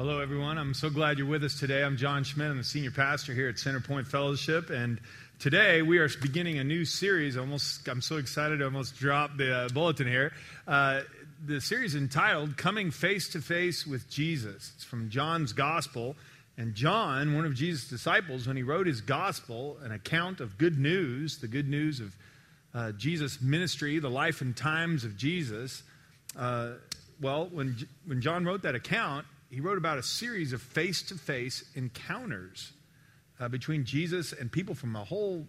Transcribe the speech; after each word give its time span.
Hello, 0.00 0.18
everyone. 0.18 0.56
I'm 0.56 0.72
so 0.72 0.88
glad 0.88 1.18
you're 1.18 1.26
with 1.26 1.44
us 1.44 1.60
today. 1.60 1.84
I'm 1.84 1.98
John 1.98 2.24
Schmidt. 2.24 2.50
I'm 2.50 2.56
the 2.56 2.64
senior 2.64 2.90
pastor 2.90 3.34
here 3.34 3.50
at 3.50 3.56
Centerpoint 3.56 4.06
Fellowship, 4.06 4.70
and 4.70 4.98
today 5.38 5.82
we 5.82 5.98
are 5.98 6.08
beginning 6.22 6.58
a 6.58 6.64
new 6.64 6.86
series. 6.86 7.36
Almost, 7.36 7.86
I'm 7.86 8.00
so 8.00 8.16
excited 8.16 8.60
to 8.60 8.64
almost 8.64 8.96
drop 8.96 9.36
the 9.36 9.54
uh, 9.54 9.68
bulletin 9.68 10.06
here. 10.06 10.32
Uh, 10.66 11.02
the 11.44 11.60
series 11.60 11.94
entitled 11.94 12.56
"Coming 12.56 12.90
Face 12.90 13.28
to 13.32 13.42
Face 13.42 13.86
with 13.86 14.08
Jesus." 14.08 14.72
It's 14.74 14.84
from 14.84 15.10
John's 15.10 15.52
Gospel, 15.52 16.16
and 16.56 16.74
John, 16.74 17.34
one 17.34 17.44
of 17.44 17.52
Jesus' 17.52 17.86
disciples, 17.86 18.46
when 18.46 18.56
he 18.56 18.62
wrote 18.62 18.86
his 18.86 19.02
Gospel, 19.02 19.76
an 19.82 19.92
account 19.92 20.40
of 20.40 20.56
good 20.56 20.78
news, 20.78 21.40
the 21.40 21.46
good 21.46 21.68
news 21.68 22.00
of 22.00 22.16
uh, 22.72 22.92
Jesus' 22.92 23.42
ministry, 23.42 23.98
the 23.98 24.08
life 24.08 24.40
and 24.40 24.56
times 24.56 25.04
of 25.04 25.18
Jesus. 25.18 25.82
Uh, 26.38 26.70
well, 27.20 27.50
when 27.52 27.76
when 28.06 28.22
John 28.22 28.46
wrote 28.46 28.62
that 28.62 28.74
account 28.74 29.26
he 29.50 29.60
wrote 29.60 29.78
about 29.78 29.98
a 29.98 30.02
series 30.02 30.52
of 30.52 30.62
face 30.62 31.02
to 31.02 31.14
face 31.14 31.64
encounters 31.74 32.72
uh, 33.40 33.48
between 33.48 33.84
Jesus 33.84 34.32
and 34.32 34.50
people 34.50 34.74
from 34.74 34.94
a 34.94 35.04
whole 35.04 35.46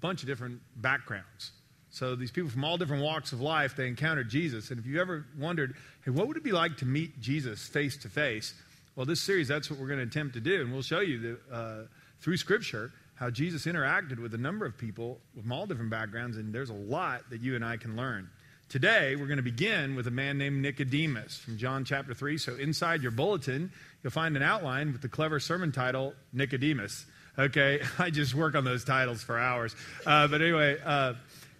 bunch 0.00 0.22
of 0.22 0.28
different 0.28 0.60
backgrounds. 0.76 1.52
So 1.90 2.14
these 2.14 2.30
people 2.30 2.50
from 2.50 2.64
all 2.64 2.76
different 2.76 3.02
walks 3.02 3.32
of 3.32 3.40
life, 3.40 3.74
they 3.74 3.88
encountered 3.88 4.28
Jesus. 4.28 4.70
And 4.70 4.78
if 4.78 4.86
you 4.86 5.00
ever 5.00 5.26
wondered, 5.38 5.74
hey, 6.04 6.10
what 6.10 6.28
would 6.28 6.36
it 6.36 6.44
be 6.44 6.52
like 6.52 6.76
to 6.78 6.84
meet 6.84 7.20
Jesus 7.20 7.66
face 7.66 7.96
to 7.98 8.08
face? 8.08 8.54
Well, 8.94 9.06
this 9.06 9.20
series, 9.20 9.48
that's 9.48 9.70
what 9.70 9.80
we're 9.80 9.88
going 9.88 10.00
to 10.00 10.06
attempt 10.06 10.34
to 10.34 10.40
do. 10.40 10.60
And 10.60 10.72
we'll 10.72 10.82
show 10.82 11.00
you 11.00 11.38
the, 11.50 11.54
uh, 11.54 11.84
through 12.20 12.36
Scripture 12.36 12.92
how 13.14 13.30
Jesus 13.30 13.66
interacted 13.66 14.20
with 14.20 14.34
a 14.34 14.38
number 14.38 14.64
of 14.64 14.78
people 14.78 15.18
from 15.40 15.50
all 15.50 15.66
different 15.66 15.90
backgrounds. 15.90 16.36
And 16.36 16.54
there's 16.54 16.70
a 16.70 16.74
lot 16.74 17.28
that 17.30 17.40
you 17.40 17.56
and 17.56 17.64
I 17.64 17.76
can 17.78 17.96
learn. 17.96 18.28
Today, 18.68 19.16
we're 19.16 19.28
going 19.28 19.38
to 19.38 19.42
begin 19.42 19.94
with 19.94 20.06
a 20.08 20.10
man 20.10 20.36
named 20.36 20.60
Nicodemus 20.60 21.38
from 21.38 21.56
John 21.56 21.86
chapter 21.86 22.12
3. 22.12 22.36
So, 22.36 22.54
inside 22.54 23.00
your 23.00 23.12
bulletin, 23.12 23.72
you'll 24.02 24.10
find 24.10 24.36
an 24.36 24.42
outline 24.42 24.92
with 24.92 25.00
the 25.00 25.08
clever 25.08 25.40
sermon 25.40 25.72
title, 25.72 26.12
Nicodemus. 26.34 27.06
Okay, 27.38 27.80
I 27.98 28.10
just 28.10 28.34
work 28.34 28.54
on 28.54 28.64
those 28.64 28.84
titles 28.84 29.22
for 29.22 29.38
hours. 29.38 29.74
Uh, 30.04 30.28
but 30.28 30.42
anyway, 30.42 30.76
uh, 30.84 31.14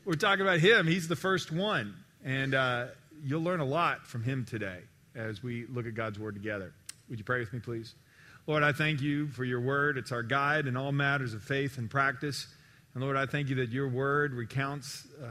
we're 0.05 0.17
talking 0.17 0.43
about 0.43 0.61
him. 0.61 0.87
He's 0.87 1.09
the 1.09 1.17
first 1.17 1.51
one. 1.51 1.95
And 2.27 2.55
uh, 2.55 2.89
you'll 3.25 3.43
learn 3.43 3.61
a 3.61 3.65
lot 3.65 4.07
from 4.07 4.23
him 4.23 4.45
today 4.45 4.81
as 5.15 5.43
we 5.43 5.65
look 5.65 5.87
at 5.87 5.95
God's 5.95 6.19
word 6.19 6.35
together. 6.35 6.75
Would 7.09 7.19
you 7.19 7.25
pray 7.25 7.41
with 7.41 7.55
me, 7.55 7.61
please? 7.61 7.95
Lord, 8.47 8.63
I 8.63 8.73
thank 8.73 9.01
you 9.01 9.29
for 9.29 9.45
your 9.45 9.63
word. 9.63 9.97
It's 9.97 10.13
our 10.13 10.23
guide 10.23 10.67
in 10.67 10.77
all 10.77 10.93
matters 10.93 11.33
of 11.33 11.43
faith 11.43 11.79
and 11.79 11.89
practice. 11.89 12.49
And 12.93 13.03
Lord, 13.03 13.17
I 13.17 13.25
thank 13.25 13.49
you 13.49 13.55
that 13.57 13.71
your 13.71 13.89
word 13.89 14.35
recounts 14.35 15.07
uh, 15.25 15.29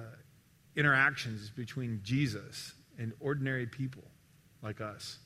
interactions 0.77 1.49
between 1.49 1.99
Jesus 2.03 2.73
and 2.97 3.11
ordinary 3.19 3.65
people 3.65 4.03
like 4.61 4.79
us. 4.79 5.17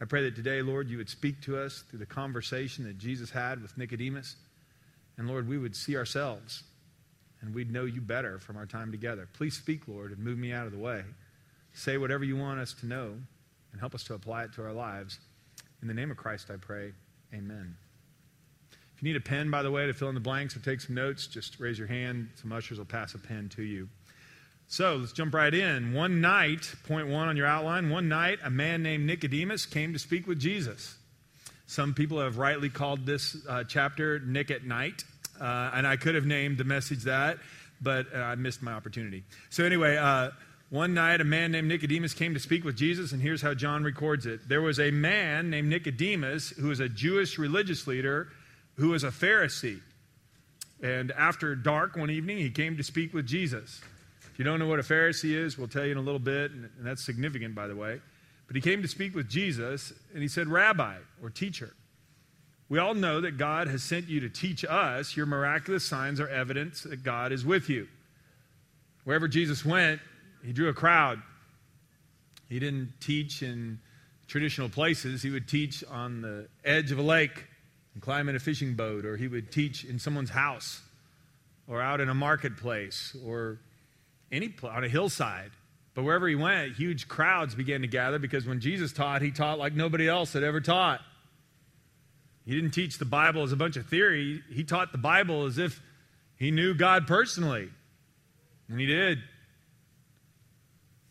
I 0.00 0.04
pray 0.04 0.22
that 0.24 0.36
today, 0.36 0.62
Lord, 0.62 0.88
you 0.88 0.98
would 0.98 1.08
speak 1.08 1.40
to 1.42 1.58
us 1.58 1.84
through 1.88 2.00
the 2.00 2.06
conversation 2.06 2.84
that 2.84 2.98
Jesus 2.98 3.30
had 3.30 3.62
with 3.62 3.76
Nicodemus. 3.78 4.36
And 5.16 5.28
Lord, 5.28 5.48
we 5.48 5.58
would 5.58 5.74
see 5.74 5.96
ourselves 5.96 6.62
and 7.40 7.54
we'd 7.54 7.72
know 7.72 7.84
you 7.84 8.00
better 8.00 8.38
from 8.38 8.56
our 8.56 8.66
time 8.66 8.92
together. 8.92 9.28
Please 9.32 9.56
speak, 9.56 9.88
Lord, 9.88 10.12
and 10.12 10.20
move 10.20 10.38
me 10.38 10.52
out 10.52 10.66
of 10.66 10.72
the 10.72 10.78
way. 10.78 11.02
Say 11.72 11.98
whatever 11.98 12.24
you 12.24 12.36
want 12.36 12.60
us 12.60 12.72
to 12.74 12.86
know 12.86 13.14
and 13.72 13.80
help 13.80 13.94
us 13.94 14.04
to 14.04 14.14
apply 14.14 14.44
it 14.44 14.52
to 14.54 14.62
our 14.62 14.72
lives. 14.72 15.18
In 15.80 15.88
the 15.88 15.94
name 15.94 16.10
of 16.10 16.16
Christ, 16.16 16.50
I 16.50 16.56
pray. 16.56 16.92
Amen. 17.34 17.76
If 18.94 19.02
you 19.02 19.08
need 19.08 19.16
a 19.16 19.20
pen, 19.20 19.50
by 19.50 19.62
the 19.62 19.70
way, 19.70 19.86
to 19.86 19.94
fill 19.94 20.08
in 20.08 20.14
the 20.14 20.20
blanks 20.20 20.54
or 20.56 20.60
take 20.60 20.80
some 20.80 20.94
notes, 20.94 21.26
just 21.26 21.58
raise 21.58 21.78
your 21.78 21.88
hand. 21.88 22.28
Some 22.34 22.52
ushers 22.52 22.78
will 22.78 22.84
pass 22.84 23.14
a 23.14 23.18
pen 23.18 23.48
to 23.56 23.62
you. 23.62 23.88
So 24.72 24.96
let's 24.96 25.12
jump 25.12 25.34
right 25.34 25.52
in. 25.52 25.92
One 25.92 26.22
night, 26.22 26.72
point 26.84 27.06
one 27.06 27.28
on 27.28 27.36
your 27.36 27.44
outline, 27.44 27.90
one 27.90 28.08
night, 28.08 28.38
a 28.42 28.48
man 28.48 28.82
named 28.82 29.04
Nicodemus 29.04 29.66
came 29.66 29.92
to 29.92 29.98
speak 29.98 30.26
with 30.26 30.40
Jesus. 30.40 30.96
Some 31.66 31.92
people 31.92 32.18
have 32.20 32.38
rightly 32.38 32.70
called 32.70 33.04
this 33.04 33.36
uh, 33.46 33.64
chapter 33.64 34.18
Nick 34.20 34.50
at 34.50 34.64
Night, 34.64 35.04
uh, 35.38 35.72
and 35.74 35.86
I 35.86 35.96
could 35.96 36.14
have 36.14 36.24
named 36.24 36.56
the 36.56 36.64
message 36.64 37.02
that, 37.02 37.36
but 37.82 38.06
uh, 38.14 38.20
I 38.20 38.34
missed 38.36 38.62
my 38.62 38.72
opportunity. 38.72 39.24
So, 39.50 39.62
anyway, 39.62 39.98
uh, 39.98 40.30
one 40.70 40.94
night, 40.94 41.20
a 41.20 41.24
man 41.24 41.52
named 41.52 41.68
Nicodemus 41.68 42.14
came 42.14 42.32
to 42.32 42.40
speak 42.40 42.64
with 42.64 42.74
Jesus, 42.74 43.12
and 43.12 43.20
here's 43.20 43.42
how 43.42 43.52
John 43.52 43.84
records 43.84 44.24
it. 44.24 44.48
There 44.48 44.62
was 44.62 44.80
a 44.80 44.90
man 44.90 45.50
named 45.50 45.68
Nicodemus 45.68 46.48
who 46.48 46.68
was 46.68 46.80
a 46.80 46.88
Jewish 46.88 47.36
religious 47.36 47.86
leader 47.86 48.28
who 48.76 48.88
was 48.88 49.04
a 49.04 49.08
Pharisee. 49.08 49.80
And 50.82 51.12
after 51.12 51.54
dark 51.54 51.94
one 51.94 52.08
evening, 52.08 52.38
he 52.38 52.48
came 52.48 52.78
to 52.78 52.82
speak 52.82 53.12
with 53.12 53.26
Jesus. 53.26 53.82
If 54.32 54.38
you 54.38 54.44
don't 54.46 54.58
know 54.58 54.66
what 54.66 54.78
a 54.78 54.82
Pharisee 54.82 55.34
is, 55.34 55.58
we'll 55.58 55.68
tell 55.68 55.84
you 55.84 55.92
in 55.92 55.98
a 55.98 56.02
little 56.02 56.18
bit, 56.18 56.52
and 56.52 56.70
that's 56.80 57.04
significant, 57.04 57.54
by 57.54 57.66
the 57.66 57.76
way. 57.76 58.00
But 58.46 58.56
he 58.56 58.62
came 58.62 58.80
to 58.80 58.88
speak 58.88 59.14
with 59.14 59.28
Jesus, 59.28 59.92
and 60.14 60.22
he 60.22 60.28
said, 60.28 60.48
Rabbi, 60.48 60.96
or 61.22 61.28
teacher. 61.28 61.74
We 62.70 62.78
all 62.78 62.94
know 62.94 63.20
that 63.20 63.36
God 63.36 63.68
has 63.68 63.82
sent 63.82 64.08
you 64.08 64.20
to 64.20 64.30
teach 64.30 64.64
us. 64.64 65.14
Your 65.14 65.26
miraculous 65.26 65.84
signs 65.84 66.18
are 66.18 66.28
evidence 66.28 66.84
that 66.84 67.02
God 67.02 67.30
is 67.30 67.44
with 67.44 67.68
you. 67.68 67.86
Wherever 69.04 69.28
Jesus 69.28 69.66
went, 69.66 70.00
he 70.42 70.54
drew 70.54 70.70
a 70.70 70.74
crowd. 70.74 71.20
He 72.48 72.58
didn't 72.58 72.94
teach 73.00 73.42
in 73.42 73.78
traditional 74.28 74.70
places, 74.70 75.20
he 75.20 75.28
would 75.28 75.46
teach 75.46 75.84
on 75.90 76.22
the 76.22 76.48
edge 76.64 76.90
of 76.90 76.98
a 76.98 77.02
lake 77.02 77.44
and 77.92 78.02
climb 78.02 78.30
in 78.30 78.36
a 78.36 78.38
fishing 78.38 78.72
boat, 78.72 79.04
or 79.04 79.18
he 79.18 79.28
would 79.28 79.52
teach 79.52 79.84
in 79.84 79.98
someone's 79.98 80.30
house, 80.30 80.80
or 81.68 81.82
out 81.82 82.00
in 82.00 82.08
a 82.08 82.14
marketplace, 82.14 83.14
or 83.26 83.58
any 84.32 84.52
on 84.64 84.82
a 84.82 84.88
hillside. 84.88 85.52
But 85.94 86.04
wherever 86.04 86.26
he 86.26 86.34
went, 86.34 86.74
huge 86.74 87.06
crowds 87.06 87.54
began 87.54 87.82
to 87.82 87.86
gather 87.86 88.18
because 88.18 88.46
when 88.46 88.60
Jesus 88.60 88.92
taught, 88.92 89.20
he 89.22 89.30
taught 89.30 89.58
like 89.58 89.74
nobody 89.74 90.08
else 90.08 90.32
had 90.32 90.42
ever 90.42 90.60
taught. 90.60 91.00
He 92.46 92.54
didn't 92.54 92.70
teach 92.72 92.98
the 92.98 93.04
Bible 93.04 93.42
as 93.42 93.52
a 93.52 93.56
bunch 93.56 93.76
of 93.76 93.86
theory. 93.86 94.42
He 94.50 94.64
taught 94.64 94.90
the 94.90 94.98
Bible 94.98 95.44
as 95.44 95.58
if 95.58 95.80
he 96.36 96.50
knew 96.50 96.74
God 96.74 97.06
personally. 97.06 97.68
And 98.68 98.80
he 98.80 98.86
did. 98.86 99.18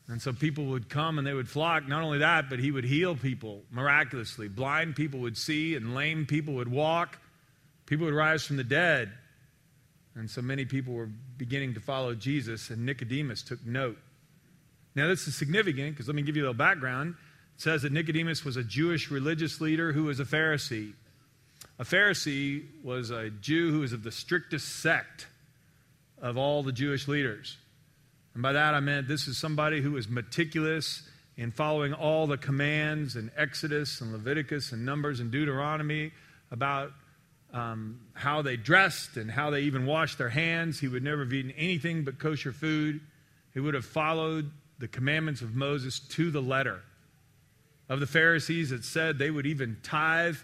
And 0.07 0.21
so 0.21 0.33
people 0.33 0.65
would 0.65 0.89
come 0.89 1.19
and 1.19 1.25
they 1.25 1.33
would 1.33 1.47
flock. 1.47 1.87
Not 1.87 2.03
only 2.03 2.17
that, 2.17 2.49
but 2.49 2.59
he 2.59 2.71
would 2.71 2.83
heal 2.83 3.15
people 3.15 3.61
miraculously. 3.71 4.49
Blind 4.49 4.95
people 4.95 5.21
would 5.21 5.37
see, 5.37 5.75
and 5.75 5.95
lame 5.95 6.25
people 6.25 6.55
would 6.55 6.69
walk. 6.69 7.17
People 7.85 8.07
would 8.07 8.15
rise 8.15 8.43
from 8.43 8.57
the 8.57 8.63
dead. 8.63 9.13
And 10.15 10.29
so 10.29 10.41
many 10.41 10.65
people 10.65 10.93
were 10.93 11.09
beginning 11.37 11.73
to 11.75 11.79
follow 11.79 12.13
Jesus, 12.15 12.69
and 12.69 12.85
Nicodemus 12.85 13.41
took 13.43 13.65
note. 13.65 13.97
Now, 14.93 15.07
this 15.07 15.27
is 15.27 15.35
significant 15.35 15.91
because 15.91 16.07
let 16.07 16.15
me 16.15 16.21
give 16.21 16.35
you 16.35 16.43
a 16.43 16.47
little 16.47 16.53
background. 16.53 17.15
It 17.55 17.61
says 17.61 17.83
that 17.83 17.93
Nicodemus 17.93 18.43
was 18.43 18.57
a 18.57 18.63
Jewish 18.63 19.09
religious 19.09 19.61
leader 19.61 19.93
who 19.93 20.05
was 20.05 20.19
a 20.19 20.25
Pharisee. 20.25 20.93
A 21.79 21.85
Pharisee 21.85 22.65
was 22.83 23.09
a 23.09 23.29
Jew 23.29 23.71
who 23.71 23.79
was 23.79 23.93
of 23.93 24.03
the 24.03 24.11
strictest 24.11 24.81
sect 24.81 25.27
of 26.21 26.37
all 26.37 26.61
the 26.61 26.71
Jewish 26.71 27.07
leaders. 27.07 27.57
And 28.33 28.43
by 28.43 28.53
that 28.53 28.73
I 28.73 28.79
meant 28.79 29.07
this 29.07 29.27
is 29.27 29.37
somebody 29.37 29.81
who 29.81 29.91
was 29.91 30.07
meticulous 30.07 31.03
in 31.37 31.51
following 31.51 31.93
all 31.93 32.27
the 32.27 32.37
commands 32.37 33.15
in 33.15 33.31
Exodus 33.35 34.01
and 34.01 34.11
Leviticus 34.11 34.71
and 34.71 34.85
Numbers 34.85 35.19
and 35.19 35.31
Deuteronomy 35.31 36.11
about 36.51 36.91
um, 37.53 37.99
how 38.13 38.41
they 38.41 38.55
dressed 38.55 39.17
and 39.17 39.29
how 39.29 39.49
they 39.49 39.61
even 39.61 39.85
washed 39.85 40.17
their 40.17 40.29
hands. 40.29 40.79
He 40.79 40.87
would 40.87 41.03
never 41.03 41.23
have 41.23 41.33
eaten 41.33 41.51
anything 41.51 42.03
but 42.03 42.19
kosher 42.19 42.51
food. 42.51 43.01
He 43.53 43.59
would 43.59 43.73
have 43.73 43.85
followed 43.85 44.51
the 44.79 44.87
commandments 44.87 45.41
of 45.41 45.55
Moses 45.55 45.99
to 45.99 46.31
the 46.31 46.41
letter. 46.41 46.81
Of 47.89 47.99
the 47.99 48.07
Pharisees, 48.07 48.71
it 48.71 48.85
said 48.85 49.19
they 49.19 49.31
would 49.31 49.45
even 49.45 49.77
tithe. 49.83 50.37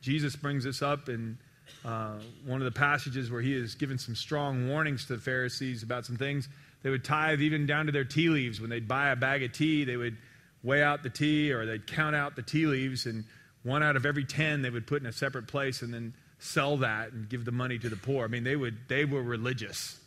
Jesus 0.00 0.36
brings 0.36 0.64
this 0.64 0.80
up 0.80 1.08
in 1.08 1.38
uh, 1.84 2.14
one 2.46 2.60
of 2.60 2.64
the 2.64 2.78
passages 2.78 3.30
where 3.30 3.42
he 3.42 3.54
is 3.54 3.74
given 3.74 3.98
some 3.98 4.14
strong 4.14 4.68
warnings 4.68 5.06
to 5.06 5.16
the 5.16 5.22
Pharisees 5.22 5.82
about 5.82 6.06
some 6.06 6.16
things. 6.16 6.48
They 6.82 6.90
would 6.90 7.04
tithe 7.04 7.40
even 7.40 7.66
down 7.66 7.86
to 7.86 7.92
their 7.92 8.04
tea 8.04 8.30
leaves. 8.30 8.60
When 8.60 8.70
they'd 8.70 8.88
buy 8.88 9.10
a 9.10 9.16
bag 9.16 9.42
of 9.42 9.52
tea, 9.52 9.84
they 9.84 9.96
would 9.96 10.16
weigh 10.62 10.82
out 10.82 11.02
the 11.02 11.10
tea 11.10 11.52
or 11.52 11.66
they'd 11.66 11.86
count 11.86 12.16
out 12.16 12.36
the 12.36 12.42
tea 12.42 12.66
leaves, 12.66 13.04
and 13.04 13.24
one 13.62 13.82
out 13.82 13.96
of 13.96 14.06
every 14.06 14.24
10 14.24 14.62
they 14.62 14.70
would 14.70 14.86
put 14.86 15.02
in 15.02 15.06
a 15.06 15.12
separate 15.12 15.46
place 15.46 15.82
and 15.82 15.92
then 15.92 16.14
sell 16.44 16.76
that 16.78 17.12
and 17.12 17.28
give 17.28 17.44
the 17.44 17.52
money 17.52 17.78
to 17.78 17.88
the 17.88 17.96
poor. 17.96 18.24
I 18.24 18.28
mean, 18.28 18.44
they, 18.44 18.56
would, 18.56 18.76
they 18.88 19.04
were 19.04 19.22
religious. 19.22 19.98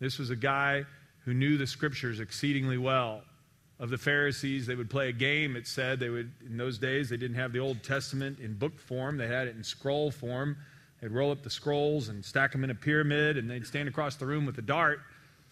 This 0.00 0.18
was 0.18 0.30
a 0.30 0.36
guy 0.36 0.84
who 1.24 1.34
knew 1.34 1.56
the 1.56 1.66
scriptures 1.66 2.20
exceedingly 2.20 2.78
well. 2.78 3.22
Of 3.78 3.90
the 3.90 3.98
Pharisees, 3.98 4.66
they 4.66 4.74
would 4.74 4.88
play 4.88 5.10
a 5.10 5.12
game, 5.12 5.54
it 5.54 5.66
said. 5.66 6.00
They 6.00 6.08
would, 6.08 6.32
in 6.46 6.56
those 6.56 6.78
days, 6.78 7.10
they 7.10 7.18
didn't 7.18 7.36
have 7.36 7.52
the 7.52 7.58
Old 7.58 7.82
Testament 7.82 8.40
in 8.40 8.54
book 8.54 8.80
form, 8.80 9.18
they 9.18 9.28
had 9.28 9.48
it 9.48 9.56
in 9.56 9.62
scroll 9.62 10.10
form. 10.10 10.56
They'd 11.00 11.12
roll 11.12 11.30
up 11.30 11.42
the 11.42 11.50
scrolls 11.50 12.08
and 12.08 12.24
stack 12.24 12.52
them 12.52 12.64
in 12.64 12.70
a 12.70 12.74
pyramid, 12.74 13.36
and 13.36 13.50
they'd 13.50 13.66
stand 13.66 13.86
across 13.86 14.16
the 14.16 14.24
room 14.24 14.46
with 14.46 14.56
a 14.56 14.62
dart, 14.62 15.00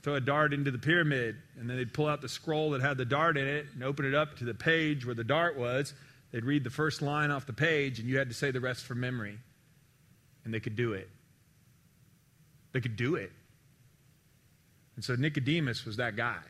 throw 0.02 0.14
a 0.14 0.20
dart 0.20 0.54
into 0.54 0.70
the 0.70 0.78
pyramid, 0.78 1.36
and 1.60 1.68
then 1.68 1.76
they'd 1.76 1.92
pull 1.92 2.06
out 2.06 2.22
the 2.22 2.28
scroll 2.28 2.70
that 2.70 2.80
had 2.80 2.96
the 2.96 3.04
dart 3.04 3.36
in 3.36 3.46
it 3.46 3.66
and 3.74 3.84
open 3.84 4.06
it 4.06 4.14
up 4.14 4.38
to 4.38 4.44
the 4.44 4.54
page 4.54 5.04
where 5.04 5.14
the 5.14 5.22
dart 5.22 5.58
was. 5.58 5.92
They'd 6.32 6.46
read 6.46 6.64
the 6.64 6.70
first 6.70 7.02
line 7.02 7.30
off 7.30 7.46
the 7.46 7.52
page, 7.52 8.00
and 8.00 8.08
you 8.08 8.16
had 8.16 8.30
to 8.30 8.34
say 8.34 8.50
the 8.50 8.60
rest 8.60 8.86
from 8.86 9.00
memory 9.00 9.38
and 10.44 10.52
they 10.52 10.60
could 10.60 10.76
do 10.76 10.92
it. 10.92 11.08
They 12.72 12.80
could 12.80 12.96
do 12.96 13.14
it. 13.14 13.32
And 14.96 15.04
so 15.04 15.14
Nicodemus 15.14 15.84
was 15.84 15.96
that 15.96 16.16
guy. 16.16 16.40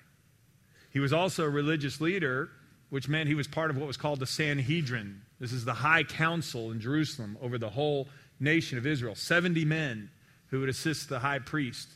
He 0.91 1.01
was 1.01 1.13
also 1.13 1.45
a 1.45 1.49
religious 1.49 2.01
leader 2.01 2.51
which 2.91 3.09
meant 3.09 3.29
he 3.29 3.35
was 3.35 3.49
part 3.49 3.71
of 3.71 3.77
what 3.77 3.87
was 3.87 3.97
called 3.97 4.21
the 4.21 4.27
Sanhedrin. 4.27 5.21
This 5.41 5.53
is 5.53 5.65
the 5.65 5.75
high 5.75 6.05
council 6.05 6.71
in 6.71 6.81
Jerusalem 6.81 7.37
over 7.43 7.59
the 7.59 7.71
whole 7.71 8.09
nation 8.39 8.79
of 8.79 8.87
Israel. 8.87 9.15
70 9.15 9.65
men 9.65 10.11
who 10.49 10.61
would 10.61 10.69
assist 10.69 11.09
the 11.09 11.19
high 11.19 11.41
priest. 11.41 11.89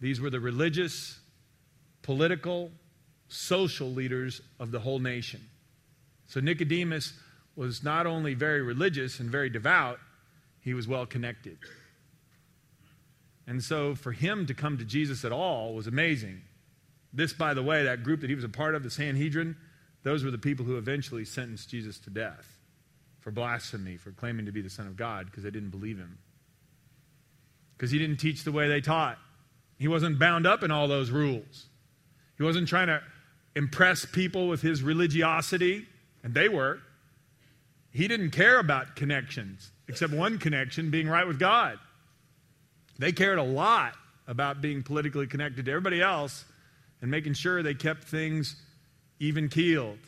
These 0.00 0.20
were 0.20 0.30
the 0.30 0.40
religious, 0.40 1.18
political, 2.00 2.70
social 3.28 3.92
leaders 3.92 4.40
of 4.58 4.70
the 4.70 4.80
whole 4.80 4.98
nation. 4.98 5.42
So 6.26 6.40
Nicodemus 6.40 7.12
was 7.54 7.84
not 7.84 8.06
only 8.06 8.32
very 8.34 8.62
religious 8.62 9.20
and 9.20 9.28
very 9.28 9.50
devout, 9.50 9.98
he 10.60 10.74
was 10.74 10.86
well 10.86 11.06
connected. 11.06 11.58
And 13.46 13.62
so 13.62 13.94
for 13.94 14.12
him 14.12 14.46
to 14.46 14.54
come 14.54 14.78
to 14.78 14.84
Jesus 14.84 15.24
at 15.24 15.32
all 15.32 15.74
was 15.74 15.86
amazing. 15.86 16.42
This, 17.12 17.32
by 17.32 17.54
the 17.54 17.62
way, 17.62 17.84
that 17.84 18.04
group 18.04 18.20
that 18.20 18.30
he 18.30 18.36
was 18.36 18.44
a 18.44 18.48
part 18.48 18.74
of, 18.74 18.82
the 18.82 18.90
Sanhedrin, 18.90 19.56
those 20.02 20.22
were 20.22 20.30
the 20.30 20.38
people 20.38 20.64
who 20.64 20.78
eventually 20.78 21.24
sentenced 21.24 21.68
Jesus 21.68 21.98
to 22.00 22.10
death 22.10 22.56
for 23.18 23.30
blasphemy, 23.30 23.96
for 23.96 24.12
claiming 24.12 24.46
to 24.46 24.52
be 24.52 24.62
the 24.62 24.70
Son 24.70 24.86
of 24.86 24.96
God, 24.96 25.26
because 25.26 25.42
they 25.42 25.50
didn't 25.50 25.70
believe 25.70 25.98
him. 25.98 26.18
Because 27.76 27.90
he 27.90 27.98
didn't 27.98 28.18
teach 28.18 28.44
the 28.44 28.52
way 28.52 28.68
they 28.68 28.80
taught. 28.80 29.18
He 29.78 29.88
wasn't 29.88 30.18
bound 30.18 30.46
up 30.46 30.62
in 30.62 30.70
all 30.70 30.88
those 30.88 31.10
rules. 31.10 31.66
He 32.36 32.44
wasn't 32.44 32.68
trying 32.68 32.86
to 32.86 33.02
impress 33.56 34.04
people 34.06 34.48
with 34.48 34.62
his 34.62 34.82
religiosity, 34.82 35.86
and 36.22 36.32
they 36.34 36.48
were. 36.48 36.80
He 37.92 38.06
didn't 38.08 38.30
care 38.30 38.58
about 38.58 38.94
connections, 38.94 39.70
except 39.88 40.12
one 40.12 40.38
connection 40.38 40.90
being 40.90 41.08
right 41.08 41.26
with 41.26 41.38
God. 41.38 41.78
They 42.98 43.12
cared 43.12 43.38
a 43.38 43.42
lot 43.42 43.94
about 44.28 44.60
being 44.60 44.82
politically 44.82 45.26
connected 45.26 45.64
to 45.64 45.70
everybody 45.70 46.00
else 46.00 46.44
and 47.02 47.10
making 47.10 47.34
sure 47.34 47.62
they 47.62 47.74
kept 47.74 48.04
things 48.04 48.56
even 49.18 49.48
keeled. 49.48 49.98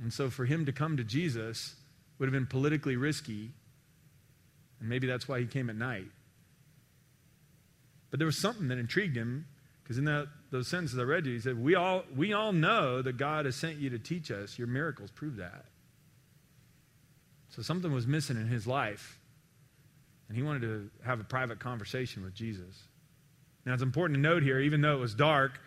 And 0.00 0.12
so 0.12 0.28
for 0.28 0.44
him 0.44 0.66
to 0.66 0.72
come 0.72 0.96
to 0.96 1.04
Jesus 1.04 1.76
would 2.18 2.26
have 2.26 2.32
been 2.32 2.46
politically 2.46 2.96
risky, 2.96 3.50
and 4.80 4.88
maybe 4.88 5.06
that's 5.06 5.28
why 5.28 5.40
he 5.40 5.46
came 5.46 5.70
at 5.70 5.76
night. 5.76 6.06
But 8.10 8.18
there 8.18 8.26
was 8.26 8.38
something 8.38 8.68
that 8.68 8.78
intrigued 8.78 9.16
him, 9.16 9.46
because 9.82 9.98
in 9.98 10.04
that, 10.06 10.28
those 10.54 10.68
sentences 10.68 10.96
I 11.00 11.02
read 11.02 11.24
to 11.24 11.30
you, 11.30 11.36
he 11.36 11.42
said, 11.42 11.60
we 11.60 11.74
all, 11.74 12.04
we 12.16 12.32
all 12.32 12.52
know 12.52 13.02
that 13.02 13.16
God 13.16 13.44
has 13.44 13.56
sent 13.56 13.78
you 13.78 13.90
to 13.90 13.98
teach 13.98 14.30
us. 14.30 14.56
Your 14.56 14.68
miracles 14.68 15.10
prove 15.10 15.36
that. 15.38 15.64
So 17.50 17.60
something 17.60 17.92
was 17.92 18.06
missing 18.06 18.36
in 18.36 18.46
his 18.46 18.64
life, 18.64 19.18
and 20.28 20.36
he 20.36 20.44
wanted 20.44 20.62
to 20.62 20.90
have 21.04 21.18
a 21.18 21.24
private 21.24 21.58
conversation 21.58 22.22
with 22.22 22.34
Jesus. 22.34 22.84
Now, 23.66 23.74
it's 23.74 23.82
important 23.82 24.16
to 24.16 24.20
note 24.20 24.44
here, 24.44 24.60
even 24.60 24.80
though 24.80 24.94
it 24.94 25.00
was 25.00 25.12
dark, 25.12 25.58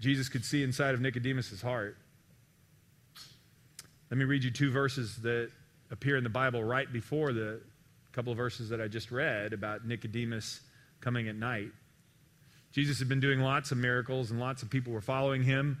Jesus 0.00 0.28
could 0.28 0.44
see 0.44 0.62
inside 0.62 0.92
of 0.92 1.00
Nicodemus' 1.00 1.62
heart. 1.62 1.96
Let 4.10 4.18
me 4.18 4.26
read 4.26 4.44
you 4.44 4.50
two 4.50 4.70
verses 4.70 5.16
that 5.22 5.50
appear 5.90 6.18
in 6.18 6.24
the 6.24 6.30
Bible 6.30 6.62
right 6.62 6.92
before 6.92 7.32
the 7.32 7.62
couple 8.12 8.32
of 8.32 8.36
verses 8.36 8.68
that 8.68 8.82
I 8.82 8.88
just 8.88 9.10
read 9.10 9.54
about 9.54 9.86
Nicodemus 9.86 10.60
coming 11.00 11.28
at 11.28 11.36
night. 11.36 11.70
Jesus 12.72 12.98
had 12.98 13.08
been 13.08 13.20
doing 13.20 13.40
lots 13.40 13.72
of 13.72 13.78
miracles, 13.78 14.30
and 14.30 14.38
lots 14.38 14.62
of 14.62 14.70
people 14.70 14.92
were 14.92 15.00
following 15.00 15.42
him. 15.42 15.78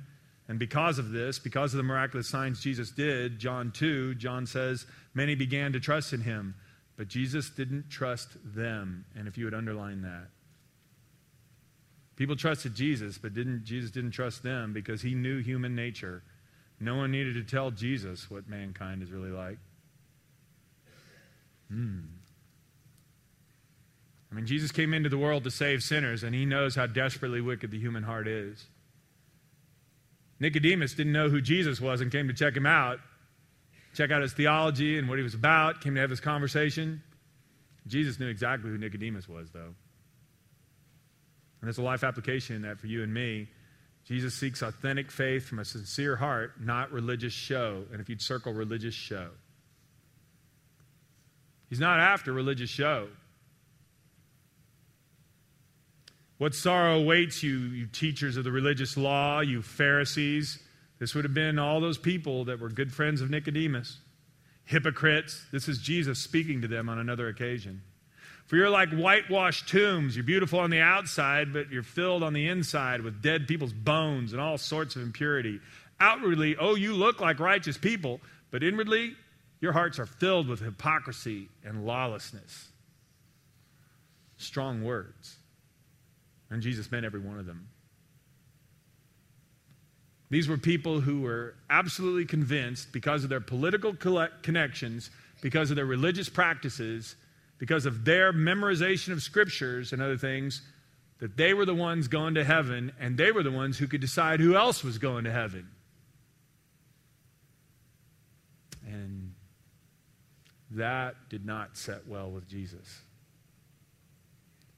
And 0.48 0.58
because 0.58 0.98
of 0.98 1.12
this, 1.12 1.38
because 1.38 1.72
of 1.72 1.76
the 1.76 1.84
miraculous 1.84 2.28
signs 2.28 2.60
Jesus 2.60 2.90
did, 2.90 3.38
John 3.38 3.70
2, 3.70 4.16
John 4.16 4.46
says, 4.46 4.84
many 5.14 5.36
began 5.36 5.72
to 5.72 5.80
trust 5.80 6.12
in 6.12 6.22
him. 6.22 6.56
But 6.96 7.06
Jesus 7.06 7.50
didn't 7.50 7.88
trust 7.88 8.30
them. 8.44 9.04
And 9.14 9.28
if 9.28 9.38
you 9.38 9.44
would 9.44 9.54
underline 9.54 10.02
that. 10.02 10.26
People 12.16 12.36
trusted 12.36 12.74
Jesus, 12.74 13.16
but 13.16 13.32
didn't, 13.32 13.64
Jesus 13.64 13.90
didn't 13.90 14.10
trust 14.10 14.42
them 14.42 14.72
because 14.72 15.00
he 15.00 15.14
knew 15.14 15.38
human 15.38 15.74
nature. 15.74 16.22
No 16.80 16.96
one 16.96 17.10
needed 17.10 17.34
to 17.34 17.44
tell 17.44 17.70
Jesus 17.70 18.30
what 18.30 18.48
mankind 18.48 19.02
is 19.02 19.10
really 19.10 19.30
like. 19.30 19.58
Hmm. 21.70 22.00
I 24.30 24.34
mean, 24.34 24.46
Jesus 24.46 24.70
came 24.70 24.94
into 24.94 25.08
the 25.08 25.18
world 25.18 25.44
to 25.44 25.50
save 25.50 25.82
sinners, 25.82 26.22
and 26.22 26.34
he 26.34 26.46
knows 26.46 26.76
how 26.76 26.86
desperately 26.86 27.40
wicked 27.40 27.70
the 27.70 27.80
human 27.80 28.04
heart 28.04 28.28
is. 28.28 28.64
Nicodemus 30.38 30.94
didn't 30.94 31.12
know 31.12 31.28
who 31.28 31.40
Jesus 31.40 31.80
was 31.80 32.00
and 32.00 32.12
came 32.12 32.28
to 32.28 32.34
check 32.34 32.56
him 32.56 32.66
out, 32.66 33.00
check 33.94 34.10
out 34.10 34.22
his 34.22 34.32
theology 34.32 34.98
and 34.98 35.08
what 35.08 35.18
he 35.18 35.22
was 35.22 35.34
about, 35.34 35.80
came 35.80 35.94
to 35.96 36.00
have 36.00 36.10
this 36.10 36.20
conversation. 36.20 37.02
Jesus 37.86 38.20
knew 38.20 38.28
exactly 38.28 38.70
who 38.70 38.78
Nicodemus 38.78 39.28
was, 39.28 39.50
though. 39.50 39.74
And 41.60 41.68
there's 41.68 41.78
a 41.78 41.82
life 41.82 42.04
application 42.04 42.56
in 42.56 42.62
that 42.62 42.78
for 42.78 42.86
you 42.86 43.02
and 43.02 43.12
me. 43.12 43.48
Jesus 44.06 44.34
seeks 44.34 44.62
authentic 44.62 45.10
faith 45.10 45.46
from 45.46 45.58
a 45.58 45.64
sincere 45.64 46.16
heart, 46.16 46.52
not 46.60 46.90
religious 46.90 47.32
show. 47.32 47.84
And 47.92 48.00
if 48.00 48.08
you'd 48.08 48.22
circle 48.22 48.52
religious 48.52 48.94
show, 48.94 49.28
he's 51.68 51.80
not 51.80 52.00
after 52.00 52.32
religious 52.32 52.70
show. 52.70 53.08
What 56.40 56.54
sorrow 56.54 56.98
awaits 56.98 57.42
you, 57.42 57.58
you 57.58 57.84
teachers 57.84 58.38
of 58.38 58.44
the 58.44 58.50
religious 58.50 58.96
law, 58.96 59.40
you 59.40 59.60
Pharisees? 59.60 60.58
This 60.98 61.14
would 61.14 61.26
have 61.26 61.34
been 61.34 61.58
all 61.58 61.82
those 61.82 61.98
people 61.98 62.46
that 62.46 62.58
were 62.58 62.70
good 62.70 62.90
friends 62.90 63.20
of 63.20 63.28
Nicodemus. 63.28 63.98
Hypocrites. 64.64 65.44
This 65.52 65.68
is 65.68 65.76
Jesus 65.76 66.18
speaking 66.18 66.62
to 66.62 66.66
them 66.66 66.88
on 66.88 66.98
another 66.98 67.28
occasion. 67.28 67.82
For 68.46 68.56
you're 68.56 68.70
like 68.70 68.88
whitewashed 68.90 69.68
tombs. 69.68 70.16
You're 70.16 70.24
beautiful 70.24 70.60
on 70.60 70.70
the 70.70 70.80
outside, 70.80 71.52
but 71.52 71.70
you're 71.70 71.82
filled 71.82 72.22
on 72.22 72.32
the 72.32 72.48
inside 72.48 73.02
with 73.02 73.20
dead 73.20 73.46
people's 73.46 73.74
bones 73.74 74.32
and 74.32 74.40
all 74.40 74.56
sorts 74.56 74.96
of 74.96 75.02
impurity. 75.02 75.60
Outwardly, 76.00 76.56
oh, 76.58 76.74
you 76.74 76.94
look 76.94 77.20
like 77.20 77.38
righteous 77.38 77.76
people, 77.76 78.18
but 78.50 78.62
inwardly, 78.62 79.14
your 79.60 79.72
hearts 79.72 79.98
are 79.98 80.06
filled 80.06 80.48
with 80.48 80.60
hypocrisy 80.60 81.50
and 81.66 81.84
lawlessness. 81.84 82.70
Strong 84.38 84.82
words. 84.84 85.36
And 86.50 86.62
Jesus 86.62 86.90
meant 86.90 87.04
every 87.04 87.20
one 87.20 87.38
of 87.38 87.46
them. 87.46 87.68
These 90.30 90.48
were 90.48 90.58
people 90.58 91.00
who 91.00 91.22
were 91.22 91.54
absolutely 91.68 92.24
convinced 92.24 92.92
because 92.92 93.24
of 93.24 93.30
their 93.30 93.40
political 93.40 93.94
connections, 93.94 95.10
because 95.42 95.70
of 95.70 95.76
their 95.76 95.86
religious 95.86 96.28
practices, 96.28 97.16
because 97.58 97.84
of 97.84 98.04
their 98.04 98.32
memorization 98.32 99.12
of 99.12 99.22
scriptures 99.22 99.92
and 99.92 100.00
other 100.00 100.16
things, 100.16 100.62
that 101.18 101.36
they 101.36 101.52
were 101.52 101.66
the 101.66 101.74
ones 101.74 102.08
going 102.08 102.34
to 102.34 102.44
heaven 102.44 102.92
and 102.98 103.18
they 103.18 103.32
were 103.32 103.42
the 103.42 103.50
ones 103.50 103.76
who 103.76 103.86
could 103.86 104.00
decide 104.00 104.40
who 104.40 104.56
else 104.56 104.84
was 104.84 104.98
going 104.98 105.24
to 105.24 105.32
heaven. 105.32 105.68
And 108.86 109.34
that 110.70 111.16
did 111.28 111.44
not 111.44 111.76
set 111.76 112.06
well 112.06 112.30
with 112.30 112.48
Jesus. 112.48 113.02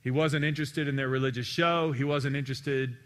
He 0.02 0.10
wasn't 0.10 0.44
interested 0.44 0.88
in 0.88 0.96
their 0.96 1.08
religious 1.08 1.46
show. 1.46 1.92
He 1.92 2.04
wasn't 2.04 2.36
interested 2.36 2.96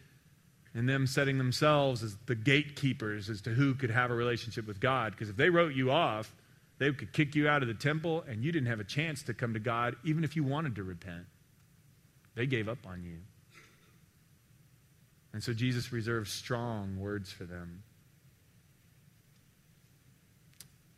in 0.75 0.87
them 0.87 1.07
setting 1.07 1.39
themselves 1.39 2.03
as 2.03 2.17
the 2.27 2.35
gatekeepers 2.35 3.31
as 3.31 3.41
to 3.43 3.51
who 3.51 3.75
could 3.75 3.91
have 3.91 4.11
a 4.11 4.15
relationship 4.15 4.67
with 4.67 4.81
God. 4.81 5.13
Because 5.13 5.29
if 5.29 5.37
they 5.37 5.51
wrote 5.51 5.75
you 5.75 5.91
off, 5.91 6.35
they 6.79 6.93
could 6.93 7.13
kick 7.13 7.35
you 7.35 7.49
out 7.49 7.63
of 7.63 7.69
the 7.69 7.75
temple, 7.75 8.25
and 8.29 8.45
you 8.45 8.53
didn't 8.53 8.69
have 8.69 8.81
a 8.81 8.85
chance 8.85 9.23
to 9.25 9.35
come 9.35 9.55
to 9.55 9.61
God, 9.61 9.97
even 10.05 10.25
if 10.25 10.37
you 10.37 10.45
wanted 10.45 10.75
to 10.77 10.83
repent. 10.83 11.25
They 12.35 12.47
gave 12.47 12.69
up 12.69 12.87
on 12.87 13.03
you. 13.03 13.19
And 15.33 15.43
so 15.43 15.53
Jesus 15.53 15.93
reserved 15.93 16.29
strong 16.29 16.99
words 16.99 17.31
for 17.31 17.45
them. 17.45 17.83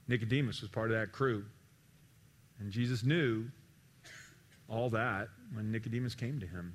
Nicodemus 0.08 0.60
was 0.60 0.70
part 0.70 0.90
of 0.90 0.98
that 0.98 1.12
crew. 1.12 1.44
And 2.58 2.72
Jesus 2.72 3.04
knew 3.04 3.46
all 4.68 4.90
that 4.90 5.28
when 5.52 5.72
Nicodemus 5.72 6.14
came 6.14 6.40
to 6.40 6.46
him. 6.46 6.74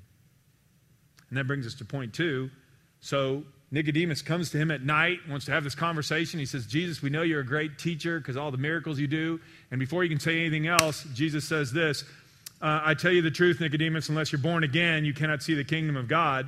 And 1.30 1.38
that 1.38 1.46
brings 1.46 1.66
us 1.66 1.74
to 1.76 1.86
point 1.86 2.14
two. 2.14 2.50
So 3.02 3.44
Nicodemus 3.72 4.22
comes 4.22 4.50
to 4.52 4.58
him 4.58 4.72
at 4.72 4.84
night, 4.84 5.20
wants 5.30 5.46
to 5.46 5.52
have 5.52 5.64
this 5.64 5.76
conversation. 5.76 6.40
He 6.40 6.46
says, 6.46 6.66
Jesus, 6.66 7.02
we 7.02 7.10
know 7.10 7.22
you're 7.22 7.42
a 7.42 7.46
great 7.46 7.78
teacher 7.78 8.20
because 8.20 8.38
all 8.38 8.52
the 8.52 8.58
miracles 8.58 9.00
you 9.00 9.08
do. 9.08 9.40
And 9.72 9.80
before 9.80 10.04
you 10.04 10.10
can 10.10 10.20
say 10.20 10.40
anything 10.40 10.68
else, 10.68 11.06
Jesus 11.14 11.46
says 11.46 11.72
this 11.72 12.04
uh, 12.62 12.82
I 12.84 12.94
tell 12.94 13.12
you 13.12 13.22
the 13.22 13.32
truth, 13.32 13.60
Nicodemus, 13.60 14.10
unless 14.10 14.32
you're 14.32 14.40
born 14.40 14.64
again, 14.64 15.04
you 15.04 15.14
cannot 15.14 15.44
see 15.44 15.54
the 15.54 15.66
kingdom 15.66 15.98
of 15.98 16.08
God. 16.08 16.48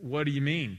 What 0.00 0.24
do 0.24 0.32
you 0.32 0.40
mean? 0.40 0.78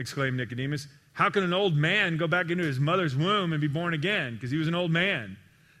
exclaimed 0.00 0.36
Nicodemus. 0.36 0.88
How 1.20 1.28
can 1.28 1.44
an 1.44 1.52
old 1.52 1.76
man 1.76 2.16
go 2.16 2.26
back 2.26 2.48
into 2.48 2.64
his 2.64 2.80
mother's 2.80 3.14
womb 3.14 3.52
and 3.52 3.60
be 3.60 3.68
born 3.68 3.92
again? 3.92 4.32
Because 4.32 4.50
he 4.50 4.56
was 4.56 4.68
an 4.68 4.74
old 4.74 4.90
man. 4.90 5.36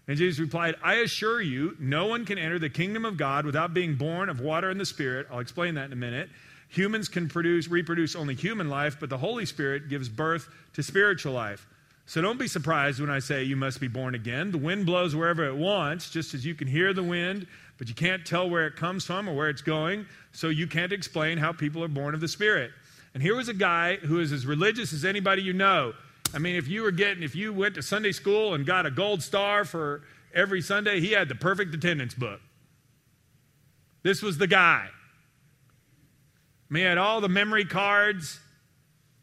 And 0.06 0.18
Jesus 0.18 0.38
replied, 0.38 0.74
I 0.82 0.96
assure 0.96 1.40
you, 1.40 1.74
no 1.80 2.08
one 2.08 2.26
can 2.26 2.36
enter 2.36 2.58
the 2.58 2.68
kingdom 2.68 3.06
of 3.06 3.16
God 3.16 3.46
without 3.46 3.72
being 3.72 3.94
born 3.94 4.28
of 4.28 4.40
water 4.40 4.68
and 4.68 4.78
the 4.78 4.84
Spirit. 4.84 5.28
I'll 5.32 5.38
explain 5.38 5.76
that 5.76 5.86
in 5.86 5.94
a 5.94 5.96
minute. 5.96 6.28
Humans 6.68 7.08
can 7.08 7.26
produce, 7.26 7.68
reproduce 7.68 8.14
only 8.14 8.34
human 8.34 8.68
life, 8.68 8.98
but 9.00 9.08
the 9.08 9.16
Holy 9.16 9.46
Spirit 9.46 9.88
gives 9.88 10.10
birth 10.10 10.46
to 10.74 10.82
spiritual 10.82 11.32
life. 11.32 11.66
So 12.04 12.20
don't 12.20 12.38
be 12.38 12.46
surprised 12.46 13.00
when 13.00 13.08
I 13.08 13.20
say 13.20 13.42
you 13.42 13.56
must 13.56 13.80
be 13.80 13.88
born 13.88 14.14
again. 14.14 14.50
The 14.50 14.58
wind 14.58 14.84
blows 14.84 15.16
wherever 15.16 15.46
it 15.46 15.56
wants, 15.56 16.10
just 16.10 16.34
as 16.34 16.44
you 16.44 16.54
can 16.54 16.68
hear 16.68 16.92
the 16.92 17.02
wind, 17.02 17.46
but 17.78 17.88
you 17.88 17.94
can't 17.94 18.26
tell 18.26 18.50
where 18.50 18.66
it 18.66 18.76
comes 18.76 19.06
from 19.06 19.26
or 19.26 19.34
where 19.34 19.48
it's 19.48 19.62
going, 19.62 20.04
so 20.32 20.50
you 20.50 20.66
can't 20.66 20.92
explain 20.92 21.38
how 21.38 21.52
people 21.52 21.82
are 21.82 21.88
born 21.88 22.12
of 22.12 22.20
the 22.20 22.28
Spirit. 22.28 22.72
And 23.14 23.22
here 23.22 23.34
was 23.34 23.48
a 23.48 23.54
guy 23.54 23.96
who 23.96 24.20
is 24.20 24.32
as 24.32 24.46
religious 24.46 24.92
as 24.92 25.04
anybody 25.04 25.42
you 25.42 25.52
know. 25.52 25.94
I 26.32 26.38
mean, 26.38 26.56
if 26.56 26.68
you 26.68 26.82
were 26.82 26.92
getting, 26.92 27.22
if 27.22 27.34
you 27.34 27.52
went 27.52 27.74
to 27.74 27.82
Sunday 27.82 28.12
school 28.12 28.54
and 28.54 28.64
got 28.64 28.86
a 28.86 28.90
gold 28.90 29.22
star 29.22 29.64
for 29.64 30.02
every 30.32 30.62
Sunday, 30.62 31.00
he 31.00 31.12
had 31.12 31.28
the 31.28 31.34
perfect 31.34 31.74
attendance 31.74 32.14
book. 32.14 32.40
This 34.02 34.22
was 34.22 34.38
the 34.38 34.46
guy. 34.46 34.86
I 34.88 36.72
mean, 36.72 36.82
he 36.82 36.88
had 36.88 36.98
all 36.98 37.20
the 37.20 37.28
memory 37.28 37.64
cards. 37.64 38.38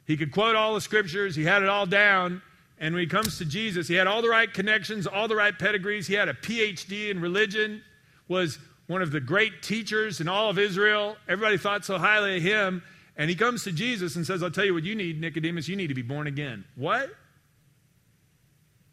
He 0.06 0.17
could 0.17 0.32
quote 0.32 0.56
all 0.56 0.74
the 0.74 0.82
scriptures. 0.82 1.36
He 1.36 1.46
had 1.46 1.63
it 1.63 1.70
all 1.70 1.86
down. 1.86 2.41
And 2.77 2.94
when 2.94 3.01
he 3.01 3.08
comes 3.08 3.38
to 3.39 3.46
Jesus, 3.46 3.88
he 3.88 3.96
had 3.96 4.06
all 4.06 4.22
the 4.22 4.29
right 4.29 4.53
connections, 4.53 5.08
all 5.08 5.27
the 5.27 5.36
right 5.36 5.58
pedigrees. 5.58 6.08
He 6.08 6.13
had 6.13 6.29
a 6.29 6.34
PhD 6.34 7.10
in 7.10 7.20
religion, 7.20 7.82
was 8.27 8.60
one 8.88 9.01
of 9.01 9.12
the 9.12 9.20
great 9.20 9.63
teachers 9.63 10.22
in 10.22 10.27
all 10.27 10.50
of 10.50 10.60
Israel. 10.60 11.17
Everybody 11.27 11.58
thought 11.58 11.86
so 11.86 11.98
highly 11.98 12.38
of 12.38 12.44
him. 12.44 12.84
And 13.17 13.29
he 13.29 13.36
comes 13.36 13.63
to 13.63 13.71
Jesus 13.71 14.15
and 14.15 14.25
says, 14.25 14.43
I'll 14.43 14.51
tell 14.51 14.63
you 14.63 14.75
what 14.75 14.83
you 14.83 14.95
need, 14.95 15.19
Nicodemus. 15.19 15.67
You 15.67 15.75
need 15.75 15.88
to 15.88 15.95
be 15.95 16.03
born 16.03 16.27
again. 16.27 16.65
What? 16.75 17.09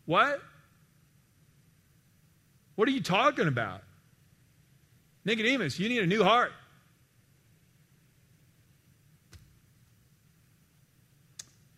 What? 0.06 0.40
What 2.74 2.88
are 2.88 2.92
you 2.92 3.02
talking 3.02 3.46
about? 3.46 3.82
Nicodemus, 5.26 5.78
you 5.78 5.88
need 5.88 6.02
a 6.02 6.06
new 6.06 6.24
heart. 6.24 6.52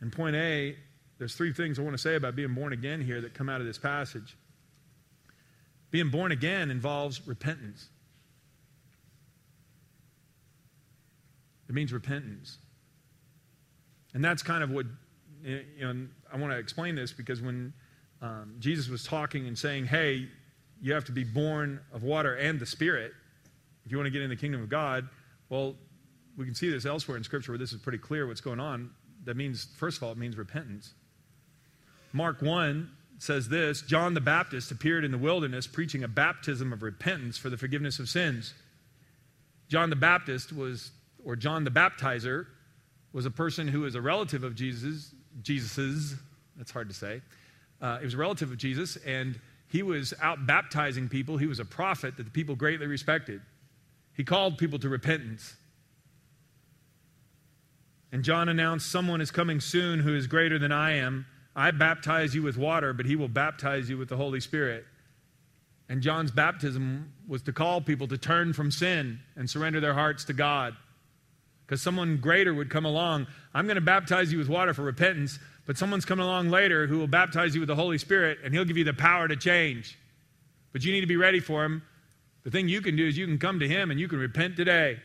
And 0.01 0.13
point 0.13 0.37
A 0.37 0.77
there's 1.19 1.35
three 1.35 1.53
things 1.53 1.79
I 1.79 1.83
want 1.83 1.95
to 1.95 2.03
say 2.03 2.15
about 2.15 2.37
being 2.37 2.55
born 2.55 2.73
again 2.73 3.01
here 3.01 3.21
that 3.23 3.35
come 3.35 3.49
out 3.49 3.61
of 3.61 3.67
this 3.67 3.79
passage. 3.79 4.37
Being 5.91 6.11
born 6.11 6.31
again 6.31 6.71
involves 6.71 7.27
repentance. 7.27 7.89
It 11.69 11.75
means 11.75 11.93
repentance. 11.93 12.59
And 14.15 14.25
that's 14.25 14.43
kind 14.43 14.63
of 14.63 14.71
what, 14.71 14.87
you 15.45 15.65
know, 15.81 16.07
I 16.33 16.37
want 16.37 16.53
to 16.53 16.59
explain 16.59 16.95
this 16.95 17.13
because 17.13 17.41
when 17.41 17.73
um, 18.23 18.57
Jesus 18.59 18.89
was 18.89 19.05
talking 19.05 19.47
and 19.47 19.59
saying, 19.59 19.87
hey, 19.87 20.29
you 20.81 20.93
have 20.93 21.05
to 21.07 21.13
be 21.13 21.25
born 21.25 21.81
of 21.93 22.03
water 22.03 22.35
and 22.35 22.59
the 22.61 22.67
Spirit 22.67 23.13
if 23.87 23.93
you 23.93 23.99
want 23.99 24.07
to 24.07 24.11
get 24.11 24.21
in 24.21 24.29
the 24.29 24.37
kingdom 24.37 24.61
of 24.61 24.69
God, 24.69 25.09
well, 25.49 25.77
we 26.37 26.45
can 26.45 26.57
see 26.57 26.69
this 26.69 26.85
elsewhere 26.85 27.17
in 27.17 27.23
Scripture 27.23 27.53
where 27.53 27.59
this 27.59 27.73
is 27.73 27.81
pretty 27.81 27.99
clear 27.99 28.27
what's 28.27 28.41
going 28.41 28.59
on. 28.59 28.91
That 29.25 29.37
means, 29.37 29.69
first 29.77 29.99
of 29.99 30.03
all, 30.03 30.11
it 30.11 30.19
means 30.19 30.37
repentance. 30.37 30.93
Mark 32.13 32.43
1 32.43 32.91
says 33.19 33.49
this 33.49 33.83
John 33.83 34.13
the 34.13 34.21
Baptist 34.21 34.73
appeared 34.73 35.05
in 35.05 35.13
the 35.13 35.19
wilderness 35.19 35.69
preaching 35.69 36.03
a 36.03 36.09
baptism 36.09 36.73
of 36.73 36.83
repentance 36.83 37.39
for 37.39 37.49
the 37.49 37.57
forgiveness 37.57 38.01
of 38.01 38.09
sins. 38.09 38.55
John 39.69 39.89
the 39.89 39.97
Baptist 39.97 40.53
was, 40.53 40.91
or 41.27 41.37
John 41.37 41.65
the 41.65 41.71
Baptizer, 41.71 42.47
was 43.13 43.27
a 43.27 43.31
person 43.31 43.69
who 43.69 43.81
was 43.81 43.95
a 43.95 44.01
relative 44.01 44.45
of 44.45 44.55
Jesus, 44.55 45.15
Jesus's, 45.43 46.15
that's 46.57 46.71
hard 46.71 46.89
to 46.89 46.95
say. 46.95 47.21
Uh, 47.83 47.99
he 47.99 48.05
was 48.05 48.15
a 48.15 48.19
relative 48.19 48.51
of 48.51 48.57
Jesus, 48.57 48.97
and 49.05 49.39
he 49.69 49.83
was 49.83 50.15
out 50.23 50.47
baptizing 50.47 51.09
people. 51.09 51.37
He 51.37 51.47
was 51.47 51.61
a 51.61 51.65
prophet 51.65 52.17
that 52.17 52.23
the 52.23 52.31
people 52.31 52.55
greatly 52.55 52.87
respected. 52.87 53.43
He 54.15 54.25
called 54.25 54.57
people 54.57 54.79
to 54.79 54.89
repentance. 54.89 55.57
And 58.13 58.23
John 58.23 58.49
announced, 58.49 58.91
Someone 58.91 59.21
is 59.21 59.31
coming 59.31 59.61
soon 59.61 60.01
who 60.01 60.17
is 60.17 60.27
greater 60.27 60.59
than 60.59 60.73
I 60.73 60.93
am 60.93 61.27
I 61.57 61.71
baptize 61.71 62.35
you 62.35 62.43
with 62.43 62.59
water, 62.59 62.93
but 62.93 63.07
he 63.07 63.17
will 63.17 63.29
baptize 63.29 63.89
you 63.89 63.97
with 63.97 64.11
the 64.11 64.17
Holy 64.17 64.41
Spirit. 64.41 64.85
And 65.89 66.03
John's 66.03 66.31
baptism 66.31 67.11
was 67.27 67.41
to 67.43 67.53
call 67.53 67.81
people 67.81 68.07
to 68.09 68.19
turn 68.19 68.53
from 68.53 68.71
sin 68.71 69.21
and 69.37 69.49
surrender 69.49 69.81
their 69.81 69.95
hearts 69.95 70.25
to 70.25 70.35
God. 70.35 70.77
Because 71.67 71.83
someone 71.83 72.19
greater 72.19 72.55
would 72.55 72.71
come 72.71 72.85
along. 72.85 73.27
I'm 73.53 73.67
going 73.67 73.75
to 73.75 73.81
baptize 73.81 74.33
you 74.33 74.39
with 74.39 74.49
water 74.49 74.73
for 74.73 74.83
repentance, 74.83 75.39
but 75.67 75.77
someone's 75.77 76.05
coming 76.05 76.25
along 76.25 76.51
later 76.51 76.87
who 76.87 76.99
will 76.99 77.09
baptize 77.09 77.55
you 77.55 77.61
with 77.61 77.69
the 77.69 77.75
Holy 77.75 77.99
Spirit, 77.99 78.39
and 78.45 78.55
he'll 78.55 78.65
give 78.65 78.77
you 78.77 78.85
the 78.85 78.93
power 78.93 79.27
to 79.27 79.37
change. 79.37 79.99
But 80.73 80.85
you 80.85 80.93
need 80.93 81.01
to 81.01 81.07
be 81.07 81.17
ready 81.17 81.41
for 81.41 81.65
him. 81.65 81.83
The 82.45 82.51
thing 82.51 82.69
you 82.69 82.81
can 82.81 82.95
do 82.95 83.07
is 83.07 83.19
you 83.19 83.27
can 83.27 83.39
come 83.39 83.59
to 83.59 83.67
him 83.67 83.91
and 83.91 83.99
you 83.99 84.07
can 84.07 84.21
repent 84.21 84.57
today. 84.57 85.01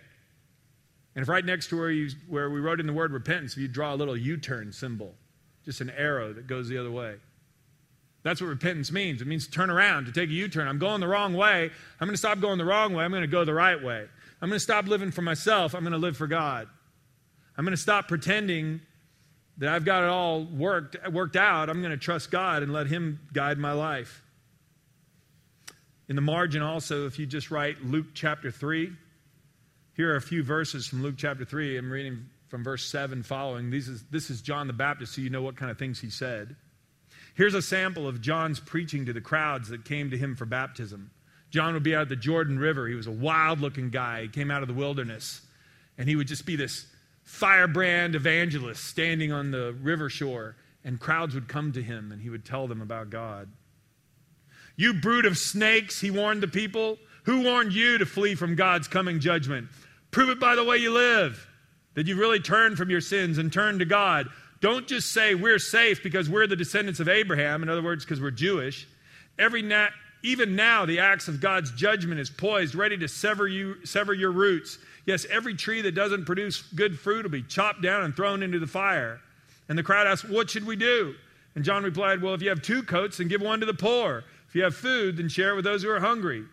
And 1.15 1.23
if 1.23 1.29
right 1.29 1.43
next 1.43 1.69
to 1.69 1.77
where, 1.77 1.89
you, 1.89 2.09
where 2.27 2.49
we 2.49 2.59
wrote 2.59 2.79
in 2.79 2.85
the 2.85 2.93
word 2.93 3.11
repentance, 3.11 3.53
if 3.53 3.59
you 3.59 3.67
draw 3.67 3.93
a 3.93 3.95
little 3.95 4.15
U 4.15 4.37
turn 4.37 4.71
symbol, 4.71 5.15
just 5.65 5.81
an 5.81 5.89
arrow 5.89 6.33
that 6.33 6.45
goes 6.45 6.69
the 6.69 6.77
other 6.77 6.91
way. 6.91 7.15
That's 8.23 8.39
what 8.39 8.47
repentance 8.47 8.91
means. 8.91 9.21
It 9.21 9.27
means 9.27 9.47
turn 9.47 9.69
around, 9.71 10.05
to 10.05 10.11
take 10.11 10.29
a 10.29 10.33
U 10.33 10.47
turn. 10.47 10.67
I'm 10.67 10.77
going 10.77 11.01
the 11.01 11.07
wrong 11.07 11.33
way. 11.33 11.71
I'm 11.99 12.07
going 12.07 12.13
to 12.13 12.17
stop 12.17 12.39
going 12.39 12.59
the 12.59 12.65
wrong 12.65 12.93
way. 12.93 13.03
I'm 13.03 13.11
going 13.11 13.21
to 13.21 13.27
go 13.27 13.43
the 13.43 13.53
right 13.53 13.81
way. 13.81 14.07
I'm 14.41 14.49
going 14.49 14.57
to 14.57 14.63
stop 14.63 14.87
living 14.87 15.11
for 15.11 15.21
myself. 15.21 15.75
I'm 15.75 15.81
going 15.81 15.91
to 15.91 15.99
live 15.99 16.17
for 16.17 16.27
God. 16.27 16.67
I'm 17.57 17.63
going 17.63 17.75
to 17.75 17.81
stop 17.81 18.07
pretending 18.07 18.81
that 19.57 19.69
I've 19.69 19.85
got 19.85 20.03
it 20.03 20.09
all 20.09 20.43
worked, 20.43 20.97
worked 21.11 21.35
out. 21.35 21.69
I'm 21.69 21.81
going 21.81 21.91
to 21.91 21.97
trust 21.97 22.31
God 22.31 22.63
and 22.63 22.73
let 22.73 22.87
Him 22.87 23.19
guide 23.33 23.57
my 23.57 23.73
life. 23.73 24.23
In 26.09 26.15
the 26.15 26.21
margin, 26.21 26.61
also, 26.61 27.05
if 27.05 27.19
you 27.19 27.25
just 27.25 27.51
write 27.51 27.85
Luke 27.85 28.07
chapter 28.13 28.49
3, 28.49 28.91
here 29.95 30.11
are 30.11 30.15
a 30.15 30.21
few 30.21 30.43
verses 30.43 30.87
from 30.87 31.03
Luke 31.03 31.15
chapter 31.17 31.45
3. 31.45 31.77
I'm 31.77 31.91
reading 31.91 32.25
from 32.47 32.63
verse 32.63 32.83
7 32.85 33.23
following. 33.23 33.69
This 33.69 33.87
is, 33.87 34.03
this 34.09 34.29
is 34.29 34.41
John 34.41 34.67
the 34.67 34.73
Baptist, 34.73 35.13
so 35.13 35.21
you 35.21 35.29
know 35.29 35.41
what 35.41 35.55
kind 35.55 35.69
of 35.69 35.77
things 35.77 36.01
he 36.01 36.09
said. 36.09 36.55
Here's 37.35 37.53
a 37.53 37.61
sample 37.61 38.07
of 38.07 38.19
John's 38.21 38.59
preaching 38.59 39.05
to 39.05 39.13
the 39.13 39.21
crowds 39.21 39.69
that 39.69 39.85
came 39.85 40.09
to 40.09 40.17
him 40.17 40.35
for 40.35 40.45
baptism. 40.45 41.11
John 41.51 41.73
would 41.73 41.83
be 41.83 41.95
out 41.95 42.03
at 42.03 42.09
the 42.09 42.15
Jordan 42.15 42.57
River. 42.57 42.87
He 42.87 42.95
was 42.95 43.07
a 43.07 43.11
wild 43.11 43.59
looking 43.59 43.89
guy. 43.89 44.23
He 44.23 44.27
came 44.29 44.49
out 44.49 44.61
of 44.61 44.67
the 44.67 44.73
wilderness. 44.73 45.41
And 45.97 46.07
he 46.07 46.15
would 46.15 46.27
just 46.27 46.45
be 46.45 46.55
this 46.55 46.87
firebrand 47.23 48.15
evangelist 48.15 48.83
standing 48.83 49.31
on 49.31 49.51
the 49.51 49.73
river 49.81 50.09
shore. 50.09 50.55
And 50.83 50.99
crowds 50.99 51.35
would 51.35 51.47
come 51.47 51.73
to 51.73 51.83
him 51.83 52.11
and 52.11 52.21
he 52.21 52.29
would 52.29 52.45
tell 52.45 52.67
them 52.67 52.81
about 52.81 53.09
God. 53.09 53.49
You 54.75 54.93
brood 54.93 55.25
of 55.25 55.37
snakes, 55.37 55.99
he 55.99 56.09
warned 56.09 56.41
the 56.41 56.47
people. 56.47 56.97
Who 57.25 57.43
warned 57.43 57.73
you 57.73 57.99
to 57.99 58.05
flee 58.05 58.33
from 58.33 58.55
God's 58.55 58.87
coming 58.87 59.19
judgment? 59.19 59.67
Prove 60.09 60.29
it 60.29 60.39
by 60.39 60.55
the 60.55 60.63
way 60.63 60.77
you 60.77 60.91
live 60.91 61.47
that 61.93 62.07
you've 62.07 62.17
really 62.17 62.39
turned 62.39 62.77
from 62.77 62.89
your 62.89 63.01
sins 63.01 63.37
and 63.37 63.51
turned 63.51 63.79
to 63.79 63.85
God. 63.85 64.27
Don't 64.61 64.87
just 64.87 65.11
say 65.11 65.35
we're 65.35 65.59
safe 65.59 66.01
because 66.01 66.29
we're 66.29 66.47
the 66.47 66.55
descendants 66.55 66.99
of 66.99 67.09
Abraham, 67.09 67.63
in 67.63 67.69
other 67.69 67.83
words, 67.83 68.05
because 68.05 68.21
we're 68.21 68.31
Jewish. 68.31 68.87
Every 69.37 69.61
na- 69.61 69.89
even 70.23 70.55
now, 70.55 70.85
the 70.85 70.99
axe 70.99 71.27
of 71.27 71.41
God's 71.41 71.71
judgment 71.71 72.19
is 72.19 72.29
poised, 72.29 72.75
ready 72.75 72.97
to 72.97 73.07
sever, 73.07 73.47
you, 73.47 73.83
sever 73.85 74.13
your 74.13 74.31
roots. 74.31 74.77
Yes, 75.05 75.25
every 75.31 75.55
tree 75.55 75.81
that 75.81 75.95
doesn't 75.95 76.25
produce 76.25 76.61
good 76.61 76.99
fruit 76.99 77.23
will 77.23 77.31
be 77.31 77.41
chopped 77.41 77.81
down 77.81 78.03
and 78.03 78.15
thrown 78.15 78.43
into 78.43 78.59
the 78.59 78.67
fire. 78.67 79.19
And 79.67 79.77
the 79.77 79.83
crowd 79.83 80.05
asked, 80.05 80.29
What 80.29 80.49
should 80.49 80.65
we 80.65 80.75
do? 80.75 81.15
And 81.55 81.65
John 81.65 81.83
replied, 81.83 82.21
Well, 82.21 82.35
if 82.35 82.41
you 82.41 82.49
have 82.49 82.61
two 82.61 82.83
coats, 82.83 83.17
then 83.17 83.27
give 83.27 83.41
one 83.41 83.59
to 83.61 83.65
the 83.65 83.73
poor. 83.73 84.23
If 84.47 84.55
you 84.55 84.63
have 84.63 84.75
food, 84.75 85.17
then 85.17 85.29
share 85.29 85.53
it 85.53 85.55
with 85.55 85.65
those 85.65 85.83
who 85.83 85.89
are 85.89 85.99
hungry. 85.99 86.43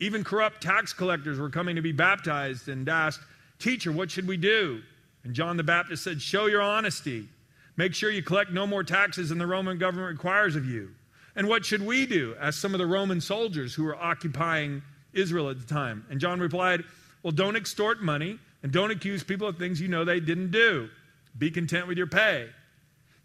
Even 0.00 0.24
corrupt 0.24 0.62
tax 0.62 0.92
collectors 0.92 1.38
were 1.38 1.50
coming 1.50 1.76
to 1.76 1.82
be 1.82 1.92
baptized 1.92 2.68
and 2.68 2.88
asked, 2.88 3.20
Teacher, 3.58 3.92
what 3.92 4.10
should 4.10 4.26
we 4.26 4.36
do? 4.36 4.80
And 5.24 5.34
John 5.34 5.56
the 5.56 5.62
Baptist 5.62 6.04
said, 6.04 6.22
Show 6.22 6.46
your 6.46 6.62
honesty. 6.62 7.28
Make 7.76 7.94
sure 7.94 8.10
you 8.10 8.22
collect 8.22 8.50
no 8.50 8.66
more 8.66 8.84
taxes 8.84 9.28
than 9.28 9.38
the 9.38 9.46
Roman 9.46 9.78
government 9.78 10.12
requires 10.12 10.56
of 10.56 10.64
you. 10.64 10.90
And 11.36 11.48
what 11.48 11.64
should 11.64 11.84
we 11.84 12.06
do? 12.06 12.36
asked 12.40 12.60
some 12.60 12.74
of 12.74 12.78
the 12.78 12.86
Roman 12.86 13.20
soldiers 13.20 13.74
who 13.74 13.84
were 13.84 13.96
occupying 13.96 14.82
Israel 15.12 15.50
at 15.50 15.58
the 15.58 15.66
time. 15.66 16.04
And 16.10 16.20
John 16.20 16.40
replied, 16.40 16.84
Well, 17.22 17.32
don't 17.32 17.56
extort 17.56 18.02
money 18.02 18.38
and 18.62 18.72
don't 18.72 18.90
accuse 18.90 19.24
people 19.24 19.48
of 19.48 19.58
things 19.58 19.80
you 19.80 19.88
know 19.88 20.04
they 20.04 20.20
didn't 20.20 20.50
do. 20.50 20.88
Be 21.36 21.50
content 21.50 21.88
with 21.88 21.98
your 21.98 22.06
pay. 22.06 22.48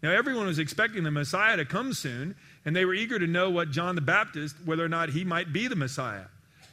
Now, 0.02 0.10
everyone 0.10 0.46
was 0.46 0.58
expecting 0.58 1.04
the 1.04 1.10
Messiah 1.10 1.58
to 1.58 1.64
come 1.64 1.92
soon, 1.92 2.34
and 2.64 2.74
they 2.74 2.86
were 2.86 2.94
eager 2.94 3.18
to 3.18 3.26
know 3.26 3.50
what 3.50 3.70
John 3.70 3.94
the 3.94 4.00
Baptist, 4.00 4.56
whether 4.64 4.84
or 4.84 4.88
not 4.88 5.10
he 5.10 5.24
might 5.24 5.52
be 5.52 5.68
the 5.68 5.76
Messiah. 5.76 6.24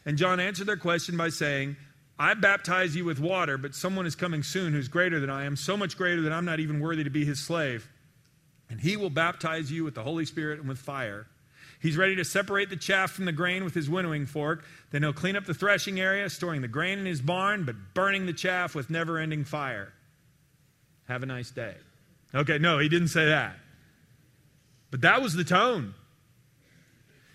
And 0.06 0.18
John 0.18 0.40
answered 0.40 0.68
their 0.68 0.78
question 0.78 1.18
by 1.18 1.30
saying, 1.30 1.76
I 2.18 2.34
baptize 2.34 2.96
you 2.96 3.06
with 3.06 3.20
water, 3.20 3.58
but 3.58 3.76
someone 3.76 4.06
is 4.06 4.16
coming 4.16 4.44
soon 4.44 4.72
who's 4.74 4.88
greater 4.88 5.20
than 5.20 5.30
I 5.30 5.44
am, 5.44 5.56
so 5.56 5.76
much 5.78 5.98
greater 5.98 6.22
that 6.22 6.32
I'm 6.32 6.46
not 6.46 6.60
even 6.60 6.80
worthy 6.80 7.04
to 7.04 7.10
be 7.10 7.26
his 7.26 7.40
slave. 7.40 7.88
And 8.70 8.80
he 8.82 8.98
will 8.98 9.10
baptize 9.10 9.72
you 9.72 9.84
with 9.84 9.96
the 9.96 10.04
Holy 10.04 10.26
Spirit 10.26 10.60
and 10.60 10.68
with 10.68 10.78
fire. 10.78 11.28
He's 11.80 11.96
ready 11.96 12.16
to 12.16 12.26
separate 12.26 12.70
the 12.70 12.76
chaff 12.76 13.12
from 13.12 13.26
the 13.26 13.32
grain 13.32 13.64
with 13.64 13.74
his 13.74 13.90
winnowing 13.90 14.26
fork. 14.26 14.66
Then 14.92 15.04
he'll 15.04 15.14
clean 15.14 15.36
up 15.36 15.46
the 15.46 15.54
threshing 15.54 16.00
area, 16.00 16.30
storing 16.30 16.62
the 16.62 16.68
grain 16.68 16.98
in 17.00 17.06
his 17.06 17.22
barn, 17.22 17.66
but 17.66 17.76
burning 17.94 18.26
the 18.26 18.34
chaff 18.34 18.74
with 18.74 18.90
never 18.90 19.20
ending 19.20 19.44
fire. 19.44 19.94
Have 21.08 21.24
a 21.24 21.28
nice 21.28 21.52
day. 21.52 21.76
Okay, 22.34 22.58
no, 22.58 22.80
he 22.80 22.90
didn't 22.90 23.08
say 23.10 23.26
that. 23.28 23.56
But 24.92 25.02
that 25.02 25.22
was 25.22 25.34
the 25.34 25.44
tone. 25.44 25.94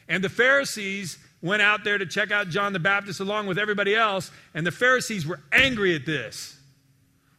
And 0.08 0.22
the 0.22 0.28
Pharisees 0.28 1.18
went 1.40 1.62
out 1.62 1.84
there 1.84 1.98
to 1.98 2.06
check 2.06 2.30
out 2.30 2.48
John 2.48 2.72
the 2.72 2.78
Baptist 2.78 3.20
along 3.20 3.46
with 3.46 3.58
everybody 3.58 3.94
else, 3.94 4.30
and 4.54 4.66
the 4.66 4.72
Pharisees 4.72 5.26
were 5.26 5.40
angry 5.52 5.94
at 5.94 6.04
this. 6.04 6.58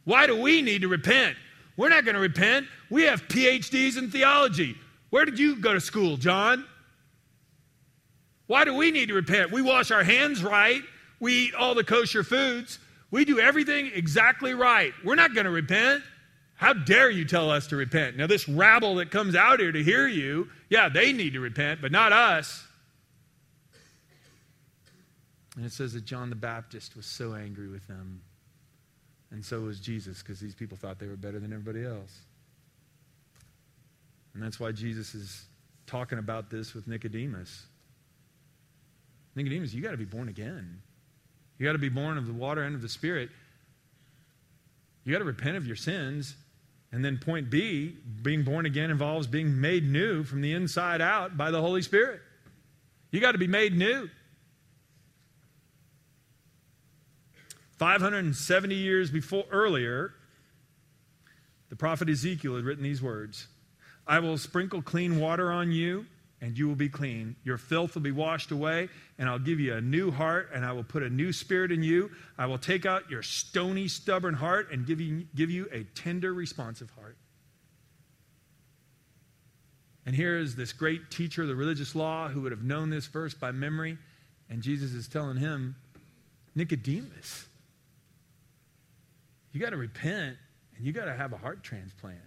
Why 0.04 0.26
do 0.26 0.40
we 0.40 0.62
need 0.62 0.82
to 0.82 0.88
repent? 0.88 1.36
We're 1.76 1.88
not 1.88 2.04
going 2.04 2.14
to 2.14 2.20
repent. 2.20 2.66
We 2.94 3.02
have 3.02 3.26
PhDs 3.26 3.98
in 3.98 4.12
theology. 4.12 4.76
Where 5.10 5.24
did 5.24 5.36
you 5.36 5.56
go 5.56 5.74
to 5.74 5.80
school, 5.80 6.16
John? 6.16 6.64
Why 8.46 8.64
do 8.64 8.72
we 8.72 8.92
need 8.92 9.08
to 9.08 9.14
repent? 9.14 9.50
We 9.50 9.62
wash 9.62 9.90
our 9.90 10.04
hands 10.04 10.44
right. 10.44 10.80
We 11.18 11.46
eat 11.46 11.56
all 11.56 11.74
the 11.74 11.82
kosher 11.82 12.22
foods. 12.22 12.78
We 13.10 13.24
do 13.24 13.40
everything 13.40 13.90
exactly 13.92 14.54
right. 14.54 14.92
We're 15.04 15.16
not 15.16 15.34
going 15.34 15.46
to 15.46 15.50
repent. 15.50 16.04
How 16.54 16.72
dare 16.72 17.10
you 17.10 17.24
tell 17.24 17.50
us 17.50 17.66
to 17.66 17.76
repent? 17.76 18.16
Now, 18.16 18.28
this 18.28 18.48
rabble 18.48 18.94
that 18.96 19.10
comes 19.10 19.34
out 19.34 19.58
here 19.58 19.72
to 19.72 19.82
hear 19.82 20.06
you, 20.06 20.48
yeah, 20.68 20.88
they 20.88 21.12
need 21.12 21.32
to 21.32 21.40
repent, 21.40 21.82
but 21.82 21.90
not 21.90 22.12
us. 22.12 22.64
And 25.56 25.66
it 25.66 25.72
says 25.72 25.94
that 25.94 26.04
John 26.04 26.30
the 26.30 26.36
Baptist 26.36 26.94
was 26.94 27.06
so 27.06 27.34
angry 27.34 27.66
with 27.66 27.88
them. 27.88 28.22
And 29.32 29.44
so 29.44 29.62
was 29.62 29.80
Jesus, 29.80 30.22
because 30.22 30.38
these 30.38 30.54
people 30.54 30.76
thought 30.76 31.00
they 31.00 31.08
were 31.08 31.16
better 31.16 31.40
than 31.40 31.52
everybody 31.52 31.84
else. 31.84 32.20
And 34.34 34.42
that's 34.42 34.58
why 34.58 34.72
Jesus 34.72 35.14
is 35.14 35.46
talking 35.86 36.18
about 36.18 36.50
this 36.50 36.74
with 36.74 36.88
Nicodemus. 36.88 37.66
Nicodemus, 39.36 39.72
you 39.72 39.82
got 39.82 39.92
to 39.92 39.96
be 39.96 40.04
born 40.04 40.28
again. 40.28 40.82
You 41.58 41.66
got 41.66 41.72
to 41.72 41.78
be 41.78 41.88
born 41.88 42.18
of 42.18 42.26
the 42.26 42.32
water 42.32 42.62
and 42.62 42.74
of 42.74 42.82
the 42.82 42.88
Spirit. 42.88 43.30
You 45.04 45.12
got 45.12 45.20
to 45.20 45.24
repent 45.24 45.56
of 45.56 45.66
your 45.66 45.76
sins. 45.76 46.34
And 46.92 47.04
then, 47.04 47.18
point 47.18 47.50
B, 47.50 47.96
being 48.22 48.44
born 48.44 48.66
again 48.66 48.90
involves 48.90 49.26
being 49.26 49.60
made 49.60 49.84
new 49.84 50.22
from 50.22 50.40
the 50.40 50.52
inside 50.52 51.00
out 51.00 51.36
by 51.36 51.50
the 51.50 51.60
Holy 51.60 51.82
Spirit. 51.82 52.20
You 53.10 53.20
got 53.20 53.32
to 53.32 53.38
be 53.38 53.48
made 53.48 53.76
new. 53.76 54.08
570 57.78 58.74
years 58.74 59.10
before 59.10 59.44
earlier, 59.50 60.14
the 61.68 61.76
prophet 61.76 62.08
Ezekiel 62.08 62.54
had 62.54 62.64
written 62.64 62.84
these 62.84 63.02
words 63.02 63.48
I 64.06 64.18
will 64.20 64.36
sprinkle 64.38 64.82
clean 64.82 65.18
water 65.18 65.50
on 65.50 65.72
you, 65.72 66.06
and 66.40 66.58
you 66.58 66.68
will 66.68 66.74
be 66.74 66.90
clean. 66.90 67.36
Your 67.42 67.56
filth 67.56 67.94
will 67.94 68.02
be 68.02 68.12
washed 68.12 68.50
away, 68.50 68.88
and 69.18 69.28
I'll 69.28 69.38
give 69.38 69.60
you 69.60 69.74
a 69.74 69.80
new 69.80 70.10
heart, 70.10 70.50
and 70.52 70.64
I 70.64 70.72
will 70.72 70.84
put 70.84 71.02
a 71.02 71.08
new 71.08 71.32
spirit 71.32 71.72
in 71.72 71.82
you. 71.82 72.10
I 72.36 72.46
will 72.46 72.58
take 72.58 72.84
out 72.84 73.10
your 73.10 73.22
stony, 73.22 73.88
stubborn 73.88 74.34
heart 74.34 74.70
and 74.70 74.86
give 74.86 75.00
you, 75.00 75.26
give 75.34 75.50
you 75.50 75.68
a 75.72 75.84
tender, 75.94 76.34
responsive 76.34 76.90
heart. 76.90 77.16
And 80.06 80.14
here 80.14 80.36
is 80.36 80.54
this 80.54 80.74
great 80.74 81.10
teacher 81.10 81.42
of 81.42 81.48
the 81.48 81.56
religious 81.56 81.94
law 81.94 82.28
who 82.28 82.42
would 82.42 82.52
have 82.52 82.62
known 82.62 82.90
this 82.90 83.06
verse 83.06 83.32
by 83.32 83.52
memory, 83.52 83.96
and 84.50 84.62
Jesus 84.62 84.92
is 84.92 85.08
telling 85.08 85.38
him, 85.38 85.76
Nicodemus, 86.54 87.46
you 89.52 89.60
got 89.60 89.70
to 89.70 89.76
repent 89.76 90.36
and 90.76 90.84
you 90.84 90.92
got 90.92 91.06
to 91.06 91.14
have 91.14 91.32
a 91.32 91.38
heart 91.38 91.62
transplant. 91.62 92.18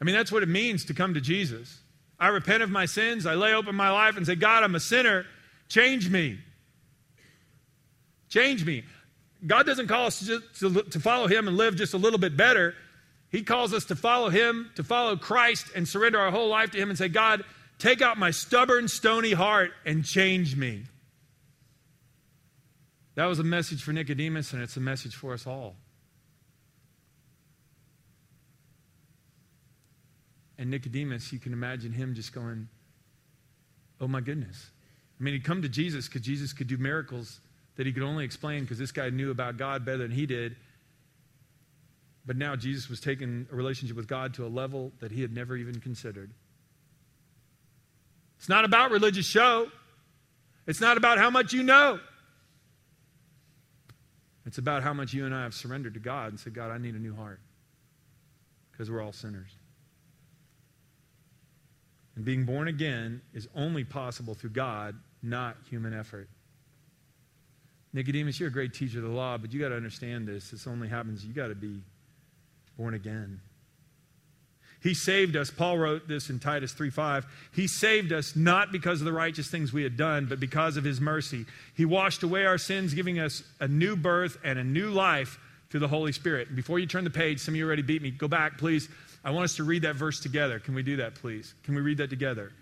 I 0.00 0.04
mean, 0.04 0.14
that's 0.14 0.32
what 0.32 0.42
it 0.42 0.48
means 0.48 0.86
to 0.86 0.94
come 0.94 1.14
to 1.14 1.20
Jesus. 1.20 1.80
I 2.18 2.28
repent 2.28 2.62
of 2.62 2.70
my 2.70 2.86
sins. 2.86 3.26
I 3.26 3.34
lay 3.34 3.54
open 3.54 3.74
my 3.74 3.90
life 3.90 4.16
and 4.16 4.26
say, 4.26 4.34
God, 4.34 4.62
I'm 4.62 4.74
a 4.74 4.80
sinner. 4.80 5.26
Change 5.68 6.08
me. 6.08 6.38
Change 8.28 8.64
me. 8.64 8.84
God 9.46 9.66
doesn't 9.66 9.88
call 9.88 10.06
us 10.06 10.26
to, 10.26 10.40
to, 10.60 10.82
to, 10.82 11.00
follow 11.00 11.26
Him 11.26 11.48
and 11.48 11.56
live 11.56 11.76
just 11.76 11.94
a 11.94 11.98
little 11.98 12.18
bit 12.18 12.36
better. 12.36 12.74
He 13.30 13.42
calls 13.42 13.72
us 13.72 13.86
to 13.86 13.96
follow 13.96 14.28
Him, 14.28 14.70
to 14.76 14.84
follow 14.84 15.16
Christ, 15.16 15.68
and 15.74 15.88
surrender 15.88 16.18
our 16.18 16.30
whole 16.30 16.48
life 16.48 16.70
to 16.72 16.78
Him 16.78 16.90
and 16.90 16.98
say, 16.98 17.08
God, 17.08 17.42
take 17.78 18.02
out 18.02 18.18
my 18.18 18.30
stubborn, 18.30 18.88
stony 18.88 19.32
heart 19.32 19.72
and 19.86 20.04
change 20.04 20.56
me. 20.56 20.82
That 23.14 23.26
was 23.26 23.38
a 23.38 23.44
message 23.44 23.82
for 23.82 23.92
Nicodemus, 23.92 24.52
and 24.52 24.62
it's 24.62 24.76
a 24.76 24.80
message 24.80 25.14
for 25.14 25.32
us 25.32 25.46
all. 25.46 25.76
And 30.60 30.70
Nicodemus, 30.70 31.32
you 31.32 31.38
can 31.38 31.54
imagine 31.54 31.90
him 31.90 32.14
just 32.14 32.34
going, 32.34 32.68
Oh 33.98 34.06
my 34.06 34.20
goodness. 34.20 34.70
I 35.18 35.22
mean, 35.22 35.34
he'd 35.34 35.44
come 35.44 35.62
to 35.62 35.68
Jesus 35.68 36.06
because 36.06 36.20
Jesus 36.20 36.52
could 36.52 36.66
do 36.66 36.76
miracles 36.76 37.40
that 37.76 37.86
he 37.86 37.92
could 37.92 38.02
only 38.02 38.24
explain 38.24 38.62
because 38.62 38.78
this 38.78 38.92
guy 38.92 39.08
knew 39.08 39.30
about 39.30 39.56
God 39.56 39.84
better 39.84 39.98
than 39.98 40.10
he 40.10 40.26
did. 40.26 40.56
But 42.26 42.36
now 42.36 42.56
Jesus 42.56 42.88
was 42.88 43.00
taking 43.00 43.46
a 43.50 43.56
relationship 43.56 43.96
with 43.96 44.06
God 44.06 44.34
to 44.34 44.46
a 44.46 44.48
level 44.48 44.92
that 45.00 45.10
he 45.10 45.22
had 45.22 45.32
never 45.32 45.56
even 45.56 45.80
considered. 45.80 46.30
It's 48.38 48.48
not 48.48 48.64
about 48.64 48.90
religious 48.90 49.26
show. 49.26 49.68
It's 50.66 50.80
not 50.80 50.96
about 50.96 51.18
how 51.18 51.30
much 51.30 51.52
you 51.54 51.62
know. 51.62 52.00
It's 54.46 54.58
about 54.58 54.82
how 54.82 54.92
much 54.92 55.12
you 55.14 55.24
and 55.24 55.34
I 55.34 55.42
have 55.42 55.54
surrendered 55.54 55.94
to 55.94 56.00
God 56.00 56.28
and 56.28 56.40
said, 56.40 56.54
God, 56.54 56.70
I 56.70 56.78
need 56.78 56.94
a 56.94 56.98
new 56.98 57.14
heart 57.14 57.40
because 58.72 58.90
we're 58.90 59.02
all 59.02 59.12
sinners. 59.12 59.50
And 62.16 62.24
being 62.24 62.44
born 62.44 62.68
again 62.68 63.22
is 63.32 63.48
only 63.54 63.84
possible 63.84 64.34
through 64.34 64.50
God, 64.50 64.96
not 65.22 65.56
human 65.68 65.94
effort. 65.94 66.28
Nicodemus, 67.92 68.38
you're 68.38 68.48
a 68.48 68.52
great 68.52 68.72
teacher 68.72 68.98
of 68.98 69.04
the 69.04 69.10
law, 69.10 69.36
but 69.36 69.52
you 69.52 69.60
got 69.60 69.70
to 69.70 69.76
understand 69.76 70.26
this. 70.26 70.50
This 70.50 70.66
only 70.66 70.88
happens, 70.88 71.24
you 71.24 71.32
got 71.32 71.48
to 71.48 71.54
be 71.54 71.80
born 72.76 72.94
again. 72.94 73.40
He 74.82 74.94
saved 74.94 75.36
us. 75.36 75.50
Paul 75.50 75.76
wrote 75.76 76.08
this 76.08 76.30
in 76.30 76.38
Titus 76.38 76.72
3:5. 76.72 77.26
He 77.52 77.66
saved 77.66 78.12
us 78.12 78.34
not 78.34 78.72
because 78.72 79.00
of 79.00 79.04
the 79.04 79.12
righteous 79.12 79.48
things 79.48 79.72
we 79.72 79.82
had 79.82 79.96
done, 79.96 80.26
but 80.26 80.40
because 80.40 80.78
of 80.78 80.84
his 80.84 81.00
mercy. 81.00 81.44
He 81.74 81.84
washed 81.84 82.22
away 82.22 82.46
our 82.46 82.56
sins, 82.56 82.94
giving 82.94 83.18
us 83.18 83.42
a 83.60 83.68
new 83.68 83.94
birth 83.94 84.38
and 84.42 84.58
a 84.58 84.64
new 84.64 84.90
life 84.90 85.38
through 85.68 85.80
the 85.80 85.88
Holy 85.88 86.12
Spirit. 86.12 86.56
before 86.56 86.78
you 86.78 86.86
turn 86.86 87.04
the 87.04 87.10
page, 87.10 87.40
some 87.40 87.54
of 87.54 87.58
you 87.58 87.66
already 87.66 87.82
beat 87.82 88.02
me. 88.02 88.10
Go 88.10 88.26
back, 88.26 88.58
please. 88.58 88.88
I 89.24 89.30
want 89.30 89.44
us 89.44 89.56
to 89.56 89.64
read 89.64 89.82
that 89.82 89.96
verse 89.96 90.20
together. 90.20 90.58
Can 90.58 90.74
we 90.74 90.82
do 90.82 90.96
that, 90.96 91.14
please? 91.14 91.54
Can 91.64 91.74
we 91.74 91.80
read 91.80 91.98
that 91.98 92.10
together? 92.10 92.52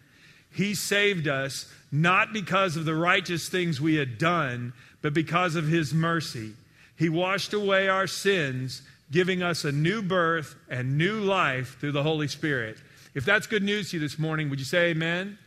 He 0.50 0.74
saved 0.74 1.28
us 1.28 1.72
not 1.92 2.32
because 2.32 2.76
of 2.76 2.84
the 2.84 2.94
righteous 2.94 3.48
things 3.48 3.80
we 3.80 3.96
had 3.96 4.18
done, 4.18 4.72
but 5.02 5.14
because 5.14 5.54
of 5.54 5.68
his 5.68 5.94
mercy. 5.94 6.52
He 6.96 7.08
washed 7.08 7.52
away 7.52 7.88
our 7.88 8.06
sins 8.06 8.82
giving 9.10 9.42
us 9.42 9.64
a 9.64 9.72
new 9.72 10.02
birth 10.02 10.56
and 10.68 10.98
new 10.98 11.20
life 11.20 11.78
through 11.80 11.92
the 11.92 12.02
Holy 12.02 12.28
Spirit. 12.28 12.76
If 13.14 13.24
that's 13.24 13.46
good 13.46 13.62
news 13.62 13.90
to 13.90 13.96
you 13.96 14.00
this 14.00 14.18
morning, 14.18 14.50
would 14.50 14.58
you 14.58 14.64
say 14.64 14.90
amen? 14.90 15.38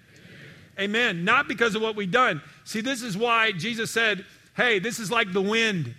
Amen. 0.78 0.90
amen. 0.90 1.26
Not 1.26 1.48
because 1.48 1.76
of 1.76 1.82
what 1.82 1.96
we've 1.96 2.12
done. 2.12 2.42
See, 2.64 2.82
this 2.82 3.02
is 3.02 3.18
why 3.18 3.52
Jesus 3.52 3.92
said, 3.92 4.26
hey, 4.56 4.80
this 4.80 5.00
is 5.00 5.12
like 5.12 5.32
the 5.32 5.42
wind. 5.42 5.94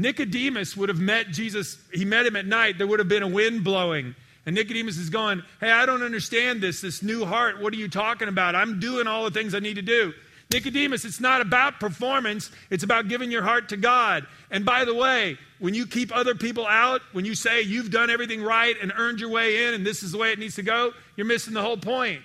Nicodemus 0.00 0.76
would 0.76 0.88
have 0.88 0.98
met 0.98 1.28
Jesus, 1.28 1.76
he 1.92 2.04
met 2.04 2.24
him 2.24 2.34
at 2.34 2.46
night, 2.46 2.78
there 2.78 2.86
would 2.86 2.98
have 2.98 3.08
been 3.08 3.22
a 3.22 3.28
wind 3.28 3.62
blowing. 3.62 4.14
And 4.46 4.56
Nicodemus 4.56 4.96
is 4.96 5.10
going, 5.10 5.42
Hey, 5.60 5.70
I 5.70 5.84
don't 5.84 6.02
understand 6.02 6.62
this, 6.62 6.80
this 6.80 7.02
new 7.02 7.26
heart. 7.26 7.60
What 7.60 7.74
are 7.74 7.76
you 7.76 7.88
talking 7.88 8.28
about? 8.28 8.54
I'm 8.54 8.80
doing 8.80 9.06
all 9.06 9.24
the 9.24 9.30
things 9.30 9.54
I 9.54 9.58
need 9.58 9.74
to 9.74 9.82
do. 9.82 10.14
Nicodemus, 10.50 11.04
it's 11.04 11.20
not 11.20 11.40
about 11.40 11.78
performance, 11.78 12.50
it's 12.70 12.82
about 12.82 13.08
giving 13.08 13.30
your 13.30 13.42
heart 13.42 13.68
to 13.68 13.76
God. 13.76 14.26
And 14.50 14.64
by 14.64 14.84
the 14.84 14.94
way, 14.94 15.38
when 15.60 15.74
you 15.74 15.86
keep 15.86 16.16
other 16.16 16.34
people 16.34 16.66
out, 16.66 17.02
when 17.12 17.24
you 17.24 17.34
say 17.34 17.60
you've 17.60 17.90
done 17.90 18.10
everything 18.10 18.42
right 18.42 18.74
and 18.82 18.92
earned 18.96 19.20
your 19.20 19.30
way 19.30 19.66
in 19.66 19.74
and 19.74 19.86
this 19.86 20.02
is 20.02 20.12
the 20.12 20.18
way 20.18 20.32
it 20.32 20.38
needs 20.38 20.56
to 20.56 20.62
go, 20.62 20.92
you're 21.16 21.26
missing 21.26 21.54
the 21.54 21.62
whole 21.62 21.76
point. 21.76 22.22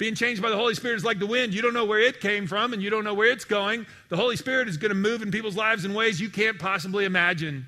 Being 0.00 0.14
changed 0.14 0.40
by 0.40 0.48
the 0.48 0.56
Holy 0.56 0.74
Spirit 0.74 0.96
is 0.96 1.04
like 1.04 1.18
the 1.18 1.26
wind. 1.26 1.52
You 1.52 1.60
don't 1.60 1.74
know 1.74 1.84
where 1.84 2.00
it 2.00 2.22
came 2.22 2.46
from 2.46 2.72
and 2.72 2.82
you 2.82 2.88
don't 2.88 3.04
know 3.04 3.12
where 3.12 3.30
it's 3.30 3.44
going. 3.44 3.84
The 4.08 4.16
Holy 4.16 4.34
Spirit 4.34 4.66
is 4.66 4.78
going 4.78 4.88
to 4.88 4.94
move 4.94 5.20
in 5.20 5.30
people's 5.30 5.56
lives 5.56 5.84
in 5.84 5.92
ways 5.92 6.18
you 6.18 6.30
can't 6.30 6.58
possibly 6.58 7.04
imagine. 7.04 7.66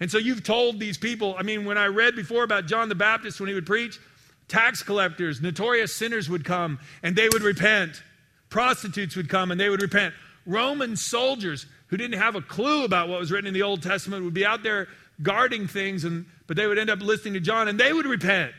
And 0.00 0.10
so 0.10 0.18
you've 0.18 0.42
told 0.42 0.80
these 0.80 0.98
people, 0.98 1.36
I 1.38 1.44
mean, 1.44 1.64
when 1.64 1.78
I 1.78 1.86
read 1.86 2.16
before 2.16 2.42
about 2.42 2.66
John 2.66 2.88
the 2.88 2.96
Baptist 2.96 3.38
when 3.38 3.48
he 3.48 3.54
would 3.54 3.64
preach, 3.64 4.00
tax 4.48 4.82
collectors, 4.82 5.40
notorious 5.40 5.94
sinners 5.94 6.28
would 6.28 6.44
come 6.44 6.80
and 7.04 7.14
they 7.14 7.28
would 7.28 7.42
repent. 7.42 8.02
Prostitutes 8.48 9.14
would 9.14 9.28
come 9.28 9.52
and 9.52 9.60
they 9.60 9.68
would 9.68 9.82
repent. 9.82 10.14
Roman 10.46 10.96
soldiers 10.96 11.64
who 11.86 11.96
didn't 11.96 12.18
have 12.18 12.34
a 12.34 12.42
clue 12.42 12.84
about 12.84 13.08
what 13.08 13.20
was 13.20 13.30
written 13.30 13.46
in 13.46 13.54
the 13.54 13.62
Old 13.62 13.84
Testament 13.84 14.24
would 14.24 14.34
be 14.34 14.44
out 14.44 14.64
there 14.64 14.88
guarding 15.22 15.68
things, 15.68 16.02
and, 16.02 16.26
but 16.48 16.56
they 16.56 16.66
would 16.66 16.76
end 16.76 16.90
up 16.90 17.00
listening 17.00 17.34
to 17.34 17.40
John 17.40 17.68
and 17.68 17.78
they 17.78 17.92
would 17.92 18.06
repent. 18.06 18.50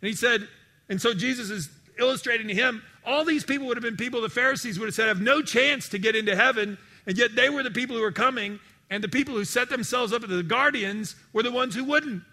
And 0.00 0.08
he 0.08 0.14
said, 0.14 0.48
and 0.90 1.00
so 1.00 1.14
Jesus 1.14 1.48
is 1.48 1.70
illustrating 1.98 2.48
to 2.48 2.54
him, 2.54 2.82
all 3.06 3.24
these 3.24 3.44
people 3.44 3.68
would 3.68 3.76
have 3.76 3.84
been 3.84 3.96
people 3.96 4.20
the 4.20 4.28
Pharisees 4.28 4.78
would 4.78 4.86
have 4.86 4.94
said 4.94 5.06
have 5.08 5.20
no 5.20 5.40
chance 5.40 5.88
to 5.90 5.98
get 5.98 6.16
into 6.16 6.34
heaven, 6.34 6.76
and 7.06 7.16
yet 7.16 7.34
they 7.34 7.48
were 7.48 7.62
the 7.62 7.70
people 7.70 7.96
who 7.96 8.02
were 8.02 8.12
coming, 8.12 8.58
and 8.90 9.02
the 9.02 9.08
people 9.08 9.34
who 9.34 9.44
set 9.44 9.70
themselves 9.70 10.12
up 10.12 10.24
as 10.24 10.28
the 10.28 10.42
guardians 10.42 11.14
were 11.32 11.44
the 11.44 11.52
ones 11.52 11.76
who 11.76 11.84
wouldn't. 11.84 12.24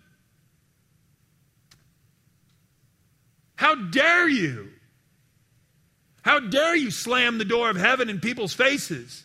How 3.56 3.76
dare 3.76 4.28
you? 4.28 4.70
How 6.24 6.40
dare 6.40 6.76
you 6.76 6.92
slam 6.92 7.38
the 7.38 7.46
door 7.46 7.70
of 7.70 7.78
heaven 7.78 8.10
in 8.10 8.20
people's 8.20 8.54
faces? 8.54 9.24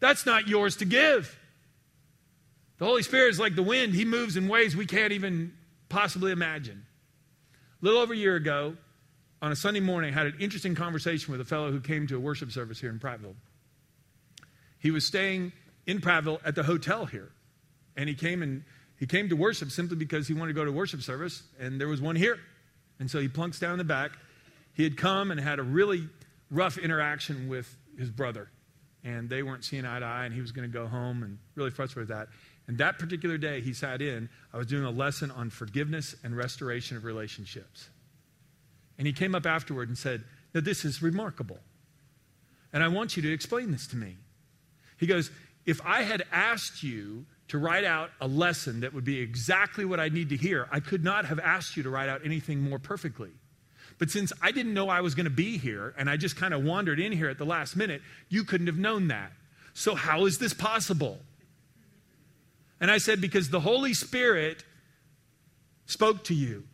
That's 0.00 0.26
not 0.26 0.48
yours 0.48 0.76
to 0.76 0.84
give. 0.84 1.38
The 2.78 2.86
Holy 2.86 3.02
Spirit 3.02 3.30
is 3.30 3.38
like 3.38 3.54
the 3.54 3.62
wind, 3.62 3.92
He 3.92 4.04
moves 4.06 4.36
in 4.36 4.48
ways 4.48 4.74
we 4.74 4.86
can't 4.86 5.12
even 5.12 5.52
possibly 5.88 6.32
imagine. 6.32 6.86
A 7.82 7.84
little 7.84 8.00
over 8.00 8.14
a 8.14 8.16
year 8.16 8.36
ago, 8.36 8.76
on 9.40 9.50
a 9.50 9.56
Sunday 9.56 9.80
morning, 9.80 10.14
I 10.14 10.16
had 10.16 10.26
an 10.26 10.36
interesting 10.38 10.76
conversation 10.76 11.32
with 11.32 11.40
a 11.40 11.44
fellow 11.44 11.72
who 11.72 11.80
came 11.80 12.06
to 12.06 12.16
a 12.16 12.20
worship 12.20 12.52
service 12.52 12.80
here 12.80 12.90
in 12.90 13.00
Prattville. 13.00 13.34
He 14.78 14.92
was 14.92 15.04
staying 15.04 15.52
in 15.84 16.00
Prattville 16.00 16.40
at 16.44 16.54
the 16.54 16.62
hotel 16.62 17.06
here. 17.06 17.32
And 17.96 18.08
he 18.08 18.14
came 18.14 18.42
and 18.42 18.62
He 19.02 19.06
came 19.06 19.30
to 19.30 19.34
worship 19.34 19.72
simply 19.72 19.96
because 19.96 20.28
he 20.28 20.34
wanted 20.34 20.52
to 20.52 20.54
go 20.54 20.64
to 20.64 20.70
worship 20.70 21.02
service, 21.02 21.42
and 21.58 21.80
there 21.80 21.88
was 21.88 22.00
one 22.00 22.14
here. 22.14 22.38
And 23.00 23.10
so 23.10 23.18
he 23.18 23.26
plunks 23.26 23.58
down 23.58 23.72
in 23.72 23.78
the 23.78 23.84
back. 23.84 24.12
He 24.74 24.84
had 24.84 24.96
come 24.96 25.32
and 25.32 25.40
had 25.40 25.58
a 25.58 25.64
really 25.64 26.08
rough 26.52 26.78
interaction 26.78 27.48
with 27.48 27.76
his 27.98 28.10
brother, 28.10 28.48
and 29.04 29.28
they 29.28 29.42
weren't 29.42 29.64
seeing 29.64 29.84
eye 29.84 29.98
to 29.98 30.04
eye, 30.04 30.24
and 30.24 30.34
he 30.34 30.40
was 30.40 30.52
going 30.52 30.70
to 30.70 30.72
go 30.72 30.86
home 30.86 31.22
and 31.22 31.38
really 31.54 31.70
frustrated 31.70 32.08
with 32.08 32.16
that. 32.16 32.28
And 32.68 32.78
that 32.78 32.98
particular 32.98 33.36
day 33.38 33.60
he 33.60 33.72
sat 33.72 34.00
in, 34.00 34.28
I 34.52 34.56
was 34.56 34.66
doing 34.66 34.84
a 34.84 34.90
lesson 34.90 35.30
on 35.30 35.50
forgiveness 35.50 36.14
and 36.22 36.36
restoration 36.36 36.96
of 36.96 37.04
relationships. 37.04 37.88
And 38.98 39.06
he 39.06 39.12
came 39.12 39.34
up 39.34 39.46
afterward 39.46 39.88
and 39.88 39.98
said, 39.98 40.22
Now, 40.54 40.60
this 40.60 40.84
is 40.84 41.02
remarkable. 41.02 41.58
And 42.72 42.82
I 42.82 42.88
want 42.88 43.16
you 43.16 43.22
to 43.22 43.32
explain 43.32 43.72
this 43.72 43.86
to 43.88 43.96
me. 43.96 44.16
He 44.98 45.06
goes, 45.06 45.30
If 45.66 45.80
I 45.84 46.02
had 46.02 46.22
asked 46.30 46.82
you 46.82 47.26
to 47.48 47.58
write 47.58 47.84
out 47.84 48.10
a 48.20 48.28
lesson 48.28 48.80
that 48.80 48.94
would 48.94 49.04
be 49.04 49.20
exactly 49.20 49.84
what 49.84 49.98
I 49.98 50.08
need 50.08 50.28
to 50.28 50.36
hear, 50.36 50.68
I 50.70 50.80
could 50.80 51.02
not 51.02 51.24
have 51.26 51.40
asked 51.40 51.76
you 51.76 51.82
to 51.82 51.90
write 51.90 52.08
out 52.08 52.24
anything 52.24 52.60
more 52.60 52.78
perfectly. 52.78 53.30
But 53.98 54.10
since 54.10 54.32
I 54.42 54.52
didn't 54.52 54.74
know 54.74 54.88
I 54.88 55.00
was 55.00 55.14
going 55.14 55.24
to 55.24 55.30
be 55.30 55.58
here 55.58 55.94
and 55.96 56.10
I 56.10 56.16
just 56.16 56.36
kind 56.36 56.52
of 56.54 56.64
wandered 56.64 56.98
in 56.98 57.12
here 57.12 57.28
at 57.28 57.38
the 57.38 57.44
last 57.44 57.76
minute, 57.76 58.02
you 58.28 58.44
couldn't 58.44 58.66
have 58.66 58.78
known 58.78 59.08
that. 59.08 59.32
So, 59.74 59.94
how 59.94 60.26
is 60.26 60.38
this 60.38 60.52
possible? 60.52 61.18
And 62.80 62.90
I 62.90 62.98
said, 62.98 63.20
Because 63.20 63.48
the 63.50 63.60
Holy 63.60 63.94
Spirit 63.94 64.64
spoke 65.86 66.24
to 66.24 66.34
you. 66.34 66.64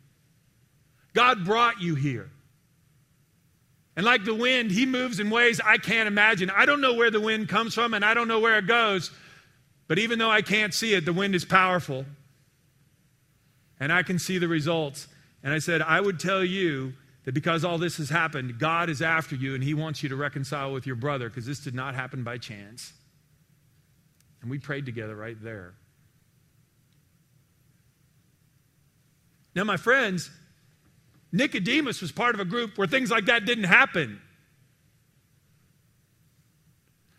God 1.15 1.45
brought 1.45 1.81
you 1.81 1.95
here. 1.95 2.31
And 3.97 4.07
like 4.07 4.25
the 4.25 4.35
wind, 4.35 4.71
He 4.71 4.87
moves 4.87 5.21
in 5.21 5.29
ways 5.29 5.61
I 5.65 5.77
can't 5.77 6.07
imagine. 6.07 6.51
I 6.51 6.67
don't 6.67 6.81
know 6.81 6.95
where 6.95 7.11
the 7.11 7.21
wind 7.21 7.49
comes 7.49 7.75
from 7.75 7.95
and 7.95 8.05
I 8.05 8.15
don't 8.15 8.29
know 8.29 8.41
where 8.41 8.59
it 8.59 8.67
goes. 8.67 9.11
But 9.89 9.99
even 9.99 10.19
though 10.19 10.31
I 10.31 10.43
can't 10.43 10.73
see 10.73 10.95
it, 10.95 11.05
the 11.05 11.13
wind 11.13 11.35
is 11.35 11.45
powerful. 11.45 12.05
And 13.81 13.93
I 13.93 14.03
can 14.03 14.19
see 14.19 14.39
the 14.39 14.49
results. 14.49 15.09
And 15.43 15.53
I 15.53 15.59
said, 15.59 15.83
I 15.83 16.01
would 16.01 16.21
tell 16.21 16.45
you 16.45 16.93
that 17.29 17.35
because 17.35 17.63
all 17.63 17.77
this 17.77 17.99
has 17.99 18.09
happened, 18.09 18.59
God 18.59 18.89
is 18.89 19.03
after 19.03 19.37
you 19.37 19.55
and 19.55 19.63
He 19.63 19.75
wants 19.75 20.03
you 20.03 20.09
to 20.09 20.17
reconcile 20.17 20.73
with 20.73 20.87
your 20.87 20.97
brother 20.97 21.29
because 21.29 21.45
this 21.45 21.61
did 21.61 21.75
not 21.75 21.95
happen 21.95 22.25
by 22.25 22.39
chance. 22.39 22.91
And 24.41 24.51
we 24.51 24.59
prayed 24.59 24.87
together 24.87 25.15
right 25.15 25.37
there. 25.39 25.75
Now, 29.55 29.65
my 29.65 29.77
friends, 29.77 30.31
Nicodemus 31.31 32.01
was 32.01 32.11
part 32.11 32.35
of 32.35 32.41
a 32.41 32.47
group 32.47 32.79
where 32.79 32.87
things 32.87 33.11
like 33.11 33.27
that 33.27 33.45
didn't 33.45 33.65
happen. 33.65 34.23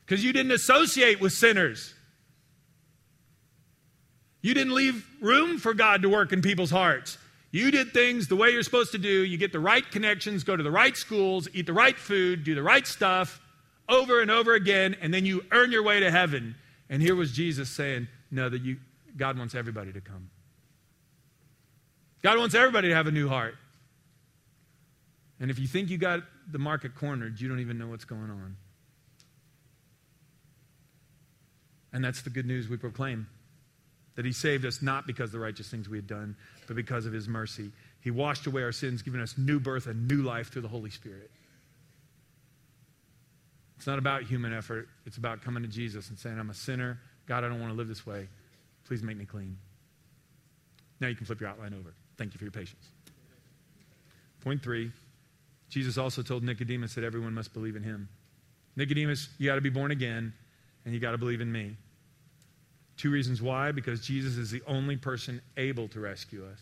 Because 0.07 0.25
you 0.25 0.33
didn't 0.33 0.53
associate 0.53 1.21
with 1.21 1.33
sinners. 1.33 1.93
You 4.41 4.55
didn't 4.55 4.73
leave 4.73 5.05
room 5.21 5.59
for 5.59 5.75
God 5.75 6.01
to 6.01 6.09
work 6.09 6.33
in 6.33 6.41
people's 6.41 6.71
hearts. 6.71 7.19
You 7.51 7.71
did 7.71 7.93
things 7.93 8.27
the 8.27 8.35
way 8.35 8.51
you're 8.51 8.63
supposed 8.63 8.91
to 8.91 8.97
do. 8.97 9.23
You 9.25 9.37
get 9.37 9.51
the 9.51 9.59
right 9.59 9.89
connections, 9.89 10.43
go 10.43 10.55
to 10.55 10.61
the 10.61 10.71
right 10.71 10.95
schools, 10.95 11.47
eat 11.53 11.65
the 11.65 11.73
right 11.73 11.97
food, 11.97 12.43
do 12.43 12.53
the 12.53 12.63
right 12.63 12.85
stuff 12.85 13.41
over 13.87 14.21
and 14.21 14.29
over 14.29 14.53
again, 14.53 14.95
and 15.01 15.11
then 15.11 15.25
you 15.25 15.43
earn 15.51 15.71
your 15.71 15.81
way 15.81 15.99
to 15.99 16.11
heaven. 16.11 16.55
And 16.89 17.01
here 17.01 17.15
was 17.15 17.31
Jesus 17.31 17.69
saying, 17.69 18.07
No, 18.29 18.47
that 18.49 18.61
you, 18.61 18.77
God 19.17 19.37
wants 19.37 19.55
everybody 19.55 19.91
to 19.91 20.01
come. 20.01 20.29
God 22.21 22.37
wants 22.37 22.53
everybody 22.53 22.89
to 22.89 22.95
have 22.95 23.07
a 23.07 23.11
new 23.11 23.27
heart. 23.27 23.55
And 25.39 25.49
if 25.49 25.57
you 25.57 25.67
think 25.67 25.89
you 25.89 25.97
got 25.97 26.21
the 26.51 26.59
market 26.59 26.93
cornered, 26.93 27.39
you 27.39 27.47
don't 27.47 27.59
even 27.59 27.77
know 27.77 27.87
what's 27.87 28.05
going 28.05 28.29
on. 28.29 28.57
And 31.93 32.03
that's 32.03 32.21
the 32.21 32.29
good 32.29 32.45
news 32.45 32.69
we 32.69 32.77
proclaim 32.77 33.27
that 34.19 34.25
He 34.25 34.33
saved 34.33 34.65
us 34.65 34.81
not 34.81 35.07
because 35.07 35.29
of 35.29 35.31
the 35.31 35.39
righteous 35.39 35.69
things 35.69 35.87
we 35.87 35.97
had 35.97 36.05
done, 36.05 36.35
but 36.67 36.75
because 36.75 37.05
of 37.05 37.13
His 37.13 37.29
mercy. 37.29 37.71
He 38.01 38.11
washed 38.11 38.47
away 38.47 38.63
our 38.63 38.73
sins, 38.73 39.01
giving 39.01 39.21
us 39.21 39.37
new 39.37 39.61
birth 39.61 39.87
and 39.87 40.09
new 40.09 40.23
life 40.23 40.51
through 40.51 40.63
the 40.63 40.67
Holy 40.67 40.89
Spirit. 40.89 41.31
It's 43.77 43.87
not 43.87 43.97
about 43.97 44.23
human 44.23 44.53
effort, 44.53 44.89
it's 45.05 45.15
about 45.15 45.41
coming 45.41 45.63
to 45.63 45.69
Jesus 45.69 46.09
and 46.09 46.19
saying, 46.19 46.37
I'm 46.37 46.49
a 46.49 46.53
sinner. 46.53 46.99
God, 47.27 47.45
I 47.45 47.47
don't 47.47 47.61
want 47.61 47.71
to 47.71 47.77
live 47.77 47.87
this 47.87 48.05
way. 48.05 48.27
Please 48.85 49.01
make 49.01 49.15
me 49.15 49.23
clean. 49.23 49.57
Now 50.99 51.07
you 51.07 51.15
can 51.15 51.25
flip 51.25 51.39
your 51.39 51.49
outline 51.49 51.73
over. 51.73 51.93
Thank 52.17 52.33
you 52.33 52.39
for 52.39 52.43
your 52.43 52.51
patience. 52.51 52.89
Point 54.41 54.61
three 54.61 54.91
Jesus 55.69 55.97
also 55.97 56.21
told 56.21 56.43
Nicodemus 56.43 56.93
that 56.95 57.05
everyone 57.05 57.33
must 57.33 57.53
believe 57.53 57.77
in 57.77 57.83
him. 57.83 58.09
Nicodemus, 58.75 59.29
you 59.37 59.45
got 59.45 59.55
to 59.55 59.61
be 59.61 59.69
born 59.69 59.91
again, 59.91 60.33
and 60.83 60.93
you 60.93 60.99
got 60.99 61.11
to 61.11 61.17
believe 61.17 61.39
in 61.39 61.49
me. 61.49 61.77
Two 62.99 63.11
reasons 63.11 63.41
why 63.41 63.71
because 63.71 64.01
Jesus 64.01 64.35
is 64.35 64.51
the 64.51 64.61
only 64.67 64.97
person 64.97 65.39
able 65.55 65.87
to 65.87 66.01
rescue 66.01 66.45
us. 66.45 66.59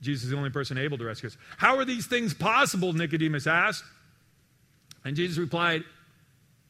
Jesus 0.00 0.24
is 0.24 0.30
the 0.30 0.38
only 0.38 0.48
person 0.48 0.78
able 0.78 0.96
to 0.96 1.04
rescue 1.04 1.26
us. 1.26 1.36
How 1.58 1.76
are 1.76 1.84
these 1.84 2.06
things 2.06 2.32
possible? 2.32 2.94
Nicodemus 2.94 3.46
asked. 3.46 3.84
And 5.04 5.14
Jesus 5.14 5.36
replied, 5.36 5.84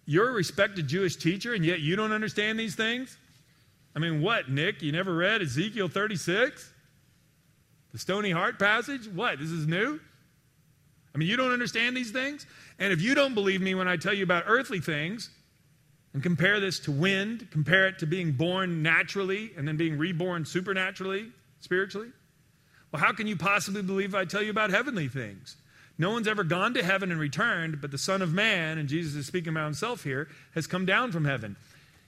You're 0.06 0.30
a 0.30 0.32
respected 0.32 0.88
Jewish 0.88 1.14
teacher, 1.14 1.54
and 1.54 1.64
yet 1.64 1.78
you 1.78 1.94
don't 1.94 2.10
understand 2.10 2.58
these 2.58 2.74
things? 2.74 3.16
I 3.94 4.00
mean, 4.00 4.20
what, 4.20 4.50
Nick? 4.50 4.82
You 4.82 4.90
never 4.90 5.14
read 5.14 5.42
Ezekiel 5.42 5.86
36? 5.86 6.72
The 7.92 7.98
stony 7.98 8.32
heart 8.32 8.58
passage? 8.58 9.06
What? 9.06 9.38
This 9.38 9.50
is 9.52 9.68
new? 9.68 10.00
I 11.14 11.18
mean, 11.18 11.28
you 11.28 11.36
don't 11.36 11.52
understand 11.52 11.96
these 11.96 12.10
things? 12.10 12.44
And 12.80 12.92
if 12.92 13.00
you 13.00 13.14
don't 13.14 13.34
believe 13.34 13.60
me 13.60 13.76
when 13.76 13.86
I 13.86 13.96
tell 13.96 14.12
you 14.12 14.24
about 14.24 14.44
earthly 14.48 14.80
things, 14.80 15.30
and 16.16 16.22
compare 16.22 16.60
this 16.60 16.78
to 16.78 16.90
wind, 16.90 17.46
compare 17.50 17.86
it 17.88 17.98
to 17.98 18.06
being 18.06 18.32
born 18.32 18.82
naturally 18.82 19.50
and 19.54 19.68
then 19.68 19.76
being 19.76 19.98
reborn 19.98 20.46
supernaturally, 20.46 21.30
spiritually, 21.60 22.08
well, 22.90 23.02
how 23.02 23.12
can 23.12 23.26
you 23.26 23.36
possibly 23.36 23.82
believe 23.82 24.14
I 24.14 24.24
tell 24.24 24.40
you 24.40 24.48
about 24.48 24.70
heavenly 24.70 25.08
things? 25.08 25.56
No 25.98 26.12
one's 26.12 26.26
ever 26.26 26.42
gone 26.42 26.72
to 26.72 26.82
heaven 26.82 27.10
and 27.10 27.20
returned, 27.20 27.82
but 27.82 27.90
the 27.90 27.98
Son 27.98 28.22
of 28.22 28.32
Man, 28.32 28.78
and 28.78 28.88
Jesus 28.88 29.14
is 29.14 29.26
speaking 29.26 29.50
about 29.50 29.66
himself 29.66 30.04
here, 30.04 30.28
has 30.54 30.66
come 30.66 30.86
down 30.86 31.12
from 31.12 31.26
heaven. 31.26 31.54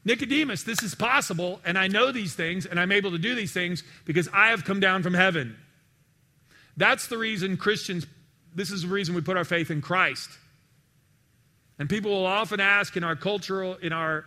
Nicodemus, 0.06 0.62
this 0.62 0.82
is 0.82 0.94
possible, 0.94 1.60
and 1.66 1.76
I 1.76 1.88
know 1.88 2.10
these 2.10 2.32
things, 2.32 2.64
and 2.64 2.80
I'm 2.80 2.92
able 2.92 3.10
to 3.10 3.18
do 3.18 3.34
these 3.34 3.52
things 3.52 3.82
because 4.06 4.26
I 4.32 4.48
have 4.48 4.64
come 4.64 4.80
down 4.80 5.02
from 5.02 5.12
heaven. 5.12 5.54
That's 6.78 7.08
the 7.08 7.18
reason 7.18 7.58
Christians, 7.58 8.06
this 8.54 8.70
is 8.70 8.80
the 8.84 8.88
reason 8.88 9.14
we 9.14 9.20
put 9.20 9.36
our 9.36 9.44
faith 9.44 9.70
in 9.70 9.82
Christ. 9.82 10.30
And 11.78 11.88
people 11.88 12.10
will 12.10 12.26
often 12.26 12.60
ask 12.60 12.96
in 12.96 13.04
our 13.04 13.16
cultural, 13.16 13.76
in 13.76 13.92
our 13.92 14.24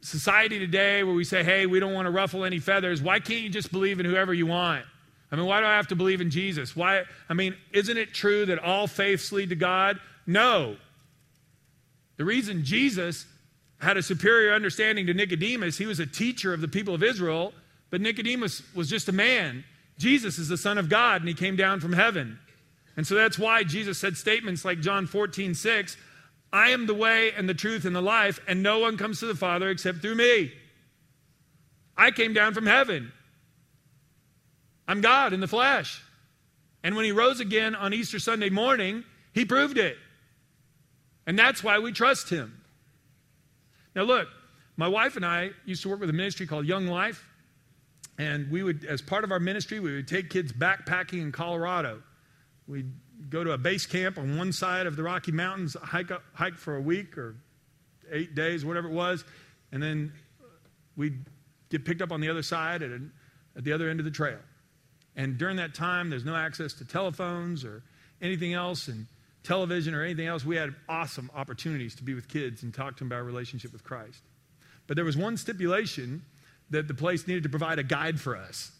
society 0.00 0.58
today, 0.58 1.02
where 1.04 1.14
we 1.14 1.24
say, 1.24 1.44
hey, 1.44 1.66
we 1.66 1.78
don't 1.78 1.92
want 1.92 2.06
to 2.06 2.10
ruffle 2.10 2.44
any 2.44 2.58
feathers, 2.58 3.02
why 3.02 3.20
can't 3.20 3.42
you 3.42 3.50
just 3.50 3.70
believe 3.70 4.00
in 4.00 4.06
whoever 4.06 4.34
you 4.34 4.46
want? 4.46 4.84
I 5.30 5.36
mean, 5.36 5.46
why 5.46 5.60
do 5.60 5.66
I 5.66 5.76
have 5.76 5.86
to 5.88 5.96
believe 5.96 6.20
in 6.20 6.30
Jesus? 6.30 6.74
Why? 6.74 7.04
I 7.28 7.34
mean, 7.34 7.54
isn't 7.72 7.96
it 7.96 8.12
true 8.12 8.46
that 8.46 8.58
all 8.58 8.86
faiths 8.88 9.30
lead 9.30 9.50
to 9.50 9.56
God? 9.56 10.00
No. 10.26 10.76
The 12.16 12.24
reason 12.24 12.64
Jesus 12.64 13.26
had 13.78 13.96
a 13.96 14.02
superior 14.02 14.52
understanding 14.52 15.06
to 15.06 15.14
Nicodemus. 15.14 15.78
He 15.78 15.86
was 15.86 16.00
a 16.00 16.06
teacher 16.06 16.52
of 16.52 16.60
the 16.60 16.68
people 16.68 16.94
of 16.94 17.02
Israel, 17.02 17.52
but 17.90 18.00
Nicodemus 18.00 18.62
was 18.74 18.90
just 18.90 19.08
a 19.08 19.12
man. 19.12 19.64
Jesus 19.98 20.38
is 20.38 20.48
the 20.48 20.56
Son 20.56 20.78
of 20.78 20.88
God, 20.88 21.22
and 21.22 21.28
he 21.28 21.34
came 21.34 21.54
down 21.56 21.78
from 21.78 21.92
heaven. 21.92 22.38
And 23.00 23.06
so 23.06 23.14
that's 23.14 23.38
why 23.38 23.62
Jesus 23.62 23.96
said 23.96 24.18
statements 24.18 24.62
like 24.62 24.80
John 24.80 25.06
14, 25.06 25.54
6, 25.54 25.96
I 26.52 26.68
am 26.68 26.84
the 26.84 26.92
way 26.92 27.32
and 27.32 27.48
the 27.48 27.54
truth 27.54 27.86
and 27.86 27.96
the 27.96 28.02
life, 28.02 28.40
and 28.46 28.62
no 28.62 28.80
one 28.80 28.98
comes 28.98 29.20
to 29.20 29.26
the 29.26 29.34
Father 29.34 29.70
except 29.70 30.02
through 30.02 30.16
me. 30.16 30.52
I 31.96 32.10
came 32.10 32.34
down 32.34 32.52
from 32.52 32.66
heaven. 32.66 33.10
I'm 34.86 35.00
God 35.00 35.32
in 35.32 35.40
the 35.40 35.48
flesh. 35.48 36.02
And 36.84 36.94
when 36.94 37.06
he 37.06 37.12
rose 37.12 37.40
again 37.40 37.74
on 37.74 37.94
Easter 37.94 38.18
Sunday 38.18 38.50
morning, 38.50 39.02
he 39.32 39.46
proved 39.46 39.78
it. 39.78 39.96
And 41.26 41.38
that's 41.38 41.64
why 41.64 41.78
we 41.78 41.92
trust 41.92 42.28
him. 42.28 42.62
Now, 43.96 44.02
look, 44.02 44.28
my 44.76 44.88
wife 44.88 45.16
and 45.16 45.24
I 45.24 45.52
used 45.64 45.82
to 45.84 45.88
work 45.88 46.00
with 46.00 46.10
a 46.10 46.12
ministry 46.12 46.46
called 46.46 46.66
Young 46.66 46.86
Life. 46.86 47.26
And 48.18 48.50
we 48.50 48.62
would, 48.62 48.84
as 48.84 49.00
part 49.00 49.24
of 49.24 49.32
our 49.32 49.40
ministry, 49.40 49.80
we 49.80 49.96
would 49.96 50.06
take 50.06 50.28
kids 50.28 50.52
backpacking 50.52 51.22
in 51.22 51.32
Colorado. 51.32 52.02
We'd 52.70 52.92
go 53.28 53.42
to 53.42 53.50
a 53.50 53.58
base 53.58 53.84
camp 53.84 54.16
on 54.16 54.36
one 54.38 54.52
side 54.52 54.86
of 54.86 54.94
the 54.94 55.02
Rocky 55.02 55.32
Mountains, 55.32 55.76
hike, 55.82 56.12
up, 56.12 56.22
hike 56.34 56.54
for 56.54 56.76
a 56.76 56.80
week 56.80 57.18
or 57.18 57.34
eight 58.12 58.36
days, 58.36 58.64
whatever 58.64 58.88
it 58.88 58.92
was, 58.92 59.24
and 59.72 59.82
then 59.82 60.12
we'd 60.96 61.18
get 61.68 61.84
picked 61.84 62.00
up 62.00 62.12
on 62.12 62.20
the 62.20 62.30
other 62.30 62.42
side 62.42 62.82
at, 62.82 62.92
at 63.56 63.64
the 63.64 63.72
other 63.72 63.90
end 63.90 63.98
of 63.98 64.04
the 64.04 64.10
trail. 64.12 64.38
And 65.16 65.36
during 65.36 65.56
that 65.56 65.74
time, 65.74 66.10
there's 66.10 66.24
no 66.24 66.36
access 66.36 66.72
to 66.74 66.84
telephones 66.84 67.64
or 67.64 67.82
anything 68.22 68.54
else. 68.54 68.86
And 68.86 69.06
television 69.42 69.92
or 69.92 70.04
anything 70.04 70.26
else, 70.26 70.44
we 70.44 70.54
had 70.54 70.74
awesome 70.88 71.28
opportunities 71.34 71.96
to 71.96 72.04
be 72.04 72.14
with 72.14 72.28
kids 72.28 72.62
and 72.62 72.72
talk 72.72 72.94
to 72.96 72.98
them 73.00 73.08
about 73.08 73.16
our 73.16 73.24
relationship 73.24 73.72
with 73.72 73.82
Christ. 73.82 74.22
But 74.86 74.94
there 74.94 75.04
was 75.04 75.16
one 75.16 75.36
stipulation 75.36 76.22
that 76.70 76.86
the 76.86 76.94
place 76.94 77.26
needed 77.26 77.42
to 77.42 77.48
provide 77.48 77.80
a 77.80 77.82
guide 77.82 78.20
for 78.20 78.36
us. 78.36 78.70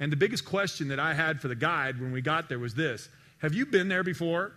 And 0.00 0.10
the 0.10 0.16
biggest 0.16 0.46
question 0.46 0.88
that 0.88 0.98
I 0.98 1.12
had 1.12 1.40
for 1.40 1.48
the 1.48 1.54
guide 1.54 2.00
when 2.00 2.10
we 2.10 2.22
got 2.22 2.48
there 2.48 2.58
was 2.58 2.74
this 2.74 3.08
Have 3.38 3.54
you 3.54 3.66
been 3.66 3.88
there 3.88 4.02
before? 4.02 4.52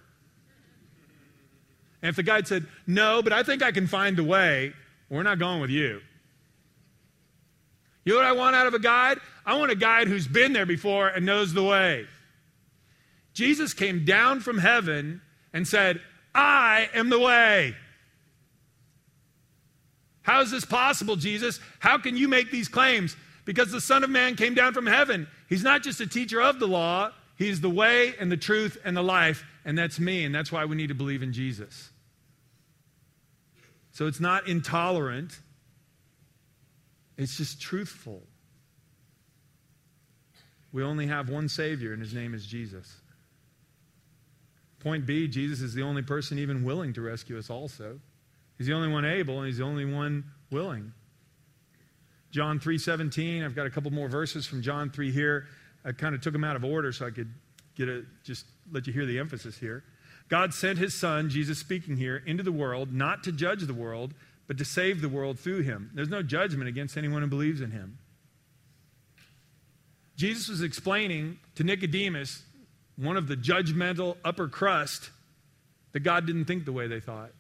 And 2.02 2.10
if 2.10 2.16
the 2.16 2.24
guide 2.24 2.48
said, 2.48 2.66
No, 2.88 3.22
but 3.22 3.34
I 3.34 3.44
think 3.44 3.62
I 3.62 3.72
can 3.72 3.86
find 3.86 4.18
the 4.18 4.24
way, 4.24 4.74
we're 5.10 5.24
not 5.24 5.40
going 5.40 5.62
with 5.62 5.70
you. 5.70 6.02
You 8.06 8.14
know 8.14 8.20
what 8.20 8.26
I 8.26 8.32
want 8.34 8.56
out 8.56 8.68
of 8.68 8.74
a 8.74 8.80
guide? 8.80 9.20
I 9.46 9.58
want 9.58 9.72
a 9.72 9.76
guide 9.76 10.08
who's 10.08 10.28
been 10.28 10.54
there 10.54 10.66
before 10.66 11.08
and 11.08 11.26
knows 11.26 11.54
the 11.54 11.64
way. 11.64 12.06
Jesus 13.34 13.74
came 13.74 14.06
down 14.06 14.42
from 14.42 14.58
heaven 14.58 15.22
and 15.54 15.68
said, 15.68 16.02
I 16.36 16.90
am 16.94 17.10
the 17.10 17.20
way. 17.20 17.76
How 20.22 20.42
is 20.42 20.52
this 20.52 20.66
possible, 20.66 21.16
Jesus? 21.16 21.60
How 21.80 21.98
can 21.98 22.18
you 22.18 22.28
make 22.28 22.52
these 22.52 22.68
claims? 22.68 23.16
Because 23.46 23.72
the 23.72 23.82
Son 23.82 24.04
of 24.04 24.10
Man 24.10 24.36
came 24.36 24.54
down 24.54 24.74
from 24.74 24.86
heaven. 24.86 25.28
He's 25.50 25.64
not 25.64 25.84
just 25.84 26.00
a 26.00 26.08
teacher 26.08 26.42
of 26.42 26.60
the 26.60 26.68
law, 26.68 27.12
He's 27.36 27.62
the 27.62 27.70
way 27.70 28.14
and 28.20 28.32
the 28.32 28.38
truth 28.38 28.78
and 28.86 28.96
the 28.96 29.02
life, 29.02 29.44
and 29.66 29.78
that's 29.78 30.00
me, 30.00 30.24
and 30.24 30.34
that's 30.34 30.52
why 30.52 30.66
we 30.66 30.76
need 30.76 30.88
to 30.88 30.94
believe 30.94 31.24
in 31.24 31.34
Jesus. 31.34 31.90
So 33.92 34.08
it's 34.08 34.20
not 34.20 34.48
intolerant, 34.48 35.40
it's 37.18 37.38
just 37.38 37.60
truthful. 37.60 38.22
We 40.72 40.84
only 40.84 41.08
have 41.08 41.30
one 41.30 41.50
Savior, 41.50 41.92
and 41.92 42.02
His 42.02 42.14
name 42.14 42.34
is 42.34 42.46
Jesus. 42.46 43.02
Point 44.84 45.06
B, 45.06 45.28
Jesus 45.28 45.62
is 45.62 45.74
the 45.74 45.82
only 45.82 46.02
person 46.02 46.38
even 46.38 46.64
willing 46.64 46.94
to 46.94 47.02
rescue 47.02 47.38
us 47.38 47.50
also. 47.50 48.00
He's 48.58 48.68
the 48.68 48.74
only 48.74 48.90
one 48.90 49.06
able 49.06 49.40
and 49.40 49.48
he's 49.48 49.58
the 49.58 49.64
only 49.64 49.86
one 49.86 50.26
willing. 50.52 50.92
John 52.34 52.60
3:17, 52.60 53.44
I've 53.44 53.54
got 53.54 53.68
a 53.68 53.70
couple 53.70 53.92
more 53.92 54.08
verses 54.08 54.48
from 54.48 54.64
John 54.64 54.90
3 54.90 55.12
here. 55.12 55.48
I 55.86 55.92
kind 55.92 56.16
of 56.16 56.22
took 56.22 56.34
them 56.34 56.44
out 56.44 56.56
of 56.56 56.66
order 56.66 56.92
so 56.92 57.06
I 57.06 57.12
could 57.12 57.32
get 57.76 57.88
a 57.88 58.06
just 58.24 58.48
let 58.72 58.88
you 58.88 58.94
hear 58.94 59.06
the 59.06 59.20
emphasis 59.20 59.60
here. 59.60 59.84
God 60.30 60.52
sent 60.52 60.80
his 60.80 60.96
son, 60.96 61.30
Jesus 61.30 61.60
speaking 61.60 61.96
here, 61.96 62.24
into 62.26 62.42
the 62.42 62.52
world 62.52 62.92
not 62.92 63.24
to 63.26 63.32
judge 63.32 63.62
the 63.62 63.74
world, 63.74 64.16
but 64.48 64.58
to 64.58 64.66
save 64.66 65.00
the 65.00 65.10
world 65.10 65.38
through 65.38 65.62
him. 65.62 65.92
There's 65.94 66.10
no 66.10 66.24
judgment 66.24 66.68
against 66.68 66.98
anyone 66.98 67.22
who 67.22 67.28
believes 67.28 67.62
in 67.62 67.70
him. 67.70 68.00
Jesus 70.16 70.48
was 70.48 70.64
explaining 70.64 71.38
to 71.54 71.64
Nicodemus 71.64 72.42
one 72.96 73.16
of 73.16 73.28
the 73.28 73.36
judgmental 73.36 74.18
upper 74.26 74.48
crust 74.48 75.12
that 75.92 76.00
God 76.00 76.26
didn't 76.26 76.46
think 76.46 76.66
the 76.66 76.72
way 76.72 76.88
they 76.88 77.00
thought. 77.00 77.32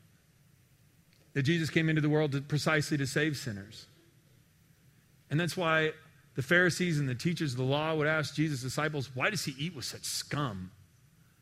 That 1.33 1.43
Jesus 1.43 1.71
came 1.71 1.89
into 1.89 2.01
the 2.01 2.09
world 2.09 2.33
to, 2.33 2.41
precisely 2.41 2.97
to 2.97 3.07
save 3.07 3.37
sinners. 3.37 3.87
And 5.33 5.39
that's 5.39 5.57
why 5.57 5.93
the 6.35 6.43
Pharisees 6.43 6.99
and 6.99 7.09
the 7.09 7.15
teachers 7.15 7.53
of 7.53 7.57
the 7.57 7.63
law 7.63 7.95
would 7.95 8.05
ask 8.05 8.35
Jesus' 8.35 8.61
disciples, 8.61 9.09
why 9.15 9.31
does 9.31 9.43
he 9.43 9.55
eat 9.57 9.75
with 9.75 9.83
such 9.83 10.03
scum? 10.03 10.69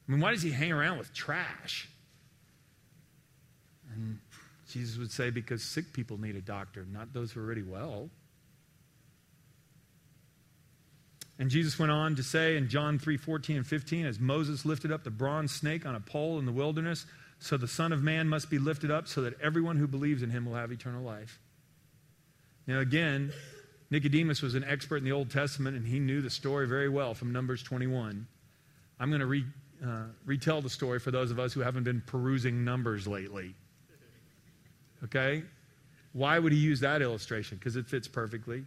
I 0.08 0.12
mean, 0.14 0.22
why 0.22 0.32
does 0.32 0.42
he 0.42 0.50
hang 0.50 0.72
around 0.72 0.98
with 0.98 1.14
trash? 1.14 1.90
And 3.94 4.20
Jesus 4.70 4.98
would 4.98 5.12
say, 5.12 5.30
because 5.30 5.62
sick 5.62 5.92
people 5.92 6.18
need 6.18 6.38
a 6.38 6.42
doctor, 6.42 6.88
not 6.90 7.12
those 7.12 7.34
who 7.34 7.42
are 7.42 7.44
already 7.44 7.64
well. 7.64 8.10
And 11.38 11.50
Jesus 11.50 11.78
went 11.78 11.92
on 11.92 12.16
to 12.16 12.24
say 12.24 12.56
in 12.56 12.70
John 12.70 12.98
3 12.98 13.18
14 13.18 13.58
and 13.58 13.68
15, 13.68 14.06
as 14.06 14.22
Moses 14.22 14.64
lifted 14.64 14.94
up 14.94 15.04
the 15.04 15.12
bronze 15.12 15.52
snake 15.52 15.86
on 15.86 15.96
a 15.96 16.00
pole 16.00 16.40
in 16.40 16.46
the 16.46 16.54
wilderness, 16.54 17.06
so 17.40 17.58
the 17.58 17.68
Son 17.68 17.92
of 17.92 18.02
Man 18.02 18.30
must 18.30 18.50
be 18.50 18.58
lifted 18.58 18.90
up 18.90 19.10
so 19.10 19.22
that 19.24 19.34
everyone 19.42 19.76
who 19.76 19.86
believes 19.86 20.24
in 20.24 20.30
him 20.30 20.46
will 20.46 20.56
have 20.56 20.72
eternal 20.72 21.04
life. 21.04 21.42
Now, 22.68 22.80
again, 22.80 23.34
Nicodemus 23.92 24.42
was 24.42 24.56
an 24.56 24.64
expert 24.64 24.98
in 24.98 25.04
the 25.04 25.12
Old 25.12 25.30
Testament 25.30 25.76
and 25.76 25.86
he 25.86 26.00
knew 26.00 26.22
the 26.22 26.30
story 26.30 26.66
very 26.66 26.90
well 26.90 27.14
from 27.14 27.34
Numbers 27.34 27.62
21. 27.62 28.26
I'm 29.00 29.10
going 29.10 29.20
to 29.20 29.26
re, 29.26 29.46
uh, 29.86 30.04
retell 30.26 30.62
the 30.62 30.70
story 30.70 30.98
for 31.00 31.12
those 31.12 31.30
of 31.30 31.40
us 31.40 31.52
who 31.52 31.60
haven't 31.60 31.84
been 31.84 32.02
perusing 32.06 32.64
Numbers 32.64 33.06
lately. 33.06 33.54
Okay? 35.04 35.44
Why 36.14 36.40
would 36.40 36.54
he 36.54 36.58
use 36.58 36.80
that 36.80 37.02
illustration? 37.02 37.58
Because 37.58 37.76
it 37.76 37.86
fits 37.86 38.08
perfectly. 38.08 38.64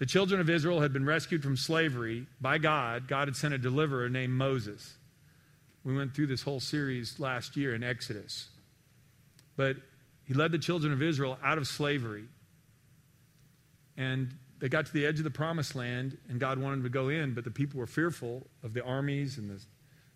The 0.00 0.06
children 0.06 0.40
of 0.40 0.50
Israel 0.50 0.80
had 0.80 0.92
been 0.92 1.04
rescued 1.04 1.42
from 1.42 1.56
slavery 1.56 2.26
by 2.40 2.58
God. 2.58 3.06
God 3.06 3.28
had 3.28 3.36
sent 3.36 3.54
a 3.54 3.58
deliverer 3.58 4.08
named 4.08 4.32
Moses. 4.32 4.94
We 5.84 5.94
went 5.94 6.14
through 6.14 6.26
this 6.26 6.42
whole 6.42 6.60
series 6.60 7.20
last 7.20 7.56
year 7.56 7.74
in 7.74 7.82
Exodus. 7.82 8.48
But 9.56 9.76
he 10.24 10.34
led 10.34 10.52
the 10.52 10.58
children 10.58 10.92
of 10.92 11.02
Israel 11.02 11.38
out 11.44 11.58
of 11.58 11.68
slavery. 11.68 12.24
And 14.00 14.32
they 14.60 14.70
got 14.70 14.86
to 14.86 14.92
the 14.94 15.04
edge 15.04 15.18
of 15.18 15.24
the 15.24 15.30
promised 15.30 15.76
land, 15.76 16.16
and 16.30 16.40
God 16.40 16.58
wanted 16.58 16.76
them 16.76 16.84
to 16.84 16.88
go 16.88 17.10
in, 17.10 17.34
but 17.34 17.44
the 17.44 17.50
people 17.50 17.78
were 17.78 17.86
fearful 17.86 18.46
of 18.62 18.72
the 18.72 18.82
armies 18.82 19.36
and 19.36 19.50
the 19.50 19.62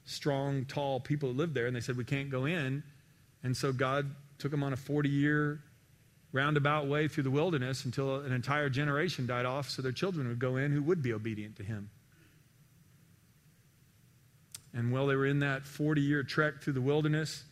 strong, 0.07 0.64
tall 0.64 1.01
people 1.01 1.29
that 1.29 1.37
lived 1.37 1.53
there, 1.55 1.66
and 1.66 1.77
they 1.77 1.81
said, 1.81 1.99
We 1.99 2.05
can't 2.05 2.31
go 2.31 2.47
in. 2.47 2.83
And 3.42 3.55
so 3.55 3.75
God 3.75 4.11
took 4.38 4.51
them 4.51 4.62
on 4.62 4.73
a 4.73 4.77
40 4.77 5.11
year 5.11 5.61
roundabout 6.33 6.87
way 6.87 7.09
through 7.09 7.25
the 7.25 7.31
wilderness 7.31 7.85
until 7.85 8.20
an 8.20 8.33
entire 8.33 8.70
generation 8.70 9.27
died 9.27 9.44
off 9.44 9.68
so 9.68 9.83
their 9.83 9.92
children 9.92 10.29
would 10.29 10.38
go 10.38 10.57
in 10.57 10.73
who 10.73 10.83
would 10.83 11.03
be 11.03 11.12
obedient 11.12 11.57
to 11.57 11.62
him. 11.62 11.90
And 14.73 14.92
while 14.92 15.07
they 15.07 15.14
were 15.14 15.27
in 15.27 15.40
that 15.40 15.66
40 15.66 16.01
year 16.01 16.23
trek 16.23 16.62
through 16.62 16.73
the 16.73 16.81
wilderness, 16.81 17.44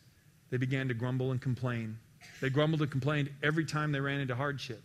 they 0.48 0.56
began 0.56 0.88
to 0.88 0.94
grumble 0.94 1.30
and 1.30 1.40
complain. 1.42 1.98
They 2.40 2.48
grumbled 2.48 2.80
and 2.80 2.90
complained 2.90 3.30
every 3.42 3.66
time 3.66 3.92
they 3.92 4.00
ran 4.00 4.20
into 4.20 4.34
hardship. 4.34 4.82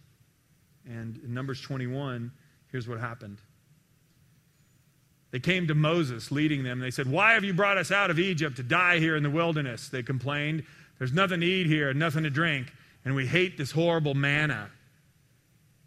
And 0.88 1.20
in 1.24 1.34
Numbers 1.34 1.62
21, 1.62 2.32
here's 2.72 2.88
what 2.88 3.00
happened. 3.00 3.40
They 5.32 5.40
came 5.40 5.68
to 5.68 5.76
Moses, 5.76 6.32
leading 6.32 6.64
them. 6.64 6.80
They 6.80 6.92
said, 6.92 7.12
Why 7.12 7.34
have 7.34 7.44
you 7.44 7.54
brought 7.54 7.78
us 7.78 7.92
out 7.92 8.10
of 8.10 8.18
Egypt 8.18 8.56
to 8.58 8.64
die 8.64 9.00
here 9.00 9.16
in 9.16 9.24
the 9.24 9.30
wilderness? 9.30 9.90
They 9.90 10.02
complained. 10.02 10.64
There's 10.98 11.14
nothing 11.14 11.42
to 11.42 11.46
eat 11.46 11.68
here, 11.68 11.94
nothing 11.94 12.24
to 12.24 12.30
drink 12.30 12.68
and 13.08 13.16
we 13.16 13.26
hate 13.26 13.58
this 13.58 13.72
horrible 13.72 14.16
manna. 14.16 14.70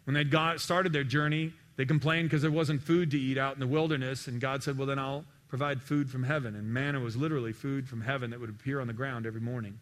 When 0.05 0.15
they 0.15 0.23
got 0.23 0.59
started 0.59 0.91
their 0.91 1.03
journey, 1.03 1.53
they 1.75 1.85
complained 1.85 2.27
because 2.27 2.41
there 2.41 2.49
wasn't 2.49 2.81
food 2.81 3.11
to 3.11 3.19
eat 3.19 3.37
out 3.37 3.53
in 3.53 3.59
the 3.59 3.67
wilderness, 3.67 4.25
and 4.25 4.41
God 4.41 4.63
said, 4.63 4.75
Well, 4.75 4.87
then 4.87 4.97
I'll 4.97 5.23
provide 5.47 5.83
food 5.83 6.09
from 6.09 6.23
heaven. 6.23 6.55
And 6.55 6.73
manna 6.73 6.99
was 6.99 7.15
literally 7.15 7.53
food 7.53 7.87
from 7.87 8.01
heaven 8.01 8.31
that 8.31 8.39
would 8.39 8.49
appear 8.49 8.81
on 8.81 8.87
the 8.87 8.93
ground 8.93 9.27
every 9.27 9.39
morning. 9.39 9.79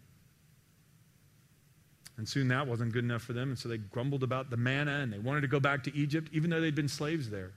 And 2.20 2.30
soon 2.30 2.50
that 2.50 2.68
wasn't 2.68 2.94
good 2.94 3.04
enough 3.04 3.24
for 3.24 3.34
them, 3.34 3.50
and 3.50 3.58
so 3.58 3.68
they 3.68 3.78
grumbled 3.78 4.22
about 4.22 4.52
the 4.52 4.58
manna 4.58 5.00
and 5.00 5.12
they 5.12 5.18
wanted 5.18 5.42
to 5.42 5.48
go 5.48 5.60
back 5.60 5.84
to 5.86 5.96
Egypt, 5.96 6.30
even 6.32 6.52
though 6.52 6.62
they'd 6.62 6.76
been 6.76 6.88
slaves 6.88 7.32
there. 7.32 7.54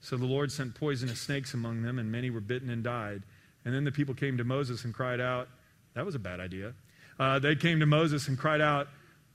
So 0.00 0.16
the 0.16 0.26
Lord 0.26 0.50
sent 0.50 0.74
poisonous 0.74 1.20
snakes 1.20 1.54
among 1.54 1.82
them, 1.82 2.00
and 2.00 2.10
many 2.10 2.30
were 2.30 2.40
bitten 2.40 2.70
and 2.70 2.82
died. 2.82 3.22
And 3.64 3.72
then 3.72 3.84
the 3.84 3.92
people 3.92 4.14
came 4.14 4.36
to 4.38 4.44
Moses 4.44 4.84
and 4.84 4.92
cried 4.92 5.20
out, 5.20 5.48
That 5.94 6.04
was 6.04 6.16
a 6.16 6.18
bad 6.18 6.40
idea 6.40 6.74
uh, 7.18 7.38
they 7.38 7.54
came 7.54 7.80
to 7.80 7.86
Moses 7.86 8.28
and 8.28 8.38
cried 8.38 8.60
out, 8.60 8.88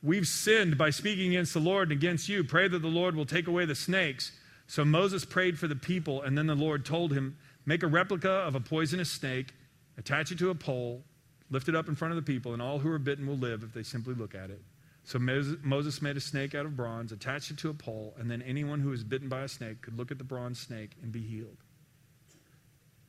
We've 0.04 0.28
sinned 0.28 0.78
by 0.78 0.90
speaking 0.90 1.30
against 1.30 1.54
the 1.54 1.60
Lord 1.60 1.92
and 1.92 1.98
against 1.98 2.28
you. 2.28 2.44
Pray 2.44 2.68
that 2.68 2.82
the 2.82 2.88
Lord 2.88 3.16
will 3.16 3.26
take 3.26 3.48
away 3.48 3.66
the 3.66 3.76
snakes. 3.76 4.32
So 4.66 4.84
Moses 4.84 5.26
prayed 5.26 5.60
for 5.60 5.68
the 5.68 5.76
people, 5.76 6.24
and 6.24 6.36
then 6.38 6.48
the 6.48 6.56
Lord 6.56 6.86
told 6.86 7.14
him, 7.14 7.38
Make 7.66 7.84
a 7.84 7.88
replica 7.88 8.30
of 8.32 8.56
a 8.56 8.60
poisonous 8.60 9.12
snake, 9.12 9.54
attach 9.98 10.32
it 10.32 10.40
to 10.40 10.50
a 10.50 10.56
pole, 10.56 11.04
lift 11.52 11.70
it 11.70 11.76
up 11.76 11.88
in 11.88 11.96
front 11.96 12.14
of 12.14 12.16
the 12.16 12.34
people, 12.34 12.54
and 12.54 12.62
all 12.62 12.80
who 12.80 12.90
are 12.92 12.98
bitten 12.98 13.28
will 13.28 13.38
live 13.38 13.62
if 13.62 13.74
they 13.74 13.84
simply 13.84 14.16
look 14.16 14.34
at 14.34 14.50
it. 14.50 14.62
So 15.04 15.20
Moses 15.20 16.02
made 16.02 16.18
a 16.18 16.22
snake 16.22 16.56
out 16.56 16.66
of 16.66 16.76
bronze, 16.76 17.12
attached 17.12 17.52
it 17.52 17.58
to 17.60 17.70
a 17.70 17.74
pole, 17.74 18.16
and 18.18 18.30
then 18.30 18.42
anyone 18.42 18.80
who 18.80 18.90
was 18.90 19.04
bitten 19.04 19.30
by 19.30 19.42
a 19.42 19.48
snake 19.48 19.82
could 19.82 19.98
look 19.98 20.12
at 20.12 20.18
the 20.18 20.24
bronze 20.24 20.60
snake 20.60 20.92
and 21.02 21.12
be 21.12 21.22
healed. 21.22 21.58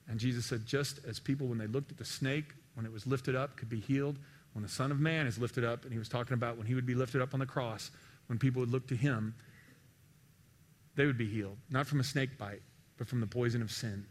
And 0.08 0.18
Jesus 0.18 0.46
said, 0.46 0.66
just 0.66 1.00
as 1.06 1.20
people, 1.20 1.46
when 1.46 1.58
they 1.58 1.66
looked 1.66 1.90
at 1.90 1.98
the 1.98 2.04
snake, 2.04 2.54
when 2.74 2.86
it 2.86 2.92
was 2.92 3.06
lifted 3.06 3.36
up, 3.36 3.56
could 3.56 3.68
be 3.68 3.78
healed, 3.78 4.18
when 4.54 4.62
the 4.62 4.68
Son 4.68 4.90
of 4.90 5.00
Man 5.00 5.26
is 5.26 5.38
lifted 5.38 5.64
up, 5.64 5.84
and 5.84 5.92
he 5.92 5.98
was 5.98 6.08
talking 6.08 6.34
about 6.34 6.56
when 6.56 6.66
he 6.66 6.74
would 6.74 6.86
be 6.86 6.94
lifted 6.94 7.22
up 7.22 7.34
on 7.34 7.40
the 7.40 7.46
cross, 7.46 7.90
when 8.26 8.38
people 8.38 8.60
would 8.60 8.70
look 8.70 8.88
to 8.88 8.96
him, 8.96 9.34
they 10.96 11.06
would 11.06 11.18
be 11.18 11.28
healed. 11.28 11.58
Not 11.70 11.86
from 11.86 12.00
a 12.00 12.04
snake 12.04 12.36
bite, 12.38 12.62
but 12.96 13.06
from 13.06 13.20
the 13.20 13.26
poison 13.26 13.62
of 13.62 13.70
sin. 13.70 14.06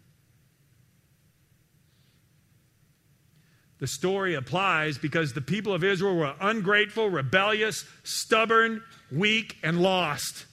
The 3.81 3.87
story 3.87 4.35
applies 4.35 4.99
because 4.99 5.33
the 5.33 5.41
people 5.41 5.73
of 5.73 5.83
Israel 5.83 6.15
were 6.15 6.35
ungrateful, 6.39 7.09
rebellious, 7.09 7.83
stubborn, 8.03 8.83
weak, 9.11 9.57
and 9.63 9.81
lost. 9.81 10.45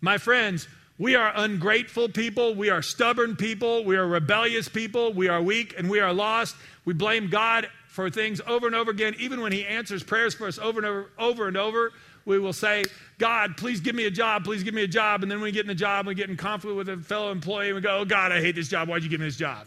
My 0.00 0.18
friends, 0.18 0.66
we 0.98 1.14
are 1.14 1.32
ungrateful 1.34 2.08
people. 2.08 2.56
We 2.56 2.68
are 2.68 2.82
stubborn 2.82 3.36
people. 3.36 3.84
We 3.84 3.96
are 3.96 4.06
rebellious 4.06 4.68
people. 4.68 5.12
We 5.12 5.28
are 5.28 5.40
weak 5.40 5.74
and 5.78 5.88
we 5.88 6.00
are 6.00 6.12
lost. 6.12 6.56
We 6.84 6.92
blame 6.92 7.30
God 7.30 7.70
for 7.86 8.10
things 8.10 8.40
over 8.46 8.66
and 8.66 8.74
over 8.74 8.90
again, 8.90 9.14
even 9.18 9.40
when 9.40 9.52
He 9.52 9.64
answers 9.64 10.02
prayers 10.02 10.34
for 10.34 10.48
us 10.48 10.58
over 10.58 10.80
and 10.80 10.86
over, 10.86 11.10
over 11.18 11.48
and 11.48 11.56
over, 11.56 11.92
we 12.24 12.38
will 12.38 12.52
say, 12.52 12.84
God, 13.18 13.56
please 13.56 13.80
give 13.80 13.94
me 13.94 14.06
a 14.06 14.10
job, 14.10 14.44
please 14.44 14.62
give 14.62 14.74
me 14.74 14.82
a 14.82 14.88
job. 14.88 15.22
And 15.22 15.30
then 15.30 15.38
when 15.38 15.44
we 15.44 15.52
get 15.52 15.62
in 15.62 15.68
the 15.68 15.74
job, 15.74 16.06
we 16.06 16.14
get 16.14 16.28
in 16.28 16.36
conflict 16.36 16.76
with 16.76 16.88
a 16.88 16.96
fellow 16.98 17.30
employee, 17.30 17.68
and 17.68 17.76
we 17.76 17.80
go, 17.80 17.98
Oh, 17.98 18.04
God, 18.04 18.32
I 18.32 18.40
hate 18.40 18.56
this 18.56 18.68
job. 18.68 18.88
Why'd 18.88 19.04
you 19.04 19.08
give 19.08 19.20
me 19.20 19.26
this 19.26 19.36
job? 19.36 19.66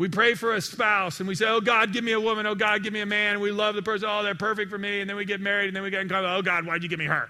We 0.00 0.08
pray 0.08 0.32
for 0.32 0.54
a 0.54 0.62
spouse 0.62 1.20
and 1.20 1.28
we 1.28 1.34
say, 1.34 1.46
Oh, 1.46 1.60
God, 1.60 1.92
give 1.92 2.02
me 2.02 2.12
a 2.12 2.20
woman. 2.20 2.46
Oh, 2.46 2.54
God, 2.54 2.82
give 2.82 2.90
me 2.90 3.02
a 3.02 3.06
man. 3.06 3.34
And 3.34 3.42
we 3.42 3.50
love 3.50 3.74
the 3.74 3.82
person. 3.82 4.08
Oh, 4.10 4.22
they're 4.22 4.34
perfect 4.34 4.70
for 4.70 4.78
me. 4.78 5.02
And 5.02 5.10
then 5.10 5.14
we 5.14 5.26
get 5.26 5.42
married 5.42 5.66
and 5.66 5.76
then 5.76 5.82
we 5.82 5.90
get 5.90 6.00
in 6.00 6.08
conflict. 6.08 6.32
Oh, 6.38 6.40
God, 6.40 6.64
why'd 6.64 6.82
you 6.82 6.88
give 6.88 6.98
me 6.98 7.04
her? 7.04 7.28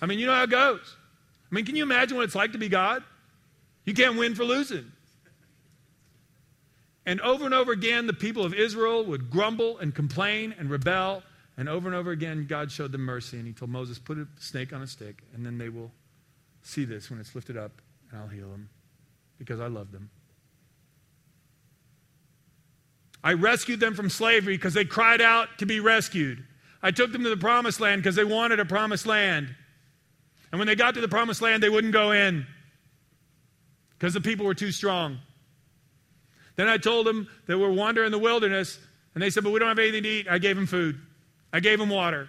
I 0.00 0.06
mean, 0.06 0.20
you 0.20 0.26
know 0.26 0.34
how 0.34 0.44
it 0.44 0.50
goes. 0.50 0.96
I 1.50 1.54
mean, 1.56 1.64
can 1.64 1.74
you 1.74 1.82
imagine 1.82 2.16
what 2.16 2.22
it's 2.22 2.36
like 2.36 2.52
to 2.52 2.58
be 2.58 2.68
God? 2.68 3.02
You 3.84 3.94
can't 3.94 4.16
win 4.16 4.36
for 4.36 4.44
losing. 4.44 4.92
And 7.04 7.20
over 7.22 7.44
and 7.44 7.52
over 7.52 7.72
again, 7.72 8.06
the 8.06 8.12
people 8.12 8.44
of 8.44 8.54
Israel 8.54 9.04
would 9.06 9.32
grumble 9.32 9.78
and 9.78 9.92
complain 9.92 10.54
and 10.56 10.70
rebel. 10.70 11.24
And 11.56 11.68
over 11.68 11.88
and 11.88 11.96
over 11.96 12.12
again, 12.12 12.46
God 12.48 12.70
showed 12.70 12.92
them 12.92 13.00
mercy, 13.00 13.38
and 13.38 13.46
He 13.48 13.52
told 13.52 13.72
Moses, 13.72 13.98
Put 13.98 14.18
a 14.18 14.28
snake 14.38 14.72
on 14.72 14.82
a 14.82 14.86
stick, 14.86 15.24
and 15.34 15.44
then 15.44 15.58
they 15.58 15.68
will 15.68 15.90
see 16.62 16.84
this 16.84 17.10
when 17.10 17.18
it's 17.18 17.34
lifted 17.34 17.56
up, 17.56 17.72
and 18.12 18.20
I'll 18.20 18.28
heal 18.28 18.48
them 18.50 18.68
because 19.36 19.58
I 19.58 19.66
love 19.66 19.90
them. 19.90 20.10
I 23.22 23.32
rescued 23.32 23.80
them 23.80 23.94
from 23.94 24.10
slavery 24.10 24.56
because 24.56 24.74
they 24.74 24.84
cried 24.84 25.20
out 25.20 25.58
to 25.58 25.66
be 25.66 25.80
rescued. 25.80 26.44
I 26.82 26.90
took 26.92 27.12
them 27.12 27.24
to 27.24 27.30
the 27.30 27.36
promised 27.36 27.80
land 27.80 28.02
because 28.02 28.14
they 28.14 28.24
wanted 28.24 28.60
a 28.60 28.64
promised 28.64 29.06
land. 29.06 29.54
And 30.52 30.58
when 30.58 30.66
they 30.66 30.76
got 30.76 30.94
to 30.94 31.00
the 31.00 31.08
promised 31.08 31.42
land, 31.42 31.62
they 31.62 31.68
wouldn't 31.68 31.92
go 31.92 32.12
in 32.12 32.46
because 33.98 34.14
the 34.14 34.20
people 34.20 34.46
were 34.46 34.54
too 34.54 34.70
strong. 34.70 35.18
Then 36.56 36.68
I 36.68 36.76
told 36.76 37.06
them 37.06 37.28
they 37.46 37.54
were 37.54 37.72
wandering 37.72 38.06
in 38.06 38.12
the 38.12 38.18
wilderness, 38.18 38.78
and 39.14 39.22
they 39.22 39.30
said, 39.30 39.44
But 39.44 39.52
we 39.52 39.58
don't 39.58 39.68
have 39.68 39.78
anything 39.78 40.04
to 40.04 40.08
eat. 40.08 40.28
I 40.28 40.38
gave 40.38 40.56
them 40.56 40.66
food, 40.66 41.00
I 41.52 41.60
gave 41.60 41.78
them 41.78 41.88
water. 41.88 42.28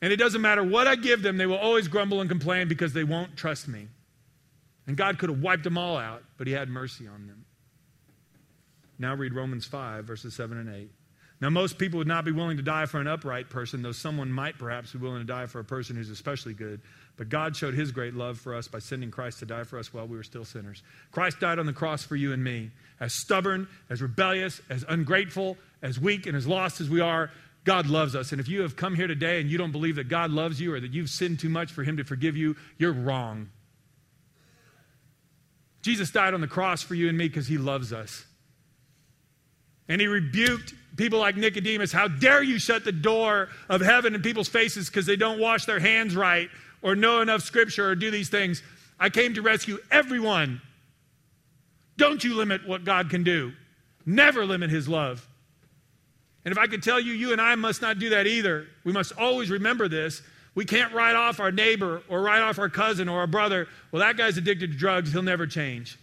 And 0.00 0.12
it 0.12 0.16
doesn't 0.16 0.40
matter 0.40 0.62
what 0.62 0.86
I 0.86 0.94
give 0.94 1.22
them, 1.22 1.38
they 1.38 1.46
will 1.46 1.56
always 1.56 1.88
grumble 1.88 2.20
and 2.20 2.30
complain 2.30 2.68
because 2.68 2.92
they 2.92 3.02
won't 3.02 3.36
trust 3.36 3.66
me. 3.66 3.88
And 4.86 4.96
God 4.96 5.18
could 5.18 5.28
have 5.28 5.40
wiped 5.40 5.64
them 5.64 5.76
all 5.76 5.96
out, 5.96 6.22
but 6.36 6.46
He 6.46 6.52
had 6.52 6.68
mercy 6.68 7.06
on 7.08 7.26
them. 7.26 7.44
Now 8.98 9.14
read 9.14 9.34
Romans 9.34 9.64
5, 9.64 10.04
verses 10.04 10.34
7 10.34 10.58
and 10.58 10.74
8. 10.74 10.90
Now, 11.40 11.50
most 11.50 11.78
people 11.78 11.98
would 11.98 12.08
not 12.08 12.24
be 12.24 12.32
willing 12.32 12.56
to 12.56 12.64
die 12.64 12.86
for 12.86 13.00
an 13.00 13.06
upright 13.06 13.48
person, 13.48 13.80
though 13.80 13.92
someone 13.92 14.32
might 14.32 14.58
perhaps 14.58 14.92
be 14.92 14.98
willing 14.98 15.20
to 15.20 15.24
die 15.24 15.46
for 15.46 15.60
a 15.60 15.64
person 15.64 15.94
who's 15.94 16.10
especially 16.10 16.52
good. 16.52 16.80
But 17.16 17.28
God 17.28 17.56
showed 17.56 17.74
his 17.74 17.92
great 17.92 18.14
love 18.14 18.40
for 18.40 18.56
us 18.56 18.66
by 18.66 18.80
sending 18.80 19.12
Christ 19.12 19.38
to 19.38 19.46
die 19.46 19.62
for 19.62 19.78
us 19.78 19.94
while 19.94 20.08
we 20.08 20.16
were 20.16 20.24
still 20.24 20.44
sinners. 20.44 20.82
Christ 21.12 21.38
died 21.38 21.60
on 21.60 21.66
the 21.66 21.72
cross 21.72 22.02
for 22.02 22.16
you 22.16 22.32
and 22.32 22.42
me. 22.42 22.72
As 22.98 23.14
stubborn, 23.14 23.68
as 23.88 24.02
rebellious, 24.02 24.60
as 24.68 24.84
ungrateful, 24.88 25.56
as 25.80 26.00
weak, 26.00 26.26
and 26.26 26.36
as 26.36 26.46
lost 26.46 26.80
as 26.80 26.90
we 26.90 27.00
are, 27.00 27.30
God 27.62 27.86
loves 27.86 28.16
us. 28.16 28.32
And 28.32 28.40
if 28.40 28.48
you 28.48 28.62
have 28.62 28.74
come 28.74 28.96
here 28.96 29.06
today 29.06 29.40
and 29.40 29.48
you 29.48 29.58
don't 29.58 29.72
believe 29.72 29.96
that 29.96 30.08
God 30.08 30.32
loves 30.32 30.60
you 30.60 30.74
or 30.74 30.80
that 30.80 30.92
you've 30.92 31.10
sinned 31.10 31.38
too 31.38 31.48
much 31.48 31.70
for 31.70 31.84
him 31.84 31.98
to 31.98 32.04
forgive 32.04 32.36
you, 32.36 32.56
you're 32.78 32.92
wrong. 32.92 33.50
Jesus 35.82 36.10
died 36.10 36.34
on 36.34 36.40
the 36.40 36.48
cross 36.48 36.82
for 36.82 36.96
you 36.96 37.08
and 37.08 37.16
me 37.16 37.28
because 37.28 37.46
he 37.46 37.58
loves 37.58 37.92
us. 37.92 38.24
And 39.88 40.00
he 40.00 40.06
rebuked 40.06 40.74
people 40.96 41.18
like 41.18 41.36
Nicodemus 41.36 41.92
How 41.92 42.08
dare 42.08 42.42
you 42.42 42.58
shut 42.58 42.84
the 42.84 42.92
door 42.92 43.48
of 43.68 43.80
heaven 43.80 44.14
in 44.14 44.22
people's 44.22 44.48
faces 44.48 44.88
because 44.88 45.06
they 45.06 45.16
don't 45.16 45.40
wash 45.40 45.64
their 45.64 45.78
hands 45.78 46.14
right 46.14 46.50
or 46.82 46.94
know 46.94 47.20
enough 47.20 47.42
scripture 47.42 47.88
or 47.88 47.94
do 47.94 48.10
these 48.10 48.28
things? 48.28 48.62
I 49.00 49.08
came 49.08 49.34
to 49.34 49.42
rescue 49.42 49.78
everyone. 49.90 50.60
Don't 51.96 52.22
you 52.22 52.34
limit 52.34 52.66
what 52.66 52.84
God 52.84 53.10
can 53.10 53.24
do, 53.24 53.52
never 54.04 54.44
limit 54.44 54.70
his 54.70 54.88
love. 54.88 55.26
And 56.44 56.52
if 56.52 56.58
I 56.58 56.66
could 56.66 56.82
tell 56.82 56.98
you, 56.98 57.12
you 57.12 57.32
and 57.32 57.40
I 57.40 57.56
must 57.56 57.82
not 57.82 57.98
do 57.98 58.10
that 58.10 58.26
either. 58.26 58.66
We 58.84 58.92
must 58.92 59.12
always 59.18 59.50
remember 59.50 59.88
this. 59.88 60.22
We 60.54 60.64
can't 60.64 60.94
write 60.94 61.14
off 61.14 61.40
our 61.40 61.52
neighbor 61.52 62.02
or 62.08 62.22
write 62.22 62.40
off 62.40 62.58
our 62.58 62.68
cousin 62.68 63.08
or 63.08 63.20
our 63.20 63.26
brother. 63.26 63.68
Well, 63.92 64.00
that 64.00 64.16
guy's 64.16 64.38
addicted 64.38 64.72
to 64.72 64.78
drugs, 64.78 65.12
he'll 65.12 65.22
never 65.22 65.46
change. 65.46 65.98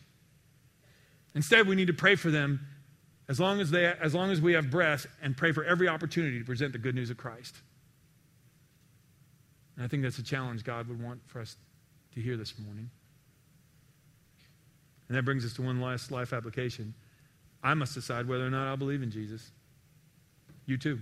Instead, 1.34 1.68
we 1.68 1.76
need 1.76 1.88
to 1.88 1.94
pray 1.94 2.16
for 2.16 2.32
them 2.32 2.66
as 3.28 3.40
long 3.40 3.60
as, 3.60 3.72
they, 3.72 3.86
as 3.86 4.14
long 4.14 4.32
as 4.32 4.40
we 4.40 4.54
have 4.54 4.70
breath 4.70 5.08
and 5.22 5.36
pray 5.36 5.52
for 5.52 5.64
every 5.64 5.88
opportunity 5.88 6.40
to 6.40 6.46
present 6.46 6.74
the 6.74 6.78
good 6.78 6.96
news 6.96 7.10
of 7.10 7.18
Christ. 7.18 7.56
And 9.76 9.84
I 9.84 9.88
think 9.88 10.04
that's 10.04 10.20
a 10.20 10.24
challenge 10.24 10.64
God 10.64 10.88
would 10.88 11.02
want 11.02 11.22
for 11.28 11.40
us 11.40 11.56
to 12.14 12.22
hear 12.22 12.38
this 12.38 12.54
morning. 12.60 12.90
And 15.08 15.18
that 15.18 15.24
brings 15.24 15.46
us 15.46 15.54
to 15.54 15.62
one 15.62 15.82
last 15.82 16.12
life 16.12 16.34
application. 16.34 16.94
I 17.64 17.74
must 17.74 17.94
decide 17.94 18.28
whether 18.28 18.46
or 18.46 18.50
not 18.50 18.68
I'll 18.68 18.78
believe 18.78 19.02
in 19.02 19.12
Jesus. 19.12 19.52
You 20.66 20.78
too. 20.78 21.00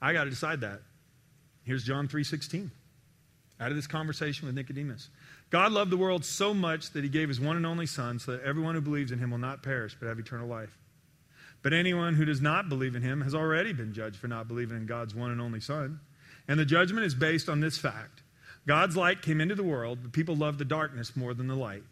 I 0.00 0.12
got 0.12 0.24
to 0.24 0.30
decide 0.30 0.60
that. 0.60 0.80
Here's 1.64 1.84
John 1.84 2.08
3:16. 2.08 2.70
Out 3.60 3.70
of 3.70 3.76
this 3.76 3.86
conversation 3.86 4.46
with 4.46 4.54
Nicodemus. 4.54 5.08
God 5.54 5.70
loved 5.70 5.92
the 5.92 5.96
world 5.96 6.24
so 6.24 6.52
much 6.52 6.90
that 6.90 7.04
he 7.04 7.08
gave 7.08 7.28
his 7.28 7.40
one 7.40 7.56
and 7.56 7.64
only 7.64 7.86
Son 7.86 8.18
so 8.18 8.32
that 8.32 8.42
everyone 8.42 8.74
who 8.74 8.80
believes 8.80 9.12
in 9.12 9.20
him 9.20 9.30
will 9.30 9.38
not 9.38 9.62
perish 9.62 9.96
but 9.96 10.08
have 10.08 10.18
eternal 10.18 10.48
life. 10.48 10.76
But 11.62 11.72
anyone 11.72 12.14
who 12.14 12.24
does 12.24 12.40
not 12.40 12.68
believe 12.68 12.96
in 12.96 13.02
him 13.02 13.20
has 13.20 13.36
already 13.36 13.72
been 13.72 13.94
judged 13.94 14.16
for 14.16 14.26
not 14.26 14.48
believing 14.48 14.76
in 14.78 14.86
God's 14.86 15.14
one 15.14 15.30
and 15.30 15.40
only 15.40 15.60
Son. 15.60 16.00
And 16.48 16.58
the 16.58 16.64
judgment 16.64 17.06
is 17.06 17.14
based 17.14 17.48
on 17.48 17.60
this 17.60 17.78
fact 17.78 18.24
God's 18.66 18.96
light 18.96 19.22
came 19.22 19.40
into 19.40 19.54
the 19.54 19.62
world, 19.62 20.00
but 20.02 20.10
people 20.10 20.34
loved 20.34 20.58
the 20.58 20.64
darkness 20.64 21.14
more 21.14 21.34
than 21.34 21.46
the 21.46 21.54
light, 21.54 21.84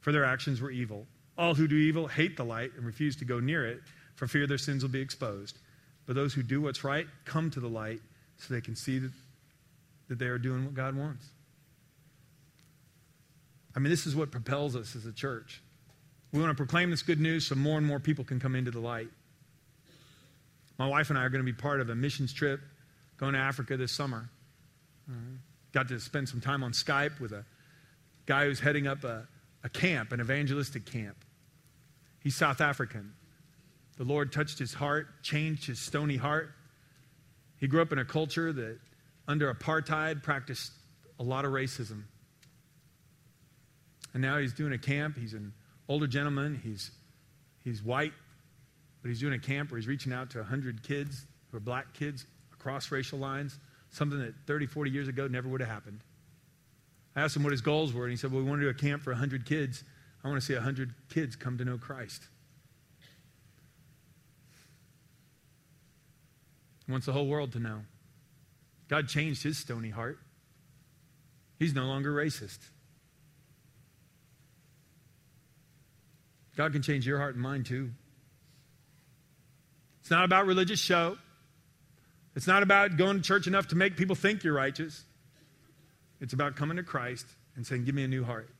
for 0.00 0.10
their 0.10 0.24
actions 0.24 0.62
were 0.62 0.70
evil. 0.70 1.06
All 1.36 1.54
who 1.54 1.68
do 1.68 1.76
evil 1.76 2.06
hate 2.06 2.34
the 2.34 2.46
light 2.46 2.70
and 2.78 2.86
refuse 2.86 3.14
to 3.16 3.26
go 3.26 3.40
near 3.40 3.66
it 3.66 3.82
for 4.14 4.26
fear 4.26 4.46
their 4.46 4.56
sins 4.56 4.82
will 4.82 4.90
be 4.90 5.02
exposed. 5.02 5.58
But 6.06 6.16
those 6.16 6.32
who 6.32 6.42
do 6.42 6.62
what's 6.62 6.82
right 6.82 7.08
come 7.26 7.50
to 7.50 7.60
the 7.60 7.68
light 7.68 8.00
so 8.38 8.54
they 8.54 8.62
can 8.62 8.74
see 8.74 9.00
that, 9.00 9.12
that 10.08 10.18
they 10.18 10.28
are 10.28 10.38
doing 10.38 10.64
what 10.64 10.72
God 10.72 10.96
wants. 10.96 11.26
I 13.74 13.80
mean, 13.80 13.90
this 13.90 14.06
is 14.06 14.14
what 14.14 14.30
propels 14.30 14.76
us 14.76 14.94
as 14.94 15.06
a 15.06 15.12
church. 15.12 15.62
We 16.32 16.40
want 16.40 16.50
to 16.50 16.56
proclaim 16.56 16.90
this 16.90 17.02
good 17.02 17.20
news 17.20 17.46
so 17.46 17.54
more 17.54 17.78
and 17.78 17.86
more 17.86 18.00
people 18.00 18.24
can 18.24 18.40
come 18.40 18.54
into 18.54 18.70
the 18.70 18.80
light. 18.80 19.08
My 20.78 20.86
wife 20.88 21.10
and 21.10 21.18
I 21.18 21.22
are 21.22 21.28
going 21.28 21.44
to 21.44 21.52
be 21.52 21.56
part 21.56 21.80
of 21.80 21.88
a 21.90 21.94
missions 21.94 22.32
trip 22.32 22.60
going 23.16 23.34
to 23.34 23.38
Africa 23.38 23.76
this 23.76 23.92
summer. 23.92 24.28
Uh, 25.08 25.14
got 25.72 25.88
to 25.88 26.00
spend 26.00 26.28
some 26.28 26.40
time 26.40 26.62
on 26.62 26.72
Skype 26.72 27.20
with 27.20 27.32
a 27.32 27.44
guy 28.26 28.46
who's 28.46 28.60
heading 28.60 28.86
up 28.86 29.04
a, 29.04 29.26
a 29.62 29.68
camp, 29.68 30.12
an 30.12 30.20
evangelistic 30.20 30.86
camp. 30.86 31.16
He's 32.20 32.34
South 32.34 32.60
African. 32.60 33.12
The 33.96 34.04
Lord 34.04 34.32
touched 34.32 34.58
his 34.58 34.74
heart, 34.74 35.22
changed 35.22 35.66
his 35.66 35.78
stony 35.78 36.16
heart. 36.16 36.50
He 37.60 37.68
grew 37.68 37.82
up 37.82 37.92
in 37.92 37.98
a 37.98 38.04
culture 38.04 38.52
that, 38.52 38.78
under 39.28 39.52
apartheid, 39.52 40.22
practiced 40.22 40.72
a 41.20 41.22
lot 41.22 41.44
of 41.44 41.52
racism. 41.52 42.04
And 44.14 44.22
now 44.22 44.38
he's 44.38 44.52
doing 44.52 44.72
a 44.72 44.78
camp. 44.78 45.18
He's 45.18 45.34
an 45.34 45.52
older 45.88 46.06
gentleman. 46.06 46.60
He's, 46.62 46.92
he's 47.64 47.82
white, 47.82 48.12
but 49.02 49.08
he's 49.08 49.20
doing 49.20 49.34
a 49.34 49.38
camp 49.38 49.70
where 49.70 49.78
he's 49.78 49.88
reaching 49.88 50.12
out 50.12 50.30
to 50.30 50.38
100 50.38 50.82
kids 50.82 51.26
who 51.50 51.56
are 51.56 51.60
black 51.60 51.92
kids 51.92 52.24
across 52.52 52.90
racial 52.90 53.18
lines, 53.18 53.58
something 53.90 54.18
that 54.20 54.34
30, 54.46 54.66
40 54.66 54.90
years 54.90 55.08
ago 55.08 55.26
never 55.26 55.48
would 55.48 55.60
have 55.60 55.68
happened. 55.68 56.00
I 57.16 57.22
asked 57.22 57.36
him 57.36 57.42
what 57.42 57.52
his 57.52 57.60
goals 57.60 57.92
were, 57.92 58.04
and 58.04 58.10
he 58.10 58.16
said, 58.16 58.32
Well, 58.32 58.42
we 58.42 58.48
want 58.48 58.60
to 58.60 58.66
do 58.66 58.70
a 58.70 58.74
camp 58.74 59.02
for 59.02 59.10
100 59.10 59.46
kids. 59.46 59.84
I 60.24 60.28
want 60.28 60.40
to 60.40 60.46
see 60.46 60.54
100 60.54 60.94
kids 61.10 61.36
come 61.36 61.58
to 61.58 61.64
know 61.64 61.76
Christ. 61.76 62.22
He 66.86 66.92
wants 66.92 67.06
the 67.06 67.12
whole 67.12 67.26
world 67.26 67.52
to 67.52 67.60
know. 67.60 67.80
God 68.88 69.08
changed 69.08 69.42
his 69.42 69.58
stony 69.58 69.90
heart. 69.90 70.18
He's 71.58 71.74
no 71.74 71.86
longer 71.86 72.12
racist. 72.12 72.58
God 76.56 76.72
can 76.72 76.82
change 76.82 77.06
your 77.06 77.18
heart 77.18 77.34
and 77.34 77.42
mind 77.42 77.66
too. 77.66 77.90
It's 80.00 80.10
not 80.10 80.24
about 80.24 80.46
religious 80.46 80.78
show. 80.78 81.16
It's 82.36 82.46
not 82.46 82.62
about 82.62 82.96
going 82.96 83.16
to 83.16 83.22
church 83.22 83.46
enough 83.46 83.68
to 83.68 83.76
make 83.76 83.96
people 83.96 84.16
think 84.16 84.44
you're 84.44 84.54
righteous. 84.54 85.04
It's 86.20 86.32
about 86.32 86.56
coming 86.56 86.76
to 86.76 86.82
Christ 86.82 87.26
and 87.56 87.66
saying, 87.66 87.84
Give 87.84 87.94
me 87.94 88.04
a 88.04 88.08
new 88.08 88.24
heart. 88.24 88.50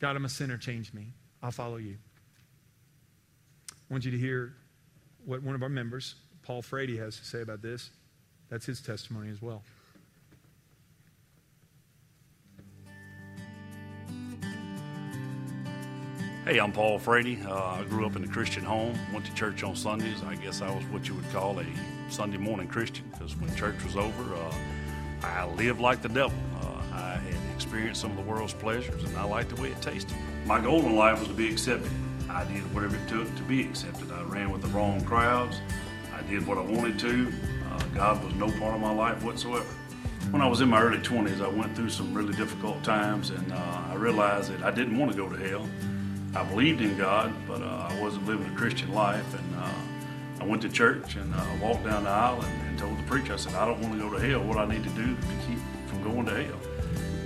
God, 0.00 0.16
I'm 0.16 0.24
a 0.24 0.28
sinner. 0.28 0.56
Change 0.56 0.92
me. 0.94 1.12
I'll 1.42 1.50
follow 1.50 1.76
you. 1.76 1.96
I 3.70 3.74
want 3.90 4.04
you 4.04 4.10
to 4.10 4.18
hear 4.18 4.54
what 5.24 5.42
one 5.42 5.54
of 5.54 5.62
our 5.62 5.68
members, 5.68 6.14
Paul 6.42 6.62
Frady, 6.62 6.96
has 6.98 7.18
to 7.18 7.24
say 7.24 7.42
about 7.42 7.62
this. 7.62 7.90
That's 8.48 8.66
his 8.66 8.80
testimony 8.80 9.30
as 9.30 9.42
well. 9.42 9.62
Hey, 16.48 16.60
I'm 16.60 16.72
Paul 16.72 16.98
Frady. 16.98 17.38
Uh, 17.46 17.72
I 17.72 17.84
grew 17.90 18.06
up 18.06 18.16
in 18.16 18.24
a 18.24 18.26
Christian 18.26 18.64
home, 18.64 18.98
went 19.12 19.26
to 19.26 19.34
church 19.34 19.62
on 19.62 19.76
Sundays. 19.76 20.22
I 20.26 20.34
guess 20.34 20.62
I 20.62 20.74
was 20.74 20.82
what 20.86 21.06
you 21.06 21.14
would 21.14 21.30
call 21.30 21.60
a 21.60 21.66
Sunday 22.08 22.38
morning 22.38 22.66
Christian 22.66 23.04
because 23.12 23.36
when 23.36 23.54
church 23.54 23.84
was 23.84 23.96
over, 23.96 24.34
uh, 24.34 24.54
I 25.22 25.44
lived 25.44 25.78
like 25.78 26.00
the 26.00 26.08
devil. 26.08 26.38
Uh, 26.62 26.80
I 26.94 27.16
had 27.16 27.54
experienced 27.54 28.00
some 28.00 28.12
of 28.12 28.16
the 28.16 28.22
world's 28.22 28.54
pleasures 28.54 29.04
and 29.04 29.14
I 29.18 29.24
liked 29.24 29.54
the 29.54 29.60
way 29.60 29.72
it 29.72 29.82
tasted. 29.82 30.16
My 30.46 30.58
goal 30.58 30.80
in 30.86 30.96
life 30.96 31.18
was 31.18 31.28
to 31.28 31.34
be 31.34 31.50
accepted. 31.50 31.92
I 32.30 32.44
did 32.44 32.62
whatever 32.74 32.96
it 32.96 33.06
took 33.08 33.26
to 33.36 33.42
be 33.42 33.60
accepted. 33.60 34.10
I 34.10 34.22
ran 34.22 34.50
with 34.50 34.62
the 34.62 34.68
wrong 34.68 35.04
crowds. 35.04 35.60
I 36.14 36.22
did 36.30 36.46
what 36.46 36.56
I 36.56 36.62
wanted 36.62 36.98
to. 37.00 37.30
Uh, 37.70 37.82
God 37.94 38.24
was 38.24 38.32
no 38.36 38.46
part 38.58 38.74
of 38.74 38.80
my 38.80 38.94
life 38.94 39.22
whatsoever. 39.22 39.68
When 40.30 40.40
I 40.40 40.48
was 40.48 40.62
in 40.62 40.70
my 40.70 40.80
early 40.80 40.96
20s, 40.96 41.42
I 41.42 41.48
went 41.48 41.76
through 41.76 41.90
some 41.90 42.14
really 42.14 42.32
difficult 42.32 42.82
times 42.82 43.28
and 43.28 43.52
uh, 43.52 43.82
I 43.90 43.96
realized 43.96 44.50
that 44.50 44.62
I 44.62 44.70
didn't 44.70 44.96
want 44.96 45.12
to 45.12 45.16
go 45.18 45.28
to 45.28 45.36
hell. 45.36 45.68
I 46.34 46.44
believed 46.44 46.80
in 46.80 46.96
God, 46.96 47.32
but 47.46 47.62
uh, 47.62 47.88
I 47.90 48.00
wasn't 48.00 48.26
living 48.26 48.46
a 48.46 48.56
Christian 48.56 48.92
life. 48.92 49.34
And 49.34 49.56
uh, 49.56 49.72
I 50.40 50.44
went 50.44 50.62
to 50.62 50.68
church 50.68 51.16
and 51.16 51.34
uh, 51.34 51.44
walked 51.60 51.84
down 51.84 52.04
the 52.04 52.10
aisle 52.10 52.42
and, 52.42 52.68
and, 52.68 52.78
told 52.78 52.98
the 52.98 53.02
preacher, 53.04 53.32
I 53.32 53.36
said, 53.36 53.54
I 53.54 53.66
don't 53.66 53.80
want 53.80 53.94
to 53.94 53.98
go 53.98 54.10
to 54.10 54.24
hell. 54.24 54.42
What 54.44 54.58
I 54.58 54.66
need 54.66 54.84
to 54.84 54.90
do 54.90 55.16
to 55.16 55.46
keep 55.46 55.58
from 55.86 56.02
going 56.02 56.26
to 56.26 56.44
hell? 56.44 56.60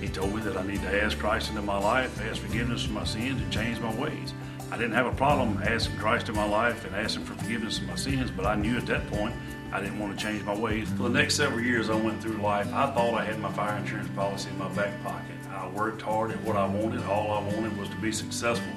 He 0.01 0.07
told 0.07 0.33
me 0.33 0.41
that 0.41 0.57
I 0.57 0.65
need 0.65 0.81
to 0.81 1.03
ask 1.03 1.17
Christ 1.17 1.49
into 1.49 1.61
my 1.61 1.77
life, 1.77 2.19
ask 2.21 2.41
forgiveness 2.41 2.85
for 2.85 2.93
my 2.93 3.03
sins, 3.03 3.41
and 3.41 3.51
change 3.51 3.79
my 3.79 3.93
ways. 3.95 4.33
I 4.71 4.77
didn't 4.77 4.93
have 4.93 5.05
a 5.05 5.15
problem 5.15 5.61
asking 5.63 5.97
Christ 5.97 6.29
in 6.29 6.35
my 6.35 6.47
life 6.47 6.83
and 6.85 6.95
asking 6.95 7.25
for 7.25 7.35
forgiveness 7.35 7.77
of 7.77 7.87
my 7.87 7.95
sins, 7.95 8.31
but 8.31 8.45
I 8.45 8.55
knew 8.55 8.75
at 8.77 8.87
that 8.87 9.05
point 9.11 9.35
I 9.71 9.79
didn't 9.79 9.99
want 9.99 10.17
to 10.17 10.25
change 10.25 10.43
my 10.43 10.57
ways. 10.57 10.89
For 10.89 11.03
the 11.03 11.09
next 11.09 11.35
several 11.35 11.61
years 11.61 11.89
I 11.89 11.95
went 11.95 12.21
through 12.21 12.37
life, 12.37 12.73
I 12.73 12.91
thought 12.91 13.13
I 13.13 13.23
had 13.23 13.39
my 13.39 13.51
fire 13.51 13.77
insurance 13.77 14.09
policy 14.15 14.49
in 14.49 14.57
my 14.57 14.69
back 14.69 15.01
pocket. 15.03 15.35
I 15.51 15.67
worked 15.69 16.01
hard 16.01 16.31
at 16.31 16.41
what 16.41 16.55
I 16.55 16.65
wanted. 16.65 17.03
All 17.03 17.31
I 17.31 17.41
wanted 17.53 17.77
was 17.77 17.87
to 17.89 17.95
be 17.97 18.11
successful. 18.11 18.73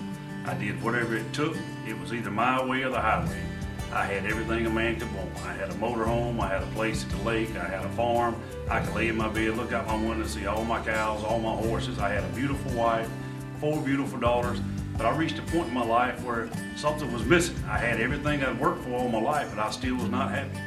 I 0.46 0.54
did 0.54 0.80
whatever 0.82 1.16
it 1.16 1.32
took. 1.32 1.56
It 1.88 1.98
was 1.98 2.12
either 2.12 2.30
my 2.30 2.64
way 2.64 2.84
or 2.84 2.90
the 2.90 3.00
highway. 3.00 3.42
I 3.92 4.04
had 4.04 4.26
everything 4.26 4.66
a 4.66 4.70
man 4.70 4.98
could 4.98 5.12
want. 5.14 5.34
I 5.44 5.52
had 5.54 5.70
a 5.70 5.74
motorhome, 5.74 6.40
I 6.40 6.48
had 6.48 6.62
a 6.62 6.66
place 6.66 7.04
at 7.04 7.10
the 7.10 7.16
lake, 7.18 7.56
I 7.56 7.66
had 7.66 7.84
a 7.84 7.88
farm. 7.90 8.36
I 8.70 8.80
could 8.80 8.94
lay 8.94 9.08
in 9.08 9.16
my 9.16 9.28
bed, 9.28 9.56
look 9.56 9.72
out 9.72 9.86
my 9.86 9.96
window, 9.96 10.26
see 10.26 10.46
all 10.46 10.64
my 10.64 10.80
cows, 10.84 11.24
all 11.24 11.38
my 11.40 11.54
horses. 11.54 11.98
I 11.98 12.10
had 12.10 12.24
a 12.24 12.28
beautiful 12.28 12.72
wife, 12.72 13.08
four 13.60 13.80
beautiful 13.80 14.18
daughters. 14.18 14.60
But 14.96 15.06
I 15.06 15.16
reached 15.16 15.38
a 15.38 15.42
point 15.42 15.68
in 15.68 15.74
my 15.74 15.84
life 15.84 16.22
where 16.24 16.48
something 16.76 17.12
was 17.12 17.24
missing. 17.24 17.56
I 17.68 17.78
had 17.78 18.00
everything 18.00 18.42
I'd 18.42 18.58
worked 18.58 18.82
for 18.84 18.92
all 18.92 19.08
my 19.08 19.20
life, 19.20 19.50
but 19.54 19.58
I 19.58 19.70
still 19.70 19.96
was 19.96 20.08
not 20.08 20.30
happy. 20.30 20.58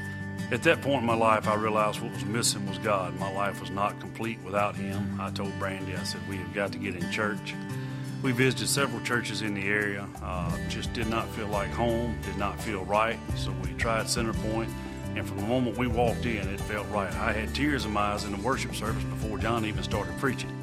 At 0.52 0.64
that 0.64 0.82
point 0.82 1.02
in 1.02 1.06
my 1.06 1.16
life, 1.16 1.48
I 1.48 1.56
realized 1.56 2.02
what 2.02 2.12
was 2.12 2.26
missing 2.26 2.68
was 2.68 2.78
God. 2.80 3.18
My 3.20 3.32
life 3.32 3.60
was 3.60 3.70
not 3.70 4.00
complete 4.00 4.40
without 4.44 4.76
Him. 4.76 5.20
I 5.20 5.30
told 5.32 5.58
Brandy, 5.58 5.96
I 5.96 6.04
said, 6.04 6.22
we 6.28 6.38
have 6.38 6.54
got 6.54 6.72
to 6.74 6.78
get 6.78 6.96
in 6.96 7.12
church. 7.12 7.56
We 8.22 8.34
visited 8.34 8.67
several 8.67 9.01
churches 9.01 9.41
in 9.41 9.53
the 9.53 9.65
area, 9.65 10.05
uh, 10.22 10.57
just 10.67 10.91
did 10.91 11.07
not 11.07 11.28
feel 11.30 11.47
like 11.47 11.70
home, 11.70 12.17
did 12.26 12.38
not 12.38 12.59
feel 12.59 12.84
right. 12.84 13.17
So 13.38 13.53
we 13.63 13.72
tried 13.74 14.07
Centerpoint, 14.07 14.70
and 15.15 15.26
from 15.26 15.38
the 15.38 15.45
moment 15.45 15.78
we 15.78 15.88
walked 15.88 16.26
in, 16.26 16.45
it 16.49 16.59
felt 16.59 16.89
right. 16.89 17.13
I 17.13 17.32
had 17.32 17.55
tears 17.55 17.86
in 17.86 17.93
my 17.93 18.01
eyes 18.01 18.26
in 18.26 18.34
the 18.34 18.41
worship 18.41 18.76
service 18.76 19.03
before 19.05 19.38
John 19.38 19.63
even 19.63 19.84
started 19.84 20.17
preaching. 20.17 20.53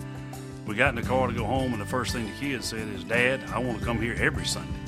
We 0.66 0.74
got 0.74 0.90
in 0.90 0.96
the 0.96 1.08
car 1.08 1.28
to 1.28 1.32
go 1.32 1.44
home, 1.44 1.72
and 1.72 1.80
the 1.80 1.86
first 1.86 2.12
thing 2.12 2.26
the 2.26 2.32
kids 2.32 2.66
said 2.66 2.88
is, 2.88 3.04
Dad, 3.04 3.42
I 3.48 3.58
want 3.58 3.78
to 3.78 3.84
come 3.84 4.02
here 4.02 4.16
every 4.20 4.44
Sunday. 4.44 4.78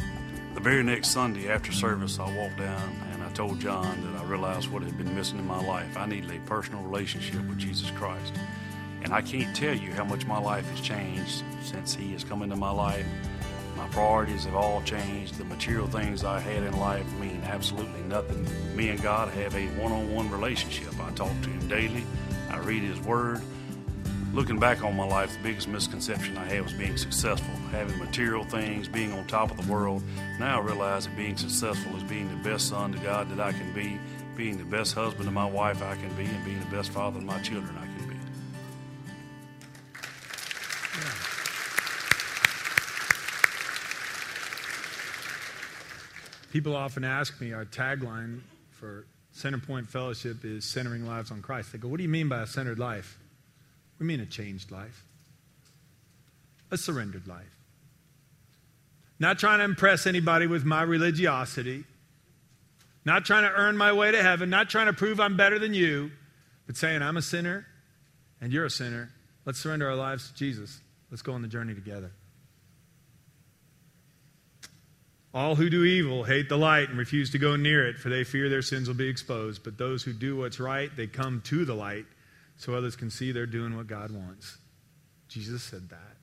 The 0.52 0.60
very 0.60 0.82
next 0.82 1.08
Sunday 1.08 1.48
after 1.48 1.72
service, 1.72 2.18
I 2.18 2.30
walked 2.36 2.58
down 2.58 3.00
and 3.12 3.22
I 3.22 3.30
told 3.30 3.60
John 3.60 4.02
that 4.02 4.20
I 4.20 4.24
realized 4.24 4.68
what 4.70 4.82
had 4.82 4.98
been 4.98 5.14
missing 5.14 5.38
in 5.38 5.46
my 5.46 5.64
life. 5.64 5.96
I 5.96 6.04
needed 6.04 6.30
a 6.32 6.38
personal 6.40 6.82
relationship 6.82 7.40
with 7.48 7.58
Jesus 7.58 7.90
Christ. 7.92 8.34
And 9.02 9.12
I 9.12 9.22
can't 9.22 9.54
tell 9.54 9.74
you 9.74 9.92
how 9.92 10.04
much 10.04 10.26
my 10.26 10.38
life 10.38 10.68
has 10.70 10.80
changed 10.80 11.42
since 11.62 11.94
He 11.94 12.12
has 12.12 12.24
come 12.24 12.42
into 12.42 12.56
my 12.56 12.70
life. 12.70 13.06
My 13.76 13.86
priorities 13.88 14.44
have 14.44 14.56
all 14.56 14.82
changed. 14.82 15.38
The 15.38 15.44
material 15.44 15.86
things 15.86 16.24
I 16.24 16.40
had 16.40 16.64
in 16.64 16.78
life 16.78 17.10
mean 17.14 17.40
absolutely 17.44 18.02
nothing. 18.02 18.46
Me 18.76 18.88
and 18.88 19.00
God 19.00 19.28
have 19.34 19.54
a 19.54 19.66
one 19.80 19.92
on 19.92 20.12
one 20.12 20.30
relationship. 20.30 20.92
I 21.00 21.10
talk 21.12 21.30
to 21.42 21.48
Him 21.48 21.68
daily, 21.68 22.04
I 22.50 22.58
read 22.58 22.82
His 22.82 23.00
Word. 23.00 23.40
Looking 24.34 24.58
back 24.58 24.84
on 24.84 24.94
my 24.94 25.06
life, 25.06 25.32
the 25.32 25.42
biggest 25.42 25.68
misconception 25.68 26.36
I 26.36 26.44
had 26.44 26.62
was 26.62 26.74
being 26.74 26.98
successful, 26.98 27.54
having 27.70 27.98
material 27.98 28.44
things, 28.44 28.86
being 28.86 29.12
on 29.12 29.26
top 29.26 29.50
of 29.50 29.64
the 29.64 29.72
world. 29.72 30.02
Now 30.38 30.60
I 30.60 30.62
realize 30.62 31.06
that 31.06 31.16
being 31.16 31.36
successful 31.36 31.96
is 31.96 32.02
being 32.02 32.28
the 32.28 32.48
best 32.48 32.68
son 32.68 32.92
to 32.92 32.98
God 32.98 33.30
that 33.30 33.40
I 33.40 33.52
can 33.52 33.72
be, 33.72 33.98
being 34.36 34.58
the 34.58 34.64
best 34.64 34.94
husband 34.94 35.24
to 35.24 35.30
my 35.30 35.46
wife 35.46 35.82
I 35.82 35.96
can 35.96 36.14
be, 36.14 36.24
and 36.24 36.44
being 36.44 36.60
the 36.60 36.66
best 36.66 36.90
father 36.90 37.20
to 37.20 37.24
my 37.24 37.40
children 37.40 37.74
I 37.78 37.87
People 46.58 46.74
often 46.74 47.04
ask 47.04 47.40
me, 47.40 47.52
our 47.52 47.64
tagline 47.64 48.40
for 48.72 49.06
Centerpoint 49.32 49.86
Fellowship 49.86 50.44
is 50.44 50.64
centering 50.64 51.06
lives 51.06 51.30
on 51.30 51.40
Christ. 51.40 51.70
They 51.70 51.78
go, 51.78 51.86
What 51.86 51.98
do 51.98 52.02
you 52.02 52.08
mean 52.08 52.28
by 52.28 52.42
a 52.42 52.48
centered 52.48 52.80
life? 52.80 53.16
We 54.00 54.06
mean 54.06 54.18
a 54.18 54.26
changed 54.26 54.72
life, 54.72 55.04
a 56.72 56.76
surrendered 56.76 57.28
life. 57.28 57.54
Not 59.20 59.38
trying 59.38 59.58
to 59.58 59.66
impress 59.66 60.04
anybody 60.04 60.48
with 60.48 60.64
my 60.64 60.82
religiosity, 60.82 61.84
not 63.04 63.24
trying 63.24 63.44
to 63.44 63.52
earn 63.56 63.76
my 63.76 63.92
way 63.92 64.10
to 64.10 64.20
heaven, 64.20 64.50
not 64.50 64.68
trying 64.68 64.86
to 64.86 64.92
prove 64.92 65.20
I'm 65.20 65.36
better 65.36 65.60
than 65.60 65.74
you, 65.74 66.10
but 66.66 66.76
saying, 66.76 67.02
I'm 67.02 67.16
a 67.16 67.22
sinner 67.22 67.66
and 68.40 68.52
you're 68.52 68.64
a 68.64 68.70
sinner. 68.70 69.10
Let's 69.44 69.60
surrender 69.60 69.88
our 69.88 69.94
lives 69.94 70.26
to 70.26 70.34
Jesus. 70.34 70.80
Let's 71.08 71.22
go 71.22 71.34
on 71.34 71.42
the 71.42 71.46
journey 71.46 71.76
together. 71.76 72.10
All 75.34 75.56
who 75.56 75.68
do 75.68 75.84
evil 75.84 76.24
hate 76.24 76.48
the 76.48 76.56
light 76.56 76.88
and 76.88 76.98
refuse 76.98 77.30
to 77.32 77.38
go 77.38 77.54
near 77.54 77.86
it, 77.86 77.98
for 77.98 78.08
they 78.08 78.24
fear 78.24 78.48
their 78.48 78.62
sins 78.62 78.88
will 78.88 78.94
be 78.94 79.08
exposed. 79.08 79.62
But 79.62 79.76
those 79.76 80.02
who 80.02 80.12
do 80.12 80.36
what's 80.36 80.58
right, 80.58 80.94
they 80.96 81.06
come 81.06 81.42
to 81.46 81.64
the 81.64 81.74
light 81.74 82.06
so 82.56 82.74
others 82.74 82.96
can 82.96 83.10
see 83.10 83.30
they're 83.30 83.46
doing 83.46 83.76
what 83.76 83.86
God 83.86 84.10
wants. 84.10 84.56
Jesus 85.28 85.62
said 85.62 85.90
that. 85.90 86.16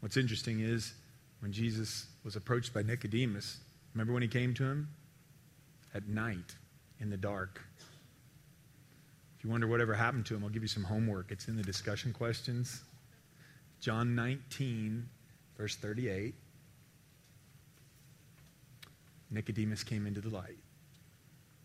What's 0.00 0.16
interesting 0.16 0.60
is 0.60 0.92
when 1.40 1.52
Jesus 1.52 2.06
was 2.24 2.34
approached 2.34 2.74
by 2.74 2.82
Nicodemus, 2.82 3.58
remember 3.94 4.12
when 4.12 4.22
he 4.22 4.28
came 4.28 4.52
to 4.54 4.64
him? 4.64 4.88
At 5.94 6.08
night, 6.08 6.56
in 7.00 7.08
the 7.08 7.16
dark. 7.16 7.60
If 9.38 9.44
you 9.44 9.50
wonder 9.50 9.66
whatever 9.66 9.94
happened 9.94 10.26
to 10.26 10.34
him, 10.34 10.42
I'll 10.42 10.50
give 10.50 10.62
you 10.62 10.68
some 10.68 10.84
homework. 10.84 11.30
It's 11.30 11.46
in 11.46 11.56
the 11.56 11.62
discussion 11.62 12.12
questions. 12.12 12.82
John 13.80 14.14
19, 14.14 15.08
verse 15.56 15.76
38. 15.76 16.34
Nicodemus 19.30 19.82
came 19.82 20.06
into 20.06 20.20
the 20.20 20.28
light. 20.28 20.58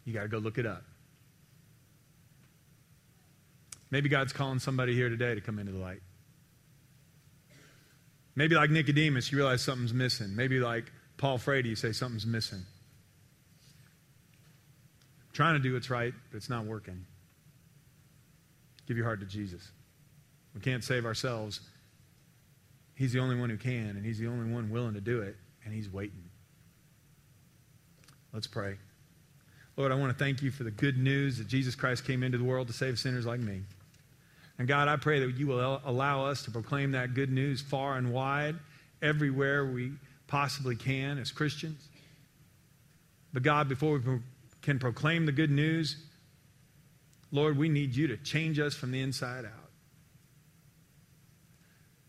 You 0.05 0.13
got 0.13 0.23
to 0.23 0.27
go 0.27 0.37
look 0.37 0.57
it 0.57 0.65
up. 0.65 0.83
Maybe 3.91 4.09
God's 4.09 4.33
calling 4.33 4.59
somebody 4.59 4.93
here 4.93 5.09
today 5.09 5.35
to 5.35 5.41
come 5.41 5.59
into 5.59 5.71
the 5.71 5.79
light. 5.79 6.01
Maybe 8.35 8.55
like 8.55 8.69
Nicodemus, 8.69 9.31
you 9.31 9.37
realize 9.37 9.61
something's 9.63 9.93
missing. 9.93 10.35
Maybe 10.35 10.59
like 10.59 10.91
Paul 11.17 11.37
Frady, 11.37 11.69
you 11.69 11.75
say 11.75 11.91
something's 11.91 12.25
missing. 12.25 12.63
trying 15.33 15.55
to 15.55 15.59
do 15.59 15.73
what's 15.73 15.89
right, 15.89 16.13
but 16.31 16.37
it's 16.37 16.49
not 16.49 16.65
working. 16.65 17.05
Give 18.87 18.95
your 18.95 19.05
heart 19.05 19.19
to 19.19 19.25
Jesus. 19.25 19.69
We 20.55 20.61
can't 20.61 20.83
save 20.83 21.05
ourselves. 21.05 21.61
He's 22.97 23.13
the 23.13 23.19
only 23.19 23.35
one 23.35 23.51
who 23.51 23.57
can, 23.57 23.89
and 23.89 24.03
He's 24.03 24.17
the 24.17 24.25
only 24.25 24.51
one 24.51 24.71
willing 24.71 24.95
to 24.95 25.01
do 25.01 25.21
it, 25.21 25.35
and 25.63 25.73
He's 25.73 25.87
waiting. 25.87 26.23
Let's 28.33 28.47
pray. 28.47 28.77
Lord, 29.75 29.91
I 29.91 29.95
want 29.95 30.11
to 30.11 30.17
thank 30.17 30.41
you 30.41 30.49
for 30.49 30.63
the 30.63 30.71
good 30.71 30.97
news 30.97 31.37
that 31.37 31.47
Jesus 31.47 31.75
Christ 31.75 32.05
came 32.05 32.23
into 32.23 32.39
the 32.39 32.43
world 32.43 32.65
to 32.67 32.73
save 32.73 32.97
sinners 32.97 33.27
like 33.27 33.39
me. 33.39 33.61
And 34.57 34.67
God, 34.67 34.87
I 34.87 34.95
pray 34.95 35.19
that 35.19 35.37
you 35.37 35.45
will 35.45 35.79
allow 35.85 36.25
us 36.25 36.43
to 36.45 36.51
proclaim 36.51 36.93
that 36.93 37.13
good 37.13 37.31
news 37.31 37.61
far 37.61 37.97
and 37.97 38.11
wide, 38.11 38.55
everywhere 39.03 39.67
we 39.67 39.91
possibly 40.25 40.75
can 40.75 41.19
as 41.19 41.31
Christians. 41.31 41.87
But 43.31 43.43
God, 43.43 43.69
before 43.69 43.99
we 43.99 44.19
can 44.63 44.79
proclaim 44.79 45.27
the 45.27 45.31
good 45.31 45.51
news, 45.51 45.97
Lord, 47.31 47.59
we 47.59 47.69
need 47.69 47.95
you 47.95 48.07
to 48.07 48.17
change 48.17 48.57
us 48.57 48.73
from 48.73 48.89
the 48.89 49.01
inside 49.01 49.45
out. 49.45 49.66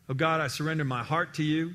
Oh 0.09 0.15
God, 0.15 0.41
I 0.41 0.49
surrender 0.49 0.85
my 0.85 1.03
heart 1.03 1.35
to 1.35 1.43
you. 1.43 1.75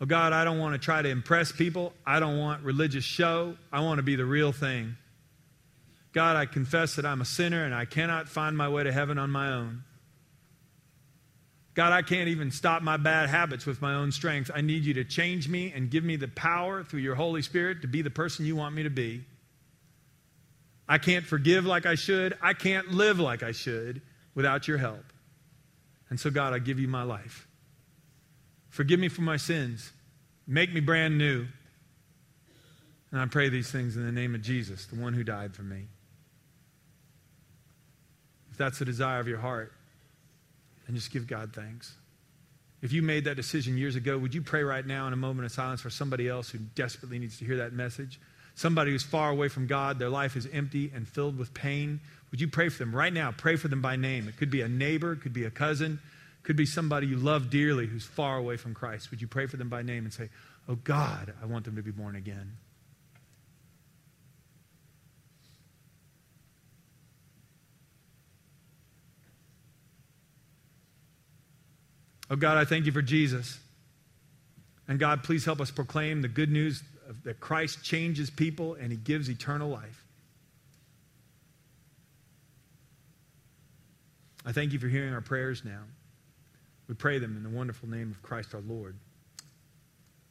Oh 0.00 0.06
God, 0.06 0.32
I 0.32 0.44
don't 0.44 0.58
want 0.58 0.74
to 0.74 0.78
try 0.78 1.02
to 1.02 1.08
impress 1.08 1.52
people. 1.52 1.92
I 2.06 2.20
don't 2.20 2.38
want 2.38 2.62
religious 2.62 3.04
show. 3.04 3.56
I 3.72 3.80
want 3.80 3.98
to 3.98 4.02
be 4.02 4.16
the 4.16 4.24
real 4.24 4.52
thing. 4.52 4.96
God, 6.12 6.36
I 6.36 6.46
confess 6.46 6.96
that 6.96 7.04
I'm 7.04 7.20
a 7.20 7.24
sinner 7.24 7.64
and 7.64 7.74
I 7.74 7.84
cannot 7.84 8.28
find 8.28 8.56
my 8.56 8.68
way 8.68 8.84
to 8.84 8.92
heaven 8.92 9.18
on 9.18 9.30
my 9.30 9.52
own. 9.52 9.82
God, 11.74 11.92
I 11.92 12.02
can't 12.02 12.28
even 12.28 12.52
stop 12.52 12.82
my 12.82 12.96
bad 12.96 13.28
habits 13.28 13.66
with 13.66 13.82
my 13.82 13.94
own 13.94 14.12
strength. 14.12 14.50
I 14.54 14.60
need 14.60 14.84
you 14.84 14.94
to 14.94 15.04
change 15.04 15.48
me 15.48 15.72
and 15.74 15.90
give 15.90 16.04
me 16.04 16.14
the 16.14 16.28
power 16.28 16.84
through 16.84 17.00
your 17.00 17.16
Holy 17.16 17.42
Spirit 17.42 17.82
to 17.82 17.88
be 17.88 18.00
the 18.00 18.10
person 18.10 18.46
you 18.46 18.54
want 18.54 18.76
me 18.76 18.84
to 18.84 18.90
be. 18.90 19.24
I 20.88 20.98
can't 20.98 21.24
forgive 21.24 21.66
like 21.66 21.84
I 21.84 21.96
should. 21.96 22.38
I 22.40 22.52
can't 22.52 22.92
live 22.92 23.18
like 23.18 23.42
I 23.42 23.50
should 23.50 24.02
without 24.34 24.68
your 24.68 24.78
help. 24.78 25.04
And 26.14 26.20
so, 26.20 26.30
God, 26.30 26.52
I 26.52 26.60
give 26.60 26.78
you 26.78 26.86
my 26.86 27.02
life. 27.02 27.48
Forgive 28.68 29.00
me 29.00 29.08
for 29.08 29.22
my 29.22 29.36
sins. 29.36 29.90
Make 30.46 30.72
me 30.72 30.78
brand 30.78 31.18
new. 31.18 31.46
And 33.10 33.20
I 33.20 33.26
pray 33.26 33.48
these 33.48 33.68
things 33.68 33.96
in 33.96 34.06
the 34.06 34.12
name 34.12 34.36
of 34.36 34.40
Jesus, 34.40 34.86
the 34.86 34.94
one 34.94 35.12
who 35.12 35.24
died 35.24 35.56
for 35.56 35.62
me 35.62 35.88
if 38.54 38.58
that's 38.58 38.78
the 38.78 38.84
desire 38.84 39.18
of 39.18 39.26
your 39.26 39.38
heart, 39.38 39.72
then 40.86 40.94
just 40.94 41.10
give 41.10 41.26
God 41.26 41.52
thanks. 41.52 41.92
If 42.82 42.92
you 42.92 43.02
made 43.02 43.24
that 43.24 43.34
decision 43.34 43.76
years 43.76 43.96
ago, 43.96 44.16
would 44.16 44.32
you 44.32 44.42
pray 44.42 44.62
right 44.62 44.86
now 44.86 45.08
in 45.08 45.12
a 45.12 45.16
moment 45.16 45.44
of 45.44 45.50
silence 45.50 45.80
for 45.80 45.90
somebody 45.90 46.28
else 46.28 46.50
who 46.50 46.58
desperately 46.76 47.18
needs 47.18 47.36
to 47.38 47.44
hear 47.44 47.56
that 47.56 47.72
message? 47.72 48.20
Somebody 48.54 48.92
who's 48.92 49.02
far 49.02 49.30
away 49.30 49.48
from 49.48 49.66
God, 49.66 49.98
their 49.98 50.08
life 50.08 50.36
is 50.36 50.46
empty 50.52 50.92
and 50.94 51.08
filled 51.08 51.36
with 51.36 51.52
pain. 51.52 51.98
Would 52.34 52.40
you 52.40 52.48
pray 52.48 52.68
for 52.68 52.78
them 52.78 52.92
right 52.92 53.12
now? 53.12 53.30
Pray 53.30 53.54
for 53.54 53.68
them 53.68 53.80
by 53.80 53.94
name. 53.94 54.26
It 54.26 54.36
could 54.36 54.50
be 54.50 54.60
a 54.60 54.66
neighbor, 54.68 55.12
it 55.12 55.20
could 55.20 55.32
be 55.32 55.44
a 55.44 55.52
cousin, 55.52 56.00
it 56.40 56.42
could 56.44 56.56
be 56.56 56.66
somebody 56.66 57.06
you 57.06 57.16
love 57.16 57.48
dearly 57.48 57.86
who's 57.86 58.04
far 58.04 58.38
away 58.38 58.56
from 58.56 58.74
Christ. 58.74 59.12
Would 59.12 59.20
you 59.20 59.28
pray 59.28 59.46
for 59.46 59.56
them 59.56 59.68
by 59.68 59.82
name 59.82 60.02
and 60.02 60.12
say, 60.12 60.30
Oh 60.68 60.74
God, 60.74 61.32
I 61.40 61.46
want 61.46 61.64
them 61.64 61.76
to 61.76 61.82
be 61.82 61.92
born 61.92 62.16
again? 62.16 62.56
Oh 72.28 72.34
God, 72.34 72.58
I 72.58 72.64
thank 72.64 72.84
you 72.84 72.90
for 72.90 73.00
Jesus. 73.00 73.60
And 74.88 74.98
God, 74.98 75.22
please 75.22 75.44
help 75.44 75.60
us 75.60 75.70
proclaim 75.70 76.22
the 76.22 76.26
good 76.26 76.50
news 76.50 76.82
that 77.22 77.38
Christ 77.38 77.84
changes 77.84 78.28
people 78.28 78.74
and 78.74 78.90
he 78.90 78.96
gives 78.96 79.30
eternal 79.30 79.68
life. 79.68 80.03
I 84.44 84.52
thank 84.52 84.72
you 84.72 84.78
for 84.78 84.88
hearing 84.88 85.14
our 85.14 85.20
prayers 85.20 85.64
now. 85.64 85.82
We 86.88 86.94
pray 86.94 87.18
them 87.18 87.36
in 87.36 87.42
the 87.42 87.48
wonderful 87.48 87.88
name 87.88 88.10
of 88.10 88.22
Christ 88.22 88.54
our 88.54 88.60
Lord. 88.60 88.96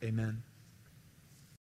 Amen. 0.03 0.43